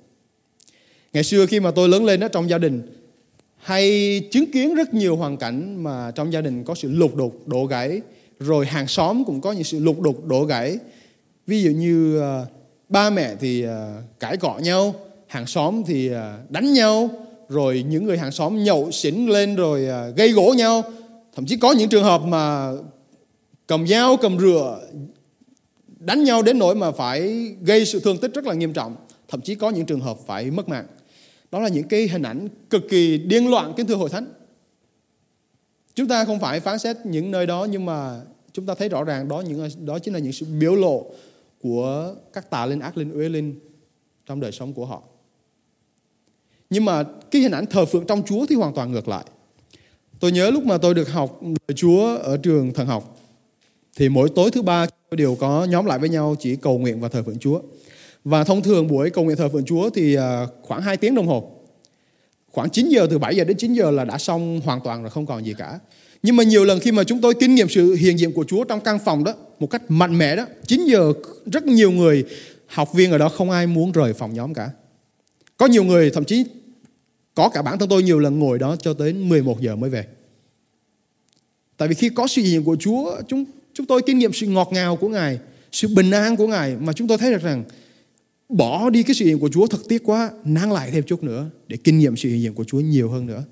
Ngày 1.13 1.23
xưa 1.23 1.45
khi 1.45 1.59
mà 1.59 1.71
tôi 1.71 1.89
lớn 1.89 2.05
lên 2.05 2.19
đó 2.19 2.27
trong 2.27 2.49
gia 2.49 2.57
đình, 2.57 2.81
hay 3.57 4.19
chứng 4.31 4.51
kiến 4.51 4.75
rất 4.75 4.93
nhiều 4.93 5.15
hoàn 5.15 5.37
cảnh 5.37 5.83
mà 5.83 6.11
trong 6.11 6.33
gia 6.33 6.41
đình 6.41 6.63
có 6.63 6.75
sự 6.75 6.91
lục 6.91 7.15
đục, 7.15 7.47
đổ 7.47 7.65
gãy, 7.65 8.01
rồi 8.39 8.65
hàng 8.65 8.87
xóm 8.87 9.23
cũng 9.25 9.41
có 9.41 9.51
những 9.51 9.63
sự 9.63 9.79
lục 9.79 10.01
đục, 10.01 10.25
đổ 10.25 10.43
gãy. 10.43 10.77
Ví 11.47 11.63
dụ 11.63 11.71
như 11.71 12.19
uh, 12.19 12.47
ba 12.89 13.09
mẹ 13.09 13.35
thì 13.39 13.65
uh, 13.65 13.71
cãi 14.19 14.37
cọ 14.37 14.57
nhau, 14.57 14.95
hàng 15.27 15.45
xóm 15.45 15.83
thì 15.85 16.11
uh, 16.11 16.15
đánh 16.49 16.73
nhau, 16.73 17.09
rồi 17.49 17.85
những 17.89 18.05
người 18.05 18.17
hàng 18.17 18.31
xóm 18.31 18.63
nhậu 18.63 18.91
xỉn 18.91 19.25
lên 19.25 19.55
rồi 19.55 19.87
uh, 20.09 20.15
gây 20.15 20.31
gỗ 20.31 20.53
nhau. 20.57 20.83
Thậm 21.35 21.45
chí 21.45 21.57
có 21.57 21.71
những 21.71 21.89
trường 21.89 22.03
hợp 22.03 22.21
mà 22.21 22.71
cầm 23.73 23.87
dao, 23.87 24.17
cầm 24.17 24.39
rửa 24.39 24.79
đánh 25.99 26.23
nhau 26.23 26.41
đến 26.41 26.59
nỗi 26.59 26.75
mà 26.75 26.91
phải 26.91 27.47
gây 27.61 27.85
sự 27.85 27.99
thương 27.99 28.17
tích 28.17 28.33
rất 28.33 28.45
là 28.45 28.53
nghiêm 28.53 28.73
trọng. 28.73 28.95
Thậm 29.27 29.41
chí 29.41 29.55
có 29.55 29.69
những 29.69 29.85
trường 29.85 29.99
hợp 29.99 30.17
phải 30.25 30.51
mất 30.51 30.69
mạng. 30.69 30.85
Đó 31.51 31.59
là 31.59 31.69
những 31.69 31.87
cái 31.87 32.07
hình 32.07 32.21
ảnh 32.21 32.47
cực 32.69 32.83
kỳ 32.89 33.17
điên 33.17 33.49
loạn 33.49 33.73
kính 33.77 33.87
thưa 33.87 33.95
hội 33.95 34.09
thánh. 34.09 34.25
Chúng 35.95 36.07
ta 36.07 36.25
không 36.25 36.39
phải 36.39 36.59
phán 36.59 36.79
xét 36.79 36.97
những 37.05 37.31
nơi 37.31 37.45
đó, 37.45 37.67
nhưng 37.71 37.85
mà 37.85 38.21
chúng 38.51 38.65
ta 38.65 38.75
thấy 38.75 38.89
rõ 38.89 39.03
ràng 39.03 39.27
đó 39.27 39.41
những, 39.41 39.69
đó 39.85 39.99
chính 39.99 40.13
là 40.13 40.19
những 40.19 40.33
sự 40.33 40.45
biểu 40.59 40.75
lộ 40.75 41.05
của 41.61 42.15
các 42.33 42.49
tà 42.49 42.65
linh, 42.65 42.79
ác 42.79 42.97
linh, 42.97 43.11
uế 43.11 43.29
linh 43.29 43.59
trong 44.25 44.39
đời 44.39 44.51
sống 44.51 44.73
của 44.73 44.85
họ. 44.85 45.01
Nhưng 46.69 46.85
mà 46.85 47.03
cái 47.31 47.41
hình 47.41 47.51
ảnh 47.51 47.65
thờ 47.65 47.85
phượng 47.85 48.05
trong 48.07 48.23
Chúa 48.23 48.45
thì 48.45 48.55
hoàn 48.55 48.73
toàn 48.73 48.91
ngược 48.91 49.07
lại. 49.07 49.25
Tôi 50.19 50.31
nhớ 50.31 50.51
lúc 50.51 50.65
mà 50.65 50.77
tôi 50.77 50.93
được 50.93 51.09
học 51.09 51.41
Chúa 51.75 52.17
ở 52.17 52.37
trường 52.37 52.73
thần 52.73 52.87
học 52.87 53.19
thì 53.95 54.09
mỗi 54.09 54.29
tối 54.35 54.51
thứ 54.51 54.61
ba 54.61 54.85
đều 55.11 55.35
có 55.35 55.65
nhóm 55.65 55.85
lại 55.85 55.99
với 55.99 56.09
nhau 56.09 56.35
chỉ 56.39 56.55
cầu 56.55 56.79
nguyện 56.79 56.99
và 56.99 57.09
thờ 57.09 57.23
phượng 57.25 57.39
Chúa. 57.39 57.61
Và 58.23 58.43
thông 58.43 58.63
thường 58.63 58.87
buổi 58.87 59.09
cầu 59.09 59.23
nguyện 59.23 59.37
thờ 59.37 59.49
phượng 59.49 59.65
Chúa 59.65 59.89
thì 59.89 60.15
à, 60.15 60.47
khoảng 60.61 60.81
2 60.81 60.97
tiếng 60.97 61.15
đồng 61.15 61.27
hồ. 61.27 61.51
Khoảng 62.51 62.69
9 62.69 62.89
giờ 62.89 63.07
từ 63.09 63.17
7 63.17 63.35
giờ 63.35 63.43
đến 63.43 63.57
9 63.57 63.73
giờ 63.73 63.91
là 63.91 64.05
đã 64.05 64.17
xong 64.17 64.61
hoàn 64.65 64.79
toàn 64.83 65.01
rồi 65.01 65.09
không 65.09 65.25
còn 65.25 65.45
gì 65.45 65.53
cả. 65.57 65.79
Nhưng 66.23 66.35
mà 66.35 66.43
nhiều 66.43 66.65
lần 66.65 66.79
khi 66.79 66.91
mà 66.91 67.03
chúng 67.03 67.21
tôi 67.21 67.33
kinh 67.33 67.55
nghiệm 67.55 67.69
sự 67.69 67.93
hiện 67.93 68.19
diện 68.19 68.33
của 68.33 68.43
Chúa 68.47 68.63
trong 68.63 68.79
căn 68.79 68.99
phòng 69.05 69.23
đó 69.23 69.33
một 69.59 69.67
cách 69.67 69.81
mạnh 69.89 70.17
mẽ 70.17 70.35
đó, 70.35 70.45
9 70.67 70.85
giờ 70.85 71.13
rất 71.45 71.65
nhiều 71.65 71.91
người 71.91 72.25
học 72.67 72.93
viên 72.93 73.11
ở 73.11 73.17
đó 73.17 73.29
không 73.29 73.49
ai 73.49 73.67
muốn 73.67 73.91
rời 73.91 74.13
phòng 74.13 74.33
nhóm 74.33 74.53
cả. 74.53 74.69
Có 75.57 75.65
nhiều 75.65 75.83
người 75.83 76.11
thậm 76.11 76.25
chí 76.25 76.45
có 77.35 77.49
cả 77.49 77.61
bản 77.61 77.79
thân 77.79 77.89
tôi 77.89 78.03
nhiều 78.03 78.19
lần 78.19 78.39
ngồi 78.39 78.59
đó 78.59 78.75
cho 78.75 78.93
tới 78.93 79.13
11 79.13 79.61
giờ 79.61 79.75
mới 79.75 79.89
về. 79.89 80.05
Tại 81.77 81.87
vì 81.87 81.95
khi 81.95 82.09
có 82.09 82.27
sự 82.27 82.41
hiện 82.41 82.51
diện 82.51 82.63
của 82.63 82.75
Chúa, 82.79 83.21
chúng 83.27 83.45
Chúng 83.73 83.85
tôi 83.85 84.01
kinh 84.05 84.17
nghiệm 84.17 84.33
sự 84.33 84.47
ngọt 84.47 84.69
ngào 84.71 84.95
của 84.95 85.09
Ngài, 85.09 85.39
sự 85.71 85.87
bình 85.95 86.11
an 86.11 86.35
của 86.35 86.47
Ngài 86.47 86.75
mà 86.75 86.93
chúng 86.93 87.07
tôi 87.07 87.17
thấy 87.17 87.31
được 87.31 87.41
rằng 87.41 87.63
bỏ 88.49 88.89
đi 88.89 89.03
cái 89.03 89.15
sự 89.15 89.25
hiện 89.25 89.39
của 89.39 89.49
Chúa 89.49 89.67
thật 89.67 89.81
tiếc 89.89 90.03
quá, 90.03 90.31
nán 90.45 90.69
lại 90.69 90.91
thêm 90.91 91.03
chút 91.03 91.23
nữa 91.23 91.49
để 91.67 91.77
kinh 91.77 91.99
nghiệm 91.99 92.17
sự 92.17 92.29
hiện 92.29 92.41
diện 92.41 92.53
của 92.53 92.63
Chúa 92.63 92.79
nhiều 92.79 93.09
hơn 93.09 93.25
nữa. 93.25 93.43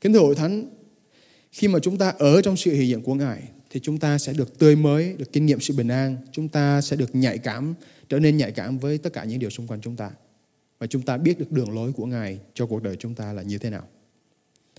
Kính 0.00 0.12
thưa 0.12 0.18
hội 0.18 0.34
thánh, 0.34 0.64
khi 1.52 1.68
mà 1.68 1.78
chúng 1.78 1.98
ta 1.98 2.08
ở 2.18 2.42
trong 2.42 2.56
sự 2.56 2.72
hiện 2.72 2.88
diện 2.88 3.02
của 3.02 3.14
Ngài 3.14 3.42
thì 3.70 3.80
chúng 3.80 3.98
ta 3.98 4.18
sẽ 4.18 4.32
được 4.32 4.58
tươi 4.58 4.76
mới, 4.76 5.14
được 5.18 5.32
kinh 5.32 5.46
nghiệm 5.46 5.60
sự 5.60 5.74
bình 5.74 5.88
an. 5.88 6.16
Chúng 6.32 6.48
ta 6.48 6.80
sẽ 6.80 6.96
được 6.96 7.14
nhạy 7.14 7.38
cảm, 7.38 7.74
trở 8.08 8.18
nên 8.18 8.36
nhạy 8.36 8.52
cảm 8.52 8.78
với 8.78 8.98
tất 8.98 9.12
cả 9.12 9.24
những 9.24 9.38
điều 9.38 9.50
xung 9.50 9.66
quanh 9.66 9.80
chúng 9.80 9.96
ta. 9.96 10.10
Và 10.78 10.86
chúng 10.86 11.02
ta 11.02 11.16
biết 11.16 11.38
được 11.38 11.52
đường 11.52 11.74
lối 11.74 11.92
của 11.92 12.06
Ngài 12.06 12.38
cho 12.54 12.66
cuộc 12.66 12.82
đời 12.82 12.96
chúng 12.96 13.14
ta 13.14 13.32
là 13.32 13.42
như 13.42 13.58
thế 13.58 13.70
nào. 13.70 13.88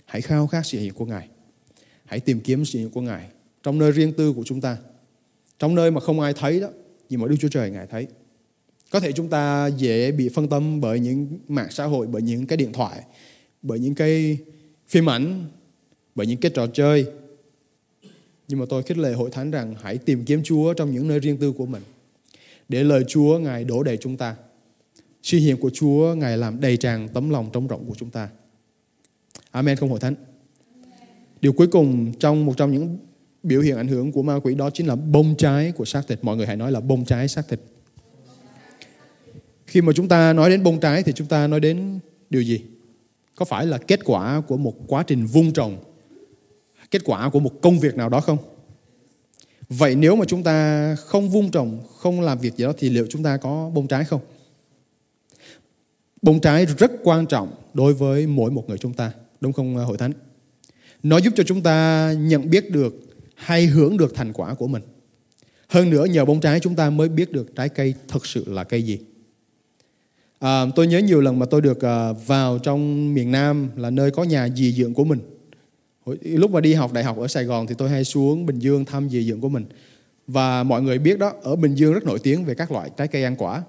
Hãy 0.04 0.20
khao 0.20 0.46
khát 0.46 0.66
sự 0.66 0.78
hiện 0.78 0.94
của 0.94 1.06
Ngài. 1.06 1.28
Hãy 2.08 2.20
tìm 2.20 2.40
kiếm 2.40 2.64
sự 2.64 2.78
hiện 2.78 2.90
của 2.90 3.00
Ngài 3.00 3.28
trong 3.62 3.78
nơi 3.78 3.92
riêng 3.92 4.12
tư 4.12 4.32
của 4.32 4.42
chúng 4.44 4.60
ta. 4.60 4.76
Trong 5.58 5.74
nơi 5.74 5.90
mà 5.90 6.00
không 6.00 6.20
ai 6.20 6.32
thấy 6.32 6.60
đó, 6.60 6.68
nhưng 7.08 7.20
mà 7.20 7.28
Đức 7.28 7.36
Chúa 7.40 7.48
Trời 7.48 7.70
Ngài 7.70 7.86
thấy. 7.86 8.06
Có 8.90 9.00
thể 9.00 9.12
chúng 9.12 9.28
ta 9.28 9.66
dễ 9.66 10.12
bị 10.12 10.28
phân 10.28 10.48
tâm 10.48 10.80
bởi 10.80 11.00
những 11.00 11.28
mạng 11.48 11.68
xã 11.70 11.84
hội, 11.84 12.06
bởi 12.06 12.22
những 12.22 12.46
cái 12.46 12.56
điện 12.56 12.72
thoại, 12.72 13.02
bởi 13.62 13.78
những 13.78 13.94
cái 13.94 14.38
phim 14.88 15.10
ảnh, 15.10 15.46
bởi 16.14 16.26
những 16.26 16.40
cái 16.40 16.50
trò 16.54 16.66
chơi. 16.66 17.06
Nhưng 18.48 18.58
mà 18.60 18.66
tôi 18.68 18.82
khích 18.82 18.98
lệ 18.98 19.12
hội 19.12 19.30
thánh 19.30 19.50
rằng 19.50 19.74
hãy 19.82 19.98
tìm 19.98 20.24
kiếm 20.24 20.42
Chúa 20.44 20.74
trong 20.74 20.92
những 20.92 21.08
nơi 21.08 21.20
riêng 21.20 21.36
tư 21.36 21.52
của 21.52 21.66
mình. 21.66 21.82
Để 22.68 22.84
lời 22.84 23.04
Chúa 23.08 23.38
Ngài 23.38 23.64
đổ 23.64 23.82
đầy 23.82 23.96
chúng 23.96 24.16
ta. 24.16 24.36
Sự 25.22 25.38
hiện 25.38 25.56
của 25.56 25.70
Chúa 25.70 26.14
Ngài 26.14 26.36
làm 26.38 26.60
đầy 26.60 26.76
tràn 26.76 27.08
tấm 27.08 27.30
lòng 27.30 27.50
trống 27.52 27.66
rộng 27.66 27.84
của 27.88 27.94
chúng 27.98 28.10
ta. 28.10 28.28
Amen 29.50 29.76
không 29.76 29.90
hội 29.90 30.00
thánh. 30.00 30.14
Điều 31.40 31.52
cuối 31.52 31.66
cùng 31.66 32.12
trong 32.20 32.46
một 32.46 32.56
trong 32.56 32.72
những 32.72 32.98
biểu 33.42 33.60
hiện 33.60 33.76
ảnh 33.76 33.88
hưởng 33.88 34.12
của 34.12 34.22
ma 34.22 34.38
quỷ 34.42 34.54
đó 34.54 34.70
chính 34.70 34.86
là 34.86 34.96
bông 34.96 35.34
trái 35.38 35.72
của 35.72 35.84
xác 35.84 36.02
thịt. 36.08 36.18
Mọi 36.22 36.36
người 36.36 36.46
hãy 36.46 36.56
nói 36.56 36.72
là 36.72 36.80
bông 36.80 37.04
trái 37.04 37.28
xác 37.28 37.48
thịt. 37.48 37.60
Khi 39.66 39.80
mà 39.80 39.92
chúng 39.92 40.08
ta 40.08 40.32
nói 40.32 40.50
đến 40.50 40.62
bông 40.62 40.80
trái 40.80 41.02
thì 41.02 41.12
chúng 41.12 41.26
ta 41.26 41.46
nói 41.46 41.60
đến 41.60 41.98
điều 42.30 42.42
gì? 42.42 42.62
Có 43.36 43.44
phải 43.44 43.66
là 43.66 43.78
kết 43.78 44.00
quả 44.04 44.42
của 44.48 44.56
một 44.56 44.74
quá 44.86 45.02
trình 45.02 45.26
vun 45.26 45.52
trồng, 45.52 45.76
kết 46.90 47.02
quả 47.04 47.30
của 47.30 47.40
một 47.40 47.52
công 47.62 47.78
việc 47.78 47.96
nào 47.96 48.08
đó 48.08 48.20
không? 48.20 48.38
Vậy 49.68 49.94
nếu 49.94 50.16
mà 50.16 50.24
chúng 50.24 50.42
ta 50.42 50.94
không 50.94 51.28
vun 51.28 51.50
trồng, 51.50 51.80
không 51.96 52.20
làm 52.20 52.38
việc 52.38 52.56
gì 52.56 52.64
đó 52.64 52.72
thì 52.78 52.90
liệu 52.90 53.06
chúng 53.10 53.22
ta 53.22 53.36
có 53.36 53.70
bông 53.74 53.86
trái 53.86 54.04
không? 54.04 54.20
Bông 56.22 56.40
trái 56.40 56.66
rất 56.66 56.92
quan 57.02 57.26
trọng 57.26 57.54
đối 57.74 57.94
với 57.94 58.26
mỗi 58.26 58.50
một 58.50 58.68
người 58.68 58.78
chúng 58.78 58.92
ta, 58.92 59.12
đúng 59.40 59.52
không 59.52 59.76
hội 59.76 59.98
thánh? 59.98 60.12
Nó 61.02 61.16
giúp 61.18 61.32
cho 61.36 61.44
chúng 61.44 61.62
ta 61.62 62.12
nhận 62.18 62.50
biết 62.50 62.70
được 62.70 62.94
hay 63.34 63.66
hưởng 63.66 63.96
được 63.96 64.14
thành 64.14 64.32
quả 64.32 64.54
của 64.54 64.68
mình. 64.68 64.82
Hơn 65.68 65.90
nữa 65.90 66.04
nhờ 66.04 66.24
bông 66.24 66.40
trái 66.40 66.60
chúng 66.60 66.74
ta 66.74 66.90
mới 66.90 67.08
biết 67.08 67.32
được 67.32 67.56
trái 67.56 67.68
cây 67.68 67.94
thực 68.08 68.26
sự 68.26 68.44
là 68.46 68.64
cây 68.64 68.82
gì. 68.82 68.98
À, 70.38 70.64
tôi 70.76 70.86
nhớ 70.86 70.98
nhiều 70.98 71.20
lần 71.20 71.38
mà 71.38 71.46
tôi 71.46 71.60
được 71.60 71.84
à, 71.84 72.12
vào 72.12 72.58
trong 72.58 73.14
miền 73.14 73.30
Nam 73.30 73.70
là 73.76 73.90
nơi 73.90 74.10
có 74.10 74.24
nhà 74.24 74.48
dì 74.48 74.72
dưỡng 74.72 74.94
của 74.94 75.04
mình. 75.04 75.20
Lúc 76.22 76.50
mà 76.50 76.60
đi 76.60 76.74
học 76.74 76.92
đại 76.92 77.04
học 77.04 77.18
ở 77.18 77.28
Sài 77.28 77.44
Gòn 77.44 77.66
thì 77.66 77.74
tôi 77.78 77.90
hay 77.90 78.04
xuống 78.04 78.46
Bình 78.46 78.58
Dương 78.58 78.84
thăm 78.84 79.10
dì 79.10 79.24
dưỡng 79.24 79.40
của 79.40 79.48
mình. 79.48 79.64
Và 80.26 80.62
mọi 80.62 80.82
người 80.82 80.98
biết 80.98 81.18
đó, 81.18 81.32
ở 81.42 81.56
Bình 81.56 81.74
Dương 81.74 81.92
rất 81.92 82.04
nổi 82.04 82.18
tiếng 82.18 82.44
về 82.44 82.54
các 82.54 82.72
loại 82.72 82.90
trái 82.96 83.08
cây 83.08 83.24
ăn 83.24 83.36
quả. 83.36 83.62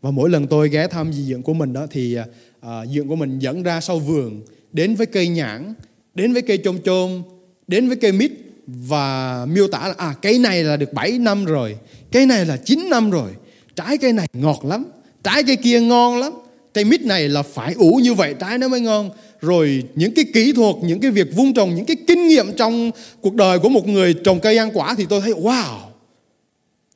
Và 0.00 0.10
mỗi 0.10 0.30
lần 0.30 0.46
tôi 0.46 0.68
ghé 0.68 0.86
thăm 0.88 1.12
dì 1.12 1.22
dưỡng 1.22 1.42
của 1.42 1.54
mình 1.54 1.72
đó 1.72 1.86
thì 1.90 2.14
à, 2.14 2.26
à 2.60 2.86
dưỡng 2.86 3.08
của 3.08 3.16
mình 3.16 3.38
dẫn 3.38 3.62
ra 3.62 3.80
sau 3.80 3.98
vườn 3.98 4.42
đến 4.72 4.94
với 4.94 5.06
cây 5.06 5.28
nhãn, 5.28 5.74
đến 6.14 6.32
với 6.32 6.42
cây 6.42 6.58
chôm 6.64 6.78
chôm, 6.84 7.22
đến 7.66 7.88
với 7.88 7.96
cây 7.96 8.12
mít 8.12 8.32
và 8.66 9.46
miêu 9.48 9.68
tả 9.68 9.88
là 9.88 9.94
à 9.96 10.14
cây 10.22 10.38
này 10.38 10.64
là 10.64 10.76
được 10.76 10.92
7 10.92 11.18
năm 11.18 11.44
rồi, 11.44 11.76
cây 12.12 12.26
này 12.26 12.46
là 12.46 12.56
9 12.56 12.86
năm 12.90 13.10
rồi, 13.10 13.30
trái 13.76 13.98
cây 13.98 14.12
này 14.12 14.26
ngọt 14.32 14.64
lắm, 14.64 14.84
trái 15.22 15.42
cây 15.42 15.56
kia 15.56 15.80
ngon 15.80 16.20
lắm, 16.20 16.32
cây 16.74 16.84
mít 16.84 17.02
này 17.02 17.28
là 17.28 17.42
phải 17.42 17.74
ủ 17.74 18.00
như 18.02 18.14
vậy 18.14 18.34
trái 18.40 18.58
nó 18.58 18.68
mới 18.68 18.80
ngon. 18.80 19.10
Rồi 19.40 19.82
những 19.94 20.14
cái 20.14 20.24
kỹ 20.34 20.52
thuật, 20.52 20.76
những 20.82 21.00
cái 21.00 21.10
việc 21.10 21.36
vun 21.36 21.54
trồng, 21.54 21.74
những 21.74 21.84
cái 21.84 21.96
kinh 22.06 22.28
nghiệm 22.28 22.52
trong 22.56 22.90
cuộc 23.20 23.34
đời 23.34 23.58
của 23.58 23.68
một 23.68 23.88
người 23.88 24.14
trồng 24.24 24.40
cây 24.40 24.56
ăn 24.56 24.70
quả 24.74 24.94
thì 24.98 25.06
tôi 25.08 25.20
thấy 25.20 25.32
wow. 25.32 25.78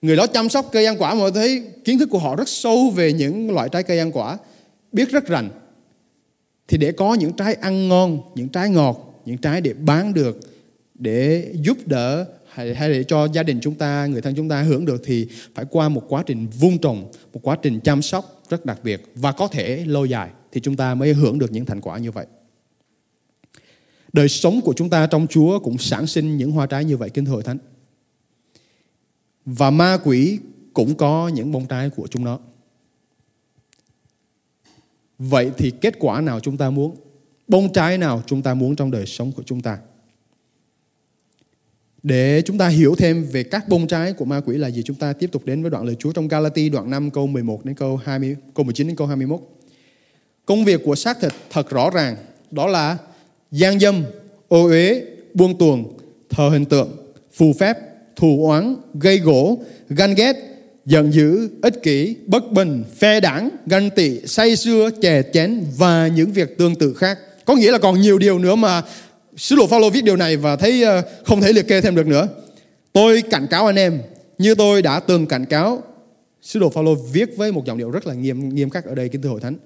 Người 0.02 0.16
đó 0.16 0.26
chăm 0.26 0.48
sóc 0.48 0.68
cây 0.72 0.86
ăn 0.86 0.96
quả 0.98 1.14
mà 1.14 1.20
tôi 1.20 1.30
thấy 1.32 1.62
kiến 1.84 1.98
thức 1.98 2.08
của 2.10 2.18
họ 2.18 2.36
rất 2.36 2.48
sâu 2.48 2.90
về 2.90 3.12
những 3.12 3.50
loại 3.50 3.68
trái 3.72 3.82
cây 3.82 3.98
ăn 3.98 4.12
quả, 4.12 4.38
biết 4.92 5.10
rất 5.10 5.26
rành. 5.26 5.48
Thì 6.68 6.78
để 6.78 6.92
có 6.92 7.14
những 7.14 7.32
trái 7.32 7.54
ăn 7.54 7.88
ngon, 7.88 8.20
những 8.34 8.48
trái 8.48 8.70
ngọt, 8.70 9.22
những 9.24 9.38
trái 9.38 9.60
để 9.60 9.74
bán 9.74 10.14
được 10.14 10.40
để 10.94 11.52
giúp 11.54 11.78
đỡ 11.86 12.26
hay, 12.48 12.74
hay 12.74 12.88
để 12.88 13.04
cho 13.04 13.28
gia 13.32 13.42
đình 13.42 13.58
chúng 13.62 13.74
ta, 13.74 14.06
người 14.06 14.22
thân 14.22 14.34
chúng 14.34 14.48
ta 14.48 14.62
hưởng 14.62 14.84
được 14.84 15.02
thì 15.04 15.28
phải 15.54 15.64
qua 15.70 15.88
một 15.88 16.02
quá 16.08 16.22
trình 16.26 16.46
vun 16.60 16.78
trồng, 16.78 17.12
một 17.32 17.40
quá 17.42 17.56
trình 17.62 17.80
chăm 17.80 18.02
sóc 18.02 18.42
rất 18.48 18.66
đặc 18.66 18.78
biệt 18.84 19.02
và 19.14 19.32
có 19.32 19.48
thể 19.48 19.84
lâu 19.86 20.04
dài 20.04 20.30
thì 20.52 20.60
chúng 20.60 20.76
ta 20.76 20.94
mới 20.94 21.12
hưởng 21.12 21.38
được 21.38 21.52
những 21.52 21.64
thành 21.64 21.80
quả 21.80 21.98
như 21.98 22.10
vậy. 22.10 22.26
Đời 24.12 24.28
sống 24.28 24.60
của 24.60 24.72
chúng 24.76 24.90
ta 24.90 25.06
trong 25.06 25.26
Chúa 25.26 25.58
cũng 25.58 25.78
sản 25.78 26.06
sinh 26.06 26.36
những 26.36 26.50
hoa 26.50 26.66
trái 26.66 26.84
như 26.84 26.96
vậy 26.96 27.10
kính 27.10 27.24
thưa 27.24 27.32
hội 27.32 27.42
thánh. 27.42 27.58
Và 29.44 29.70
ma 29.70 29.98
quỷ 30.04 30.38
cũng 30.74 30.94
có 30.94 31.28
những 31.28 31.52
bông 31.52 31.66
trái 31.66 31.90
của 31.90 32.06
chúng 32.06 32.24
nó. 32.24 32.38
Vậy 35.18 35.50
thì 35.58 35.70
kết 35.70 35.94
quả 35.98 36.20
nào 36.20 36.40
chúng 36.40 36.56
ta 36.56 36.70
muốn? 36.70 36.96
Bông 37.48 37.72
trái 37.72 37.98
nào 37.98 38.22
chúng 38.26 38.42
ta 38.42 38.54
muốn 38.54 38.76
trong 38.76 38.90
đời 38.90 39.06
sống 39.06 39.32
của 39.32 39.42
chúng 39.46 39.60
ta? 39.60 39.78
Để 42.02 42.42
chúng 42.44 42.58
ta 42.58 42.68
hiểu 42.68 42.94
thêm 42.94 43.24
về 43.32 43.42
các 43.42 43.68
bông 43.68 43.86
trái 43.86 44.12
của 44.12 44.24
ma 44.24 44.40
quỷ 44.40 44.56
là 44.58 44.70
gì, 44.70 44.82
chúng 44.82 44.96
ta 44.96 45.12
tiếp 45.12 45.32
tục 45.32 45.44
đến 45.44 45.62
với 45.62 45.70
đoạn 45.70 45.84
lời 45.84 45.94
Chúa 45.98 46.12
trong 46.12 46.28
Galati 46.28 46.68
đoạn 46.68 46.90
5 46.90 47.10
câu 47.10 47.26
11 47.26 47.64
đến 47.64 47.74
câu 47.74 47.96
20, 47.96 48.36
câu 48.54 48.64
19 48.64 48.86
đến 48.86 48.96
câu 48.96 49.06
21. 49.06 49.40
Công 50.44 50.64
việc 50.64 50.80
của 50.84 50.94
xác 50.94 51.20
thịt 51.20 51.32
thật 51.50 51.70
rõ 51.70 51.90
ràng, 51.90 52.16
đó 52.50 52.66
là 52.66 52.98
gian 53.50 53.80
dâm, 53.80 54.04
ô 54.48 54.64
uế, 54.66 55.04
buông 55.34 55.58
tuồng, 55.58 55.98
thờ 56.30 56.48
hình 56.48 56.64
tượng, 56.64 56.96
phù 57.32 57.52
phép, 57.52 57.78
thù 58.16 58.46
oán, 58.48 58.76
gây 58.94 59.18
gỗ, 59.18 59.58
ganh 59.88 60.14
ghét, 60.14 60.55
giận 60.86 61.14
dữ, 61.14 61.48
ích 61.62 61.82
kỷ, 61.82 62.16
bất 62.26 62.52
bình, 62.52 62.84
phe 62.96 63.20
đảng, 63.20 63.50
ganh 63.66 63.90
tị, 63.90 64.20
say 64.26 64.56
xưa 64.56 64.90
chè 65.02 65.22
chén 65.32 65.64
và 65.76 66.08
những 66.08 66.32
việc 66.32 66.58
tương 66.58 66.74
tự 66.74 66.94
khác. 66.94 67.18
Có 67.44 67.54
nghĩa 67.54 67.70
là 67.72 67.78
còn 67.78 68.00
nhiều 68.00 68.18
điều 68.18 68.38
nữa 68.38 68.54
mà 68.54 68.82
Sứ 69.36 69.56
đồ 69.56 69.66
Phaolô 69.66 69.90
viết 69.90 70.04
điều 70.04 70.16
này 70.16 70.36
và 70.36 70.56
thấy 70.56 70.82
ờ, 70.82 71.02
không 71.24 71.40
thể 71.40 71.52
liệt 71.52 71.68
kê 71.68 71.80
thêm 71.80 71.94
được 71.94 72.06
nữa. 72.06 72.28
Tôi 72.92 73.22
cảnh 73.22 73.46
cáo 73.50 73.66
anh 73.66 73.76
em 73.76 74.02
như 74.38 74.54
tôi 74.54 74.82
đã 74.82 75.00
từng 75.00 75.26
cảnh 75.26 75.44
cáo. 75.44 75.82
Sứ 76.42 76.60
đồ 76.60 76.70
Phaolô 76.70 76.94
viết 76.94 77.36
với 77.36 77.52
một 77.52 77.64
giọng 77.64 77.78
điệu 77.78 77.90
rất 77.90 78.06
là 78.06 78.14
nghiêm 78.14 78.48
nghiêm 78.48 78.70
khắc 78.70 78.84
ở 78.84 78.94
đây 78.94 79.08
kính 79.08 79.22
thưa 79.22 79.28
hội 79.28 79.40
thánh. 79.40 79.56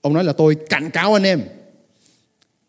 Ông 0.00 0.12
nói 0.12 0.24
là 0.24 0.32
tôi 0.32 0.56
cảnh 0.68 0.90
cáo 0.90 1.14
anh 1.14 1.22
em. 1.22 1.40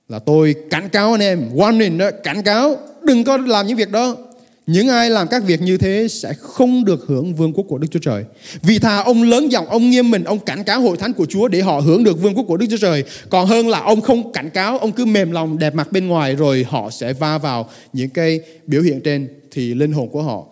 Là 0.10 0.20
tôi 0.20 0.56
cảnh 0.70 0.90
cáo 0.90 1.12
anh 1.12 1.22
em, 1.22 1.50
warning 1.56 1.98
đó, 1.98 2.12
cảnh 2.24 2.44
cáo, 2.44 2.78
đừng 3.04 3.24
có 3.24 3.38
làm 3.38 3.68
những 3.68 3.78
việc 3.78 3.92
đó. 3.92 4.18
Những 4.68 4.88
ai 4.88 5.10
làm 5.10 5.28
các 5.28 5.44
việc 5.44 5.62
như 5.62 5.78
thế 5.78 6.08
sẽ 6.08 6.34
không 6.34 6.86
được 6.86 7.06
hưởng 7.08 7.36
vương 7.36 7.54
quốc 7.54 7.66
của 7.70 7.78
Đức 7.78 7.88
Chúa 7.92 8.00
Trời. 8.00 8.26
Vì 8.62 8.80
thà 8.80 8.98
ông 8.98 9.24
lớn 9.24 9.52
giọng, 9.52 9.66
ông 9.66 9.90
nghiêm 9.90 10.12
mình, 10.12 10.24
ông 10.24 10.40
cảnh 10.40 10.64
cáo 10.64 10.82
hội 10.82 10.98
thánh 10.98 11.14
của 11.14 11.26
Chúa 11.26 11.48
để 11.48 11.62
họ 11.62 11.80
hưởng 11.80 12.04
được 12.04 12.22
vương 12.22 12.36
quốc 12.36 12.44
của 12.48 12.58
Đức 12.58 12.66
Chúa 12.70 12.78
Trời. 12.78 13.04
Còn 13.30 13.48
hơn 13.48 13.68
là 13.68 13.80
ông 13.80 14.02
không 14.02 14.32
cảnh 14.32 14.50
cáo, 14.50 14.78
ông 14.78 14.92
cứ 14.92 15.06
mềm 15.06 15.32
lòng 15.32 15.58
đẹp 15.58 15.76
mặt 15.76 15.92
bên 15.92 16.08
ngoài 16.08 16.36
rồi 16.36 16.66
họ 16.70 16.90
sẽ 16.90 17.14
va 17.14 17.38
vào 17.38 17.70
những 17.94 18.10
cái 18.10 18.40
biểu 18.66 18.82
hiện 18.82 19.02
trên 19.02 19.30
thì 19.52 19.74
linh 19.74 19.92
hồn 19.92 20.10
của 20.10 20.22
họ 20.22 20.46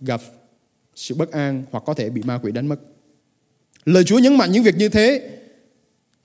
gặp 0.00 0.20
sự 0.94 1.14
bất 1.14 1.32
an 1.32 1.64
hoặc 1.70 1.84
có 1.86 1.94
thể 1.94 2.10
bị 2.10 2.22
ma 2.24 2.38
quỷ 2.42 2.52
đánh 2.52 2.68
mất. 2.68 2.76
Lời 3.84 4.04
Chúa 4.04 4.18
nhấn 4.18 4.36
mạnh 4.36 4.52
những 4.52 4.62
việc 4.62 4.76
như 4.76 4.88
thế 4.88 5.28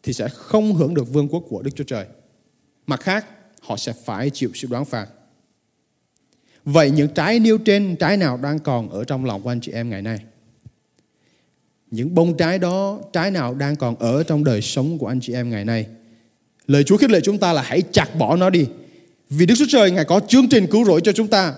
thì 0.04 0.14
sẽ 0.14 0.28
không 0.34 0.74
hưởng 0.74 0.94
được 0.94 1.14
vương 1.14 1.28
quốc 1.28 1.44
của 1.50 1.62
Đức 1.62 1.72
Chúa 1.76 1.84
Trời. 1.84 2.06
Mặt 2.88 3.02
khác, 3.02 3.26
họ 3.62 3.78
sẽ 3.78 3.94
phải 4.06 4.30
chịu 4.30 4.50
sự 4.54 4.68
đoán 4.72 4.86
phạt 4.86 5.08
Vậy 6.66 6.92
những 6.92 7.08
trái 7.08 7.40
nêu 7.40 7.58
trên, 7.58 7.96
trái 7.96 8.18
nào 8.18 8.40
đang 8.44 8.60
còn 8.60 8.90
ở 8.90 9.04
trong 9.04 9.26
lòng 9.26 9.42
của 9.42 9.52
anh 9.52 9.62
chị 9.62 9.72
em 9.72 9.90
ngày 9.90 10.02
nay? 10.02 10.20
Những 11.92 12.16
bông 12.16 12.38
trái 12.38 12.60
đó, 12.60 13.00
trái 13.14 13.32
nào 13.32 13.54
đang 13.54 13.76
còn 13.76 13.96
ở 14.00 14.24
trong 14.24 14.44
đời 14.44 14.62
sống 14.62 14.98
của 14.98 15.08
anh 15.08 15.20
chị 15.22 15.34
em 15.34 15.50
ngày 15.50 15.66
nay? 15.66 15.86
Lời 16.68 16.84
Chúa 16.84 16.98
khích 16.98 17.10
lệ 17.10 17.20
chúng 17.24 17.38
ta 17.38 17.54
là 17.54 17.62
hãy 17.62 17.82
chặt 17.92 18.16
bỏ 18.16 18.36
nó 18.36 18.50
đi. 18.50 18.66
Vì 19.30 19.46
Đức 19.46 19.56
Chúa 19.58 19.66
Trời 19.70 19.92
Ngài 19.92 20.06
có 20.06 20.20
chương 20.28 20.50
trình 20.50 20.68
cứu 20.68 20.86
rỗi 20.86 21.02
cho 21.04 21.12
chúng 21.12 21.28
ta. 21.28 21.54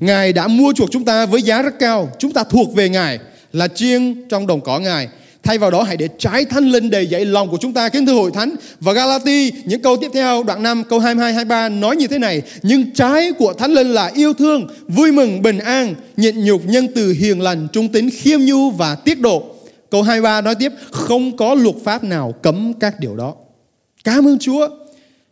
Ngài 0.00 0.32
đã 0.32 0.48
mua 0.48 0.72
chuộc 0.72 0.90
chúng 0.90 1.04
ta 1.04 1.26
với 1.26 1.42
giá 1.42 1.62
rất 1.62 1.78
cao. 1.78 2.12
Chúng 2.18 2.32
ta 2.32 2.44
thuộc 2.44 2.74
về 2.74 2.88
Ngài 2.88 3.18
là 3.52 3.68
chiên 3.68 4.28
trong 4.28 4.46
đồng 4.46 4.60
cỏ 4.60 4.78
Ngài. 4.78 5.08
Thay 5.42 5.58
vào 5.58 5.70
đó 5.70 5.82
hãy 5.82 5.96
để 5.96 6.08
trái 6.18 6.44
thánh 6.44 6.64
linh 6.64 6.90
đầy 6.90 7.06
dậy 7.06 7.24
lòng 7.24 7.48
của 7.50 7.56
chúng 7.60 7.72
ta 7.72 7.88
kính 7.88 8.06
thưa 8.06 8.12
hội 8.12 8.30
thánh. 8.34 8.54
Và 8.80 8.92
Galati 8.92 9.52
những 9.64 9.82
câu 9.82 9.96
tiếp 9.96 10.10
theo 10.14 10.42
đoạn 10.42 10.62
5 10.62 10.84
câu 10.84 10.98
22 10.98 11.32
23 11.32 11.68
nói 11.68 11.96
như 11.96 12.06
thế 12.06 12.18
này, 12.18 12.42
nhưng 12.62 12.94
trái 12.94 13.32
của 13.32 13.52
thánh 13.52 13.72
linh 13.72 13.86
là 13.86 14.10
yêu 14.14 14.34
thương, 14.34 14.68
vui 14.88 15.12
mừng, 15.12 15.42
bình 15.42 15.58
an, 15.58 15.94
nhịn 16.16 16.44
nhục, 16.44 16.66
nhân 16.66 16.88
từ, 16.94 17.12
hiền 17.12 17.40
lành, 17.40 17.68
trung 17.72 17.88
tín, 17.88 18.10
khiêm 18.10 18.40
nhu 18.40 18.70
và 18.70 18.94
tiết 18.94 19.20
độ. 19.20 19.42
Câu 19.90 20.02
23 20.02 20.40
nói 20.40 20.54
tiếp, 20.54 20.72
không 20.90 21.36
có 21.36 21.54
luật 21.54 21.76
pháp 21.84 22.04
nào 22.04 22.34
cấm 22.42 22.72
các 22.80 23.00
điều 23.00 23.16
đó. 23.16 23.34
Cảm 24.04 24.28
ơn 24.28 24.38
Chúa. 24.38 24.68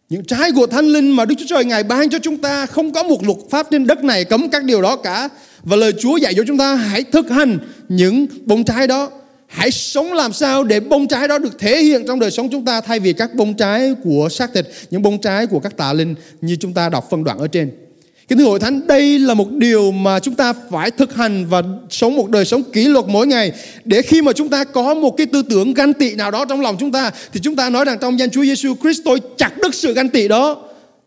Những 0.08 0.24
trái 0.24 0.52
của 0.52 0.66
thánh 0.66 0.86
linh 0.86 1.10
mà 1.10 1.24
Đức 1.24 1.34
Chúa 1.38 1.46
Trời 1.48 1.64
Ngài 1.64 1.82
ban 1.82 2.10
cho 2.10 2.18
chúng 2.18 2.38
ta 2.38 2.66
không 2.66 2.92
có 2.92 3.02
một 3.02 3.24
luật 3.24 3.38
pháp 3.50 3.66
trên 3.70 3.86
đất 3.86 4.04
này 4.04 4.24
cấm 4.24 4.48
các 4.48 4.64
điều 4.64 4.82
đó 4.82 4.96
cả. 4.96 5.28
Và 5.62 5.76
lời 5.76 5.92
Chúa 5.98 6.16
dạy 6.16 6.34
cho 6.36 6.42
chúng 6.46 6.58
ta 6.58 6.74
hãy 6.74 7.02
thực 7.02 7.30
hành 7.30 7.58
những 7.88 8.26
bông 8.44 8.64
trái 8.64 8.86
đó 8.86 9.10
hãy 9.48 9.70
sống 9.70 10.12
làm 10.12 10.32
sao 10.32 10.64
để 10.64 10.80
bông 10.80 11.08
trái 11.08 11.28
đó 11.28 11.38
được 11.38 11.58
thể 11.58 11.82
hiện 11.82 12.06
trong 12.06 12.20
đời 12.20 12.30
sống 12.30 12.48
chúng 12.52 12.64
ta 12.64 12.80
thay 12.80 13.00
vì 13.00 13.12
các 13.12 13.34
bông 13.34 13.54
trái 13.54 13.94
của 14.04 14.28
xác 14.30 14.54
thịt, 14.54 14.66
những 14.90 15.02
bông 15.02 15.18
trái 15.18 15.46
của 15.46 15.60
các 15.60 15.76
tà 15.76 15.92
linh 15.92 16.14
như 16.40 16.56
chúng 16.56 16.72
ta 16.72 16.88
đọc 16.88 17.06
phân 17.10 17.24
đoạn 17.24 17.38
ở 17.38 17.46
trên. 17.46 17.70
Kính 18.28 18.38
thưa 18.38 18.44
hội 18.44 18.60
thánh, 18.60 18.86
đây 18.86 19.18
là 19.18 19.34
một 19.34 19.50
điều 19.50 19.92
mà 19.92 20.20
chúng 20.20 20.34
ta 20.34 20.52
phải 20.70 20.90
thực 20.90 21.14
hành 21.14 21.46
và 21.46 21.62
sống 21.90 22.16
một 22.16 22.30
đời 22.30 22.44
sống 22.44 22.62
kỷ 22.62 22.84
luật 22.84 23.04
mỗi 23.08 23.26
ngày. 23.26 23.52
Để 23.84 24.02
khi 24.02 24.22
mà 24.22 24.32
chúng 24.32 24.48
ta 24.48 24.64
có 24.64 24.94
một 24.94 25.16
cái 25.16 25.26
tư 25.26 25.42
tưởng 25.42 25.74
ganh 25.74 25.92
tị 25.92 26.14
nào 26.14 26.30
đó 26.30 26.44
trong 26.44 26.60
lòng 26.60 26.76
chúng 26.80 26.92
ta, 26.92 27.10
thì 27.32 27.40
chúng 27.42 27.56
ta 27.56 27.70
nói 27.70 27.84
rằng 27.84 27.98
trong 28.00 28.18
danh 28.18 28.30
Chúa 28.30 28.44
Giêsu 28.44 28.74
Christ 28.82 29.00
tôi 29.04 29.20
chặt 29.36 29.52
đứt 29.62 29.74
sự 29.74 29.94
ganh 29.94 30.08
tị 30.08 30.28
đó. 30.28 30.56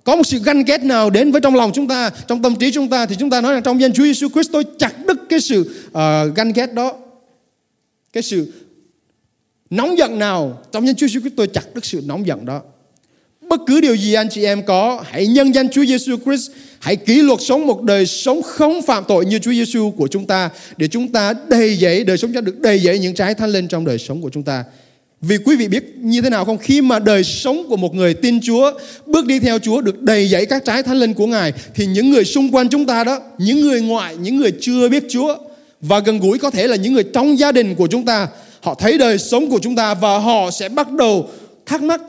Có 0.04 0.16
một 0.16 0.24
sự 0.24 0.40
ganh 0.44 0.64
ghét 0.64 0.84
nào 0.84 1.10
đến 1.10 1.32
với 1.32 1.42
trong 1.42 1.56
lòng 1.56 1.72
chúng 1.74 1.88
ta, 1.88 2.12
trong 2.28 2.42
tâm 2.42 2.56
trí 2.56 2.72
chúng 2.72 2.90
ta, 2.90 3.06
thì 3.06 3.16
chúng 3.20 3.30
ta 3.30 3.42
nói 3.42 3.54
rằng 3.54 3.64
trong 3.64 3.82
danh 3.82 3.94
Chúa 3.94 4.04
Giêsu 4.04 4.30
Christ 4.30 4.52
tôi 4.52 4.64
chặt 4.80 5.06
đứt 5.06 5.18
cái 5.30 5.40
sự 5.40 5.62
uh, 5.88 6.36
ganh 6.36 6.54
ghét 6.56 6.74
đó. 6.74 6.94
Cái 8.14 8.24
sự 8.24 8.52
nóng 9.70 9.98
giận 9.98 10.20
nào 10.20 10.62
trong 10.72 10.88
danh 10.88 10.96
Chúa 10.96 11.08
Giêsu 11.08 11.20
Christ 11.20 11.36
tôi 11.36 11.48
chặt 11.48 11.76
đứt 11.76 11.86
sự 11.86 12.02
nóng 12.06 12.28
giận 12.28 12.46
đó. 12.46 12.62
Bất 13.50 13.62
cứ 13.68 13.82
điều 13.82 13.96
gì 13.96 14.14
anh 14.14 14.30
chị 14.30 14.44
em 14.44 14.66
có, 14.66 15.04
hãy 15.06 15.28
nhân 15.28 15.56
danh 15.56 15.70
Chúa 15.70 15.86
Giêsu 15.86 16.18
Christ, 16.26 16.52
hãy 16.80 16.96
kỷ 16.96 17.22
luật 17.22 17.40
sống 17.42 17.68
một 17.68 17.82
đời 17.82 18.06
sống 18.06 18.42
không 18.42 18.82
phạm 18.82 19.04
tội 19.08 19.26
như 19.26 19.40
Chúa 19.40 19.52
Giêsu 19.52 19.92
của 19.92 20.08
chúng 20.08 20.28
ta 20.28 20.50
để 20.78 20.88
chúng 20.88 21.12
ta 21.12 21.34
đầy 21.48 21.76
dẫy 21.76 22.04
đời 22.04 22.18
sống 22.18 22.32
cho 22.34 22.42
được 22.42 22.60
đầy 22.60 22.80
dẫy 22.80 23.00
những 23.00 23.16
trái 23.16 23.34
thánh 23.34 23.50
lên 23.50 23.68
trong 23.68 23.86
đời 23.86 23.98
sống 23.98 24.22
của 24.22 24.30
chúng 24.30 24.44
ta. 24.44 24.64
Vì 25.22 25.38
quý 25.38 25.56
vị 25.56 25.68
biết 25.68 25.84
như 25.98 26.22
thế 26.22 26.30
nào 26.30 26.46
không? 26.46 26.58
Khi 26.58 26.82
mà 26.82 27.00
đời 27.00 27.24
sống 27.24 27.66
của 27.70 27.78
một 27.78 27.96
người 27.96 28.14
tin 28.14 28.42
Chúa, 28.42 28.72
bước 29.06 29.26
đi 29.26 29.40
theo 29.40 29.60
Chúa 29.60 29.82
được 29.82 30.02
đầy 30.02 30.28
dẫy 30.28 30.46
các 30.46 30.66
trái 30.66 30.84
thánh 30.84 30.98
linh 30.98 31.14
của 31.14 31.28
Ngài 31.28 31.54
thì 31.76 31.86
những 31.86 32.10
người 32.10 32.26
xung 32.26 32.52
quanh 32.52 32.70
chúng 32.70 32.86
ta 32.86 33.04
đó, 33.04 33.20
những 33.38 33.62
người 33.62 33.82
ngoại, 33.82 34.18
những 34.18 34.38
người 34.38 34.52
chưa 34.60 34.90
biết 34.90 35.04
Chúa 35.10 35.38
và 35.82 36.00
gần 36.00 36.20
gũi 36.20 36.38
có 36.38 36.50
thể 36.50 36.68
là 36.68 36.76
những 36.76 36.94
người 36.94 37.06
trong 37.14 37.40
gia 37.40 37.52
đình 37.52 37.76
của 37.76 37.88
chúng 37.88 38.06
ta, 38.06 38.28
họ 38.62 38.76
thấy 38.76 38.98
đời 38.98 39.18
sống 39.18 39.50
của 39.50 39.60
chúng 39.62 39.76
ta 39.76 39.94
và 39.94 40.18
họ 40.18 40.52
sẽ 40.52 40.70
bắt 40.70 40.92
đầu 40.92 41.30
thắc 41.66 41.84
mắc 41.84 42.02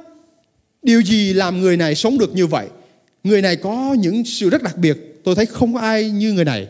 Điều 0.82 1.00
gì 1.00 1.32
làm 1.32 1.60
người 1.60 1.76
này 1.76 1.94
sống 1.94 2.18
được 2.18 2.34
như 2.34 2.46
vậy? 2.46 2.66
Người 3.24 3.42
này 3.42 3.56
có 3.56 3.96
những 3.98 4.24
sự 4.24 4.50
rất 4.50 4.62
đặc 4.62 4.76
biệt. 4.76 5.20
Tôi 5.24 5.34
thấy 5.34 5.46
không 5.46 5.74
có 5.74 5.80
ai 5.80 6.10
như 6.10 6.32
người 6.32 6.44
này. 6.44 6.66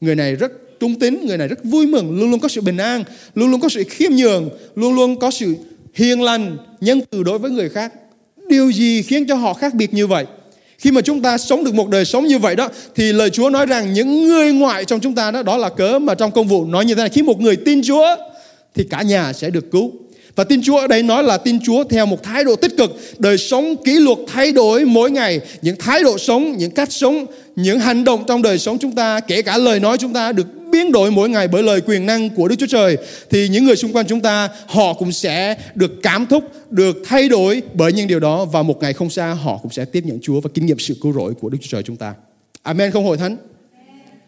Người 0.00 0.14
này 0.14 0.36
rất 0.36 0.52
trung 0.80 0.98
tín, 0.98 1.26
người 1.26 1.38
này 1.38 1.48
rất 1.48 1.64
vui 1.64 1.86
mừng, 1.86 2.18
luôn 2.20 2.30
luôn 2.30 2.40
có 2.40 2.48
sự 2.48 2.60
bình 2.60 2.76
an, 2.76 3.04
luôn 3.34 3.50
luôn 3.50 3.60
có 3.60 3.68
sự 3.68 3.84
khiêm 3.88 4.12
nhường, 4.12 4.48
luôn 4.74 4.94
luôn 4.94 5.18
có 5.18 5.30
sự 5.30 5.54
hiền 5.94 6.22
lành, 6.22 6.56
nhân 6.80 7.00
từ 7.10 7.22
đối 7.22 7.38
với 7.38 7.50
người 7.50 7.68
khác. 7.68 7.92
Điều 8.48 8.72
gì 8.72 9.02
khiến 9.02 9.26
cho 9.26 9.34
họ 9.34 9.54
khác 9.54 9.74
biệt 9.74 9.94
như 9.94 10.06
vậy? 10.06 10.26
Khi 10.84 10.90
mà 10.90 11.00
chúng 11.00 11.22
ta 11.22 11.38
sống 11.38 11.64
được 11.64 11.74
một 11.74 11.88
đời 11.88 12.04
sống 12.04 12.26
như 12.26 12.38
vậy 12.38 12.56
đó, 12.56 12.68
thì 12.94 13.12
lời 13.12 13.30
Chúa 13.30 13.50
nói 13.50 13.66
rằng 13.66 13.92
những 13.92 14.28
người 14.28 14.52
ngoại 14.52 14.84
trong 14.84 15.00
chúng 15.00 15.14
ta 15.14 15.30
đó 15.30 15.42
đó 15.42 15.56
là 15.56 15.68
cớ 15.68 15.98
mà 15.98 16.14
trong 16.14 16.30
công 16.30 16.48
vụ 16.48 16.64
nói 16.64 16.84
như 16.84 16.94
thế 16.94 17.02
này 17.02 17.08
khi 17.08 17.22
một 17.22 17.40
người 17.40 17.56
tin 17.56 17.82
Chúa, 17.82 18.16
thì 18.74 18.84
cả 18.90 19.02
nhà 19.02 19.32
sẽ 19.32 19.50
được 19.50 19.70
cứu. 19.70 19.92
Và 20.36 20.44
tin 20.44 20.62
Chúa 20.62 20.78
ở 20.78 20.86
đây 20.86 21.02
nói 21.02 21.24
là 21.24 21.38
tin 21.38 21.58
Chúa 21.60 21.84
theo 21.84 22.06
một 22.06 22.22
thái 22.22 22.44
độ 22.44 22.56
tích 22.56 22.76
cực, 22.76 22.96
đời 23.18 23.38
sống 23.38 23.76
kỷ 23.84 23.92
luật 23.92 24.18
thay 24.26 24.52
đổi 24.52 24.84
mỗi 24.84 25.10
ngày, 25.10 25.40
những 25.62 25.76
thái 25.78 26.02
độ 26.02 26.18
sống, 26.18 26.56
những 26.56 26.70
cách 26.70 26.92
sống, 26.92 27.26
những 27.56 27.80
hành 27.80 28.04
động 28.04 28.24
trong 28.28 28.42
đời 28.42 28.58
sống 28.58 28.78
chúng 28.78 28.92
ta, 28.92 29.20
kể 29.20 29.42
cả 29.42 29.58
lời 29.58 29.80
nói 29.80 29.98
chúng 29.98 30.12
ta 30.12 30.32
được 30.32 30.46
biến 30.70 30.92
đổi 30.92 31.10
mỗi 31.10 31.28
ngày 31.28 31.48
bởi 31.48 31.62
lời 31.62 31.80
quyền 31.80 32.06
năng 32.06 32.30
của 32.30 32.48
Đức 32.48 32.56
Chúa 32.58 32.66
Trời 32.66 32.96
thì 33.30 33.48
những 33.48 33.64
người 33.64 33.76
xung 33.76 33.92
quanh 33.92 34.06
chúng 34.06 34.20
ta 34.20 34.48
họ 34.66 34.94
cũng 34.94 35.12
sẽ 35.12 35.56
được 35.74 35.92
cảm 36.02 36.26
thúc, 36.26 36.44
được 36.70 36.96
thay 37.04 37.28
đổi 37.28 37.62
bởi 37.74 37.92
những 37.92 38.06
điều 38.06 38.20
đó 38.20 38.44
và 38.44 38.62
một 38.62 38.82
ngày 38.82 38.92
không 38.92 39.10
xa 39.10 39.34
họ 39.34 39.58
cũng 39.62 39.72
sẽ 39.72 39.84
tiếp 39.84 40.04
nhận 40.06 40.18
Chúa 40.22 40.40
và 40.40 40.50
kinh 40.54 40.66
nghiệm 40.66 40.78
sự 40.78 40.96
cứu 41.02 41.12
rỗi 41.12 41.34
của 41.40 41.48
Đức 41.48 41.58
Chúa 41.60 41.68
Trời 41.70 41.82
chúng 41.82 41.96
ta. 41.96 42.14
Amen 42.62 42.90
không 42.90 43.04
hội 43.04 43.16
thánh? 43.16 43.36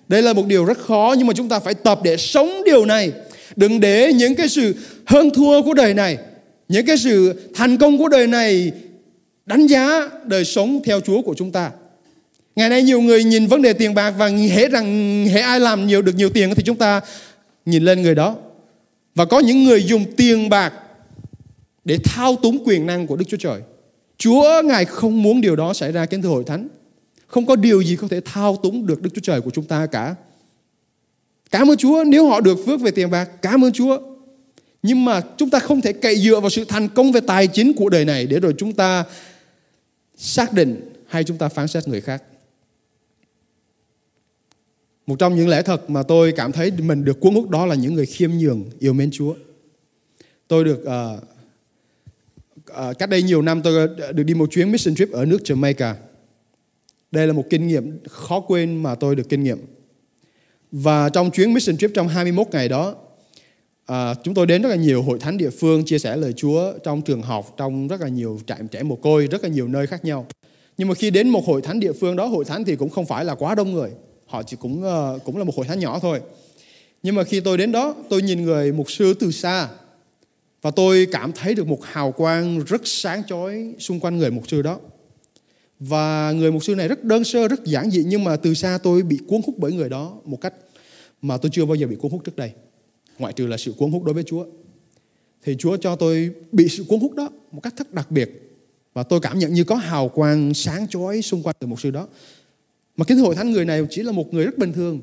Đây 0.09 0.23
là 0.23 0.33
một 0.33 0.47
điều 0.47 0.65
rất 0.65 0.79
khó 0.79 1.15
nhưng 1.19 1.27
mà 1.27 1.33
chúng 1.37 1.49
ta 1.49 1.59
phải 1.59 1.75
tập 1.75 2.01
để 2.03 2.17
sống 2.17 2.63
điều 2.67 2.85
này. 2.85 3.13
Đừng 3.57 3.81
để 3.81 4.13
những 4.13 4.35
cái 4.35 4.49
sự 4.49 4.75
hơn 5.07 5.31
thua 5.31 5.63
của 5.63 5.75
đời 5.75 5.95
này, 5.95 6.19
những 6.69 6.87
cái 6.87 6.97
sự 6.97 7.41
thành 7.55 7.77
công 7.77 7.99
của 7.99 8.09
đời 8.09 8.27
này 8.27 8.73
đánh 9.47 9.67
giá 9.67 10.11
đời 10.25 10.45
sống 10.45 10.81
theo 10.85 11.01
Chúa 11.01 11.23
của 11.23 11.35
chúng 11.35 11.53
ta. 11.53 11.71
Ngày 12.57 12.69
nay 12.69 12.83
nhiều 12.83 13.01
người 13.01 13.25
nhìn 13.25 13.47
vấn 13.47 13.63
đề 13.63 13.73
tiền 13.73 13.95
bạc 13.95 14.11
và 14.11 14.29
hễ 14.29 14.69
rằng 14.69 15.27
hễ 15.27 15.41
ai 15.41 15.61
làm 15.61 15.87
nhiều 15.87 16.03
được 16.03 16.15
nhiều 16.15 16.31
tiền 16.31 16.55
thì 16.55 16.63
chúng 16.63 16.77
ta 16.77 17.01
nhìn 17.67 17.83
lên 17.83 18.03
người 18.03 18.15
đó. 18.15 18.37
Và 19.15 19.25
có 19.25 19.41
những 19.41 19.65
người 19.65 19.85
dùng 19.85 20.05
tiền 20.17 20.49
bạc 20.49 20.73
để 21.85 21.99
thao 22.05 22.37
túng 22.37 22.65
quyền 22.65 22.87
năng 22.87 23.07
của 23.07 23.17
Đức 23.17 23.25
Chúa 23.29 23.37
Trời. 23.37 23.61
Chúa 24.19 24.63
Ngài 24.65 24.85
không 24.85 25.23
muốn 25.23 25.41
điều 25.41 25.57
đó 25.57 25.73
xảy 25.73 25.93
ra 25.93 26.07
kính 26.07 26.23
thưa 26.23 26.29
hội 26.29 26.45
thánh. 26.47 26.69
Không 27.27 27.47
có 27.47 27.57
điều 27.57 27.83
gì 27.83 27.97
có 27.97 28.09
thể 28.09 28.21
thao 28.25 28.57
túng 28.57 28.87
được 28.87 29.03
Đức 29.03 29.11
Chúa 29.15 29.21
Trời 29.21 29.41
của 29.41 29.51
chúng 29.51 29.65
ta 29.65 29.87
cả. 29.87 30.15
Cảm 31.51 31.71
ơn 31.71 31.77
Chúa 31.77 32.05
nếu 32.07 32.27
họ 32.29 32.41
được 32.41 32.59
phước 32.67 32.81
về 32.81 32.91
tiền 32.91 33.11
bạc. 33.11 33.31
Cảm 33.43 33.65
ơn 33.65 33.73
Chúa. 33.73 33.99
Nhưng 34.83 35.05
mà 35.05 35.21
chúng 35.37 35.51
ta 35.51 35.59
không 35.59 35.81
thể 35.81 35.93
cậy 35.93 36.17
dựa 36.17 36.41
vào 36.41 36.51
sự 36.51 36.65
thành 36.65 36.89
công 36.89 37.13
về 37.13 37.21
tài 37.21 37.47
chính 37.47 37.73
của 37.73 37.89
đời 37.89 38.05
này 38.05 38.27
để 38.27 38.41
rồi 38.41 38.55
chúng 38.59 38.73
ta 38.73 39.05
xác 40.17 40.53
định 40.53 40.93
hay 41.07 41.25
chúng 41.25 41.39
ta 41.39 41.49
phán 41.49 41.69
xét 41.69 41.89
người 41.89 42.01
khác. 42.01 42.23
Một 45.07 45.19
trong 45.19 45.37
những 45.37 45.49
lẽ 45.49 45.63
thật 45.63 45.91
mà 45.91 46.03
tôi 46.03 46.33
cảm 46.37 46.53
thấy 46.53 46.71
mình 46.79 47.05
được 47.05 47.21
cuốn 47.21 47.35
hút 47.35 47.51
đó 47.51 47.67
là 47.67 47.75
những 47.75 47.95
người 47.95 48.07
khiêm 48.07 48.31
nhường, 48.31 48.65
yêu 48.79 48.93
mến 48.93 49.11
Chúa. 49.13 49.35
Tôi 50.49 50.65
được 50.65 50.81
uh, 50.83 51.23
uh, 52.71 52.99
cách 52.99 53.09
đây 53.09 53.23
nhiều 53.23 53.43
năm 53.43 53.63
tôi 53.63 53.89
được 53.89 54.23
đi 54.23 54.35
một 54.35 54.51
chuyến 54.51 54.73
mission 54.73 54.95
trip 54.95 55.13
ở 55.13 55.25
nước 55.25 55.39
Jamaica. 55.45 55.95
Đây 57.11 57.27
là 57.27 57.33
một 57.33 57.45
kinh 57.51 57.67
nghiệm 57.67 57.99
khó 58.09 58.41
quên 58.41 58.83
mà 58.83 58.95
tôi 58.95 59.17
được 59.17 59.29
kinh 59.29 59.43
nghiệm. 59.43 59.59
Và 60.73 61.09
trong 61.09 61.31
chuyến 61.31 61.55
mission 61.55 61.77
trip 61.77 61.91
trong 61.95 62.09
21 62.09 62.47
ngày 62.53 62.69
đó, 62.69 62.95
à, 63.87 64.15
chúng 64.25 64.35
tôi 64.35 64.47
đến 64.47 64.63
rất 64.63 64.69
là 64.69 64.77
nhiều 64.77 65.03
hội 65.03 65.19
thánh 65.19 65.37
địa 65.37 65.51
phương 65.51 65.85
chia 65.85 65.99
sẻ 65.99 66.17
lời 66.17 66.33
Chúa 66.33 66.73
trong 66.85 67.03
trường 67.03 67.23
học, 67.23 67.55
trong 67.57 67.89
rất 67.89 68.01
là 68.01 68.09
nhiều 68.09 68.41
trại 68.47 68.59
trẻ 68.71 68.83
mồ 68.83 68.97
côi, 68.97 69.27
rất 69.27 69.43
là 69.43 69.49
nhiều 69.49 69.69
nơi 69.69 69.87
khác 69.87 70.05
nhau. 70.05 70.27
Nhưng 70.79 70.89
mà 70.89 70.95
khi 70.95 71.11
đến 71.11 71.29
một 71.29 71.47
hội 71.47 71.63
thánh 71.63 71.81
địa 71.81 71.93
phương 71.93 72.17
đó, 72.17 72.27
hội 72.27 72.45
thánh 72.45 72.65
thì 72.65 72.77
cũng 72.77 72.91
không 72.91 73.07
phải 73.07 73.25
là 73.25 73.35
quá 73.35 73.55
đông 73.55 73.73
người. 73.73 73.91
Họ 74.27 74.43
chỉ 74.43 74.57
cũng 74.61 74.85
uh, 74.85 75.25
cũng 75.25 75.37
là 75.37 75.45
một 75.45 75.57
hội 75.57 75.67
thánh 75.67 75.79
nhỏ 75.79 75.99
thôi. 76.03 76.21
Nhưng 77.03 77.15
mà 77.15 77.25
khi 77.25 77.41
tôi 77.41 77.59
đến 77.59 77.73
đó, 77.73 77.95
tôi 78.11 78.23
nhìn 78.23 78.45
người 78.45 78.73
mục 78.73 78.91
sư 78.91 79.15
từ 79.15 79.31
xa 79.31 79.69
và 80.63 80.71
tôi 80.71 81.07
cảm 81.13 81.33
thấy 81.33 81.55
được 81.55 81.67
một 81.67 81.79
hào 81.83 82.13
quang 82.13 82.65
rất 82.67 82.81
sáng 82.85 83.23
chói 83.27 83.75
xung 83.79 84.01
quanh 84.01 84.19
người 84.19 84.31
mục 84.31 84.49
sư 84.49 84.63
đó. 84.63 84.79
Và 85.81 86.33
người 86.33 86.53
mục 86.53 86.65
sư 86.65 86.75
này 86.75 86.89
rất 86.89 87.05
đơn 87.05 87.25
sơ, 87.25 87.49
rất 87.49 87.65
giản 87.65 87.91
dị 87.91 88.05
nhưng 88.07 88.25
mà 88.25 88.37
từ 88.37 88.55
xa 88.55 88.79
tôi 88.83 89.03
bị 89.03 89.19
cuốn 89.29 89.41
hút 89.47 89.55
bởi 89.59 89.73
người 89.73 89.89
đó 89.89 90.21
một 90.25 90.41
cách 90.41 90.55
mà 91.23 91.37
tôi 91.37 91.51
chưa 91.55 91.65
bao 91.65 91.75
giờ 91.75 91.87
bị 91.87 91.97
cuốn 91.97 92.11
hút 92.11 92.25
trước 92.25 92.37
đây. 92.37 92.53
Ngoại 93.19 93.33
trừ 93.33 93.47
là 93.47 93.57
sự 93.57 93.73
cuốn 93.73 93.91
hút 93.91 94.05
đối 94.05 94.15
với 94.15 94.23
Chúa. 94.23 94.47
Thì 95.45 95.57
Chúa 95.59 95.77
cho 95.77 95.97
tôi 95.97 96.31
bị 96.53 96.69
sự 96.69 96.85
cuốn 96.89 97.01
hút 97.01 97.15
đó 97.15 97.31
một 97.53 97.61
cách 97.63 97.75
rất 97.77 97.93
đặc 97.93 98.11
biệt. 98.11 98.59
Và 98.95 99.03
tôi 99.03 99.21
cảm 99.21 99.39
nhận 99.39 99.55
như 99.55 99.65
có 99.65 99.75
hào 99.75 100.09
quang 100.09 100.55
sáng 100.55 100.89
chói 100.89 101.23
xung 101.23 101.43
quanh 101.43 101.57
từ 101.59 101.67
mục 101.67 101.81
sư 101.81 101.91
đó. 101.91 102.09
Mà 102.97 103.05
cái 103.05 103.19
hội 103.19 103.35
thánh 103.35 103.51
người 103.51 103.65
này 103.65 103.83
chỉ 103.91 104.03
là 104.03 104.13
một 104.13 104.35
người 104.35 104.45
rất 104.45 104.59
bình 104.59 104.73
thường. 104.73 105.01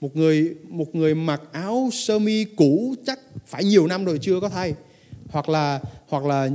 Một 0.00 0.16
người 0.16 0.54
một 0.68 0.94
người 0.94 1.14
mặc 1.14 1.42
áo 1.52 1.88
sơ 1.92 2.18
mi 2.18 2.44
cũ 2.44 2.94
chắc 3.06 3.20
phải 3.46 3.64
nhiều 3.64 3.86
năm 3.86 4.04
rồi 4.04 4.18
chưa 4.22 4.40
có 4.40 4.48
thay. 4.48 4.74
Hoặc 5.28 5.48
là 5.48 5.80
hoặc 6.08 6.24
là 6.24 6.50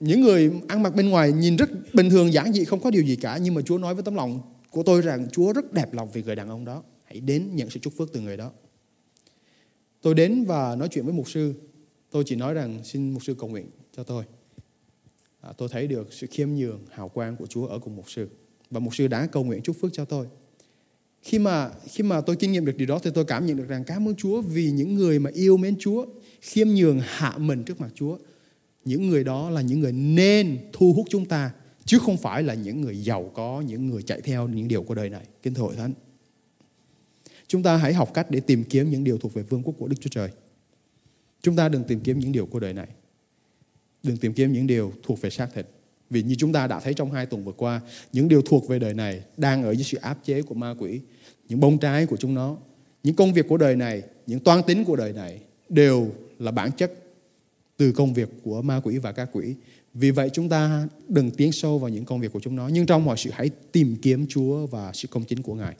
những 0.00 0.20
người 0.20 0.50
ăn 0.68 0.82
mặc 0.82 0.94
bên 0.94 1.08
ngoài 1.08 1.32
nhìn 1.32 1.56
rất 1.56 1.70
bình 1.94 2.10
thường 2.10 2.32
giản 2.32 2.52
dị 2.52 2.64
không 2.64 2.80
có 2.80 2.90
điều 2.90 3.02
gì 3.02 3.16
cả. 3.16 3.38
Nhưng 3.42 3.54
mà 3.54 3.62
Chúa 3.62 3.78
nói 3.78 3.94
với 3.94 4.02
tấm 4.02 4.14
lòng 4.14 4.40
của 4.70 4.82
tôi 4.82 5.02
rằng 5.02 5.28
Chúa 5.32 5.52
rất 5.52 5.72
đẹp 5.72 5.94
lòng 5.94 6.08
vì 6.12 6.22
người 6.22 6.36
đàn 6.36 6.48
ông 6.48 6.64
đó. 6.64 6.82
Hãy 7.04 7.20
đến 7.20 7.56
nhận 7.56 7.70
sự 7.70 7.80
chúc 7.80 7.92
phước 7.96 8.12
từ 8.12 8.20
người 8.20 8.36
đó. 8.36 8.50
Tôi 10.02 10.14
đến 10.14 10.44
và 10.44 10.76
nói 10.76 10.88
chuyện 10.90 11.04
với 11.04 11.14
mục 11.14 11.30
sư. 11.30 11.54
Tôi 12.10 12.22
chỉ 12.26 12.36
nói 12.36 12.54
rằng 12.54 12.80
xin 12.84 13.10
mục 13.10 13.24
sư 13.24 13.34
cầu 13.38 13.48
nguyện 13.48 13.66
cho 13.96 14.02
tôi. 14.04 14.24
À, 15.40 15.52
tôi 15.52 15.68
thấy 15.72 15.86
được 15.86 16.12
sự 16.12 16.26
khiêm 16.30 16.48
nhường 16.48 16.80
hào 16.90 17.08
quang 17.08 17.36
của 17.36 17.46
Chúa 17.46 17.66
ở 17.66 17.78
cùng 17.78 17.96
mục 17.96 18.10
sư. 18.10 18.28
Và 18.70 18.80
mục 18.80 18.94
sư 18.94 19.08
đã 19.08 19.26
cầu 19.26 19.44
nguyện 19.44 19.62
chúc 19.62 19.76
phước 19.80 19.92
cho 19.92 20.04
tôi. 20.04 20.26
Khi 21.22 21.38
mà 21.38 21.70
khi 21.84 22.02
mà 22.02 22.20
tôi 22.20 22.36
kinh 22.36 22.52
nghiệm 22.52 22.64
được 22.64 22.76
điều 22.76 22.88
đó 22.88 22.98
thì 23.02 23.10
tôi 23.14 23.24
cảm 23.24 23.46
nhận 23.46 23.56
được 23.56 23.68
rằng 23.68 23.84
cảm 23.84 24.08
ơn 24.08 24.14
Chúa 24.14 24.40
vì 24.40 24.70
những 24.70 24.94
người 24.94 25.18
mà 25.18 25.30
yêu 25.34 25.56
mến 25.56 25.76
Chúa 25.78 26.06
khiêm 26.40 26.68
nhường 26.68 27.00
hạ 27.04 27.34
mình 27.38 27.64
trước 27.64 27.80
mặt 27.80 27.90
Chúa 27.94 28.18
những 28.88 29.08
người 29.08 29.24
đó 29.24 29.50
là 29.50 29.60
những 29.60 29.80
người 29.80 29.92
nên 29.92 30.58
thu 30.72 30.92
hút 30.92 31.06
chúng 31.10 31.24
ta, 31.24 31.50
chứ 31.84 31.98
không 31.98 32.16
phải 32.16 32.42
là 32.42 32.54
những 32.54 32.80
người 32.80 33.04
giàu 33.04 33.30
có, 33.34 33.62
những 33.66 33.86
người 33.86 34.02
chạy 34.02 34.20
theo 34.20 34.48
những 34.48 34.68
điều 34.68 34.82
của 34.82 34.94
đời 34.94 35.10
này. 35.10 35.24
Kính 35.42 35.54
thưa 35.54 35.62
hội 35.62 35.76
thánh, 35.76 35.92
chúng 37.46 37.62
ta 37.62 37.76
hãy 37.76 37.94
học 37.94 38.14
cách 38.14 38.30
để 38.30 38.40
tìm 38.40 38.64
kiếm 38.64 38.90
những 38.90 39.04
điều 39.04 39.18
thuộc 39.18 39.34
về 39.34 39.42
vương 39.42 39.62
quốc 39.62 39.74
của 39.78 39.88
đức 39.88 39.96
chúa 40.00 40.10
trời. 40.10 40.30
Chúng 41.42 41.56
ta 41.56 41.68
đừng 41.68 41.84
tìm 41.84 42.00
kiếm 42.00 42.18
những 42.18 42.32
điều 42.32 42.46
của 42.46 42.60
đời 42.60 42.72
này. 42.72 42.86
Đừng 44.02 44.16
tìm 44.16 44.32
kiếm 44.32 44.52
những 44.52 44.66
điều 44.66 44.92
thuộc 45.02 45.20
về 45.20 45.30
xác 45.30 45.48
thịt. 45.54 45.66
Vì 46.10 46.22
như 46.22 46.34
chúng 46.38 46.52
ta 46.52 46.66
đã 46.66 46.80
thấy 46.80 46.94
trong 46.94 47.12
hai 47.12 47.26
tuần 47.26 47.44
vừa 47.44 47.52
qua, 47.52 47.80
những 48.12 48.28
điều 48.28 48.42
thuộc 48.42 48.68
về 48.68 48.78
đời 48.78 48.94
này 48.94 49.22
đang 49.36 49.62
ở 49.62 49.74
dưới 49.74 49.84
sự 49.84 49.98
áp 49.98 50.18
chế 50.24 50.42
của 50.42 50.54
ma 50.54 50.74
quỷ, 50.78 51.00
những 51.48 51.60
bông 51.60 51.78
trái 51.78 52.06
của 52.06 52.16
chúng 52.16 52.34
nó. 52.34 52.56
Những 53.02 53.14
công 53.14 53.32
việc 53.32 53.48
của 53.48 53.56
đời 53.56 53.76
này, 53.76 54.02
những 54.26 54.40
toan 54.40 54.62
tính 54.62 54.84
của 54.84 54.96
đời 54.96 55.12
này 55.12 55.40
đều 55.68 56.10
là 56.38 56.50
bản 56.50 56.70
chất 56.72 56.92
từ 57.78 57.92
công 57.92 58.14
việc 58.14 58.28
của 58.42 58.62
ma 58.62 58.80
quỷ 58.80 58.98
và 58.98 59.12
các 59.12 59.28
quỷ. 59.32 59.54
Vì 59.94 60.10
vậy 60.10 60.30
chúng 60.32 60.48
ta 60.48 60.88
đừng 61.08 61.30
tiến 61.30 61.52
sâu 61.52 61.78
vào 61.78 61.88
những 61.88 62.04
công 62.04 62.20
việc 62.20 62.32
của 62.32 62.40
chúng 62.40 62.56
nó. 62.56 62.68
Nhưng 62.68 62.86
trong 62.86 63.04
mọi 63.04 63.16
sự 63.16 63.30
hãy 63.32 63.50
tìm 63.72 63.96
kiếm 64.02 64.26
Chúa 64.28 64.66
và 64.66 64.90
sự 64.94 65.08
công 65.08 65.24
chính 65.24 65.42
của 65.42 65.54
Ngài. 65.54 65.74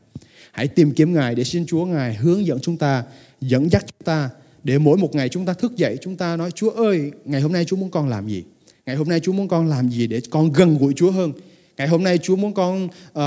Hãy 0.52 0.68
tìm 0.68 0.90
kiếm 0.90 1.14
Ngài 1.14 1.34
để 1.34 1.44
xin 1.44 1.66
Chúa 1.66 1.84
Ngài 1.84 2.14
hướng 2.14 2.46
dẫn 2.46 2.58
chúng 2.60 2.76
ta, 2.76 3.04
dẫn 3.40 3.70
dắt 3.70 3.84
chúng 3.86 4.04
ta. 4.04 4.30
Để 4.64 4.78
mỗi 4.78 4.98
một 4.98 5.14
ngày 5.14 5.28
chúng 5.28 5.46
ta 5.46 5.52
thức 5.52 5.76
dậy, 5.76 5.98
chúng 6.00 6.16
ta 6.16 6.36
nói 6.36 6.50
Chúa 6.50 6.70
ơi, 6.70 7.10
ngày 7.24 7.40
hôm 7.40 7.52
nay 7.52 7.64
Chúa 7.64 7.76
muốn 7.76 7.90
con 7.90 8.08
làm 8.08 8.28
gì? 8.28 8.44
Ngày 8.86 8.96
hôm 8.96 9.08
nay 9.08 9.20
Chúa 9.20 9.32
muốn 9.32 9.48
con 9.48 9.66
làm 9.66 9.90
gì 9.90 10.06
để 10.06 10.20
con 10.30 10.52
gần 10.52 10.78
gũi 10.78 10.92
Chúa 10.96 11.10
hơn? 11.10 11.32
Ngày 11.76 11.88
hôm 11.88 12.02
nay 12.02 12.18
Chúa 12.18 12.36
muốn 12.36 12.54
con 12.54 12.84
uh, 12.86 13.22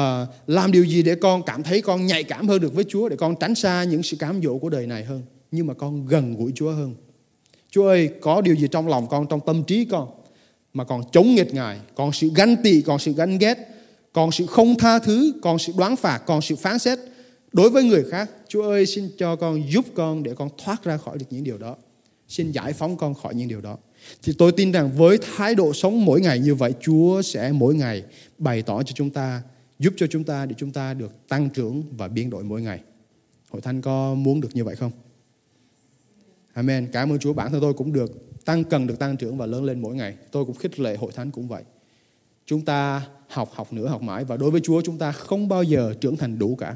làm 0.48 0.72
điều 0.72 0.86
gì 0.86 1.04
để 1.04 1.16
con 1.16 1.44
cảm 1.44 1.64
thấy 1.64 1.82
con 1.82 2.06
nhạy 2.06 2.24
cảm 2.24 2.48
hơn 2.48 2.62
được 2.62 2.74
với 2.74 2.86
Chúa, 2.90 3.10
để 3.10 3.16
con 3.16 3.36
tránh 3.40 3.56
xa 3.56 3.84
những 3.84 4.04
sự 4.04 4.18
cám 4.18 4.42
dỗ 4.44 4.58
của 4.58 4.70
đời 4.70 4.88
này 4.88 5.04
hơn. 5.04 5.22
Nhưng 5.52 5.68
mà 5.68 5.74
con 5.74 6.06
gần 6.06 6.36
gũi 6.36 6.52
Chúa 6.56 6.72
hơn. 6.72 6.96
Chúa 7.72 7.88
ơi, 7.88 8.10
có 8.22 8.42
điều 8.42 8.56
gì 8.56 8.68
trong 8.72 8.88
lòng 8.88 9.08
con, 9.08 9.28
trong 9.28 9.40
tâm 9.40 9.64
trí 9.64 9.86
con 9.86 10.10
mà 10.74 10.84
còn 10.84 11.02
chống 11.12 11.36
nghịch 11.36 11.54
Ngài, 11.54 11.80
còn 11.96 12.12
sự 12.12 12.32
ganh 12.36 12.56
tị, 12.64 12.82
còn 12.82 13.00
sự 13.00 13.14
ganh 13.14 13.38
ghét, 13.38 13.58
còn 14.14 14.32
sự 14.32 14.46
không 14.46 14.76
tha 14.78 15.00
thứ, 15.00 15.34
còn 15.42 15.60
sự 15.60 15.74
đoán 15.78 15.96
phạt, 15.96 16.22
còn 16.26 16.42
sự 16.42 16.56
phán 16.56 16.80
xét 16.80 17.00
đối 17.54 17.70
với 17.70 17.84
người 17.84 18.04
khác. 18.12 18.30
Chúa 18.48 18.64
ơi, 18.64 18.86
xin 18.86 19.10
cho 19.18 19.36
con 19.36 19.72
giúp 19.72 19.86
con 19.96 20.24
để 20.24 20.34
con 20.36 20.50
thoát 20.58 20.84
ra 20.84 20.98
khỏi 20.98 21.18
được 21.18 21.26
những 21.30 21.44
điều 21.44 21.58
đó. 21.58 21.76
Xin 22.28 22.52
giải 22.52 22.74
phóng 22.74 22.98
con 22.98 23.14
khỏi 23.14 23.36
những 23.36 23.48
điều 23.48 23.62
đó. 23.62 23.78
Thì 24.24 24.34
tôi 24.38 24.52
tin 24.52 24.72
rằng 24.72 24.92
với 24.98 25.18
thái 25.36 25.56
độ 25.56 25.74
sống 25.74 26.06
mỗi 26.06 26.22
ngày 26.22 26.40
như 26.40 26.56
vậy, 26.56 26.74
Chúa 26.82 27.22
sẽ 27.22 27.52
mỗi 27.52 27.76
ngày 27.76 28.04
bày 28.38 28.62
tỏ 28.62 28.84
cho 28.84 28.92
chúng 28.96 29.10
ta, 29.10 29.42
giúp 29.80 29.94
cho 29.98 30.08
chúng 30.08 30.24
ta 30.24 30.46
để 30.46 30.56
chúng 30.58 30.72
ta 30.72 30.94
được 30.94 31.28
tăng 31.28 31.50
trưởng 31.50 31.84
và 31.98 32.08
biến 32.08 32.30
đổi 32.30 32.44
mỗi 32.44 32.62
ngày. 32.62 32.80
Hội 33.50 33.62
thánh 33.62 33.82
có 33.82 34.14
muốn 34.14 34.42
được 34.42 34.50
như 34.54 34.64
vậy 34.64 34.76
không? 34.76 34.92
Amen. 36.54 36.90
Cảm 36.92 37.12
ơn 37.12 37.20
Chúa. 37.20 37.34
Bản 37.34 37.52
thân 37.52 37.62
tôi 37.62 37.74
cũng 37.74 37.94
được 37.94 38.12
tăng 38.46 38.64
cần 38.64 38.88
được 38.88 39.00
tăng 39.00 39.18
trưởng 39.18 39.38
và 39.38 39.46
lớn 39.46 39.64
lên 39.64 39.82
mỗi 39.82 39.96
ngày. 39.96 40.16
Tôi 40.32 40.46
cũng 40.46 40.56
khích 40.56 40.80
lệ 40.80 40.96
hội 40.96 41.12
thánh 41.16 41.32
cũng 41.32 41.48
vậy. 41.48 41.64
Chúng 42.46 42.66
ta 42.66 43.08
học 43.28 43.50
học 43.54 43.74
nữa 43.74 43.88
học 43.88 44.02
mãi 44.02 44.26
và 44.26 44.38
đối 44.38 44.52
với 44.52 44.62
Chúa 44.62 44.82
chúng 44.82 44.98
ta 44.98 45.12
không 45.12 45.48
bao 45.48 45.64
giờ 45.64 45.94
trưởng 46.02 46.18
thành 46.18 46.40
đủ 46.40 46.56
cả. 46.56 46.76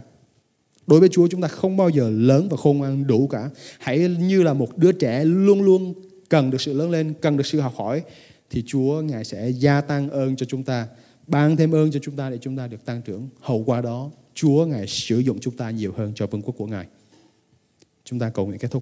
Đối 0.88 0.99
với 0.99 1.09
Chúa 1.09 1.28
chúng 1.28 1.41
ta 1.41 1.47
không 1.47 1.78
bao 1.78 1.89
giờ 1.89 2.09
lớn 2.09 2.47
và 2.51 2.57
khôn 2.57 2.78
ngoan 2.78 3.07
đủ 3.07 3.28
cả. 3.28 3.49
Hãy 3.80 3.99
như 4.19 4.43
là 4.43 4.53
một 4.53 4.78
đứa 4.78 4.91
trẻ 4.91 5.26
luôn 5.26 5.61
luôn 5.61 5.93
cần 6.30 6.51
được 6.51 6.61
sự 6.61 6.73
lớn 6.73 6.91
lên, 6.91 7.13
cần 7.21 7.38
được 7.38 7.45
sự 7.45 7.59
học 7.59 7.73
hỏi 7.76 8.03
thì 8.49 8.63
Chúa 8.67 9.01
Ngài 9.01 9.26
sẽ 9.26 9.49
gia 9.49 9.82
tăng 9.82 10.09
ơn 10.09 10.36
cho 10.36 10.45
chúng 10.45 10.63
ta, 10.63 10.88
ban 11.28 11.55
thêm 11.55 11.76
ơn 11.76 11.91
cho 11.91 11.99
chúng 12.03 12.15
ta 12.15 12.30
để 12.30 12.38
chúng 12.41 12.57
ta 12.57 12.67
được 12.67 12.86
tăng 12.86 13.01
trưởng. 13.01 13.30
Hậu 13.39 13.63
quả 13.65 13.82
đó, 13.82 14.11
Chúa 14.34 14.65
Ngài 14.65 14.88
sử 14.88 15.19
dụng 15.19 15.39
chúng 15.39 15.57
ta 15.57 15.69
nhiều 15.69 15.93
hơn 15.97 16.11
cho 16.15 16.28
vương 16.28 16.41
quốc 16.41 16.55
của 16.57 16.67
Ngài. 16.67 16.88
Chúng 18.03 18.19
ta 18.19 18.30
cầu 18.30 18.45
nguyện 18.45 18.59
kết 18.59 18.71
thúc. 18.71 18.82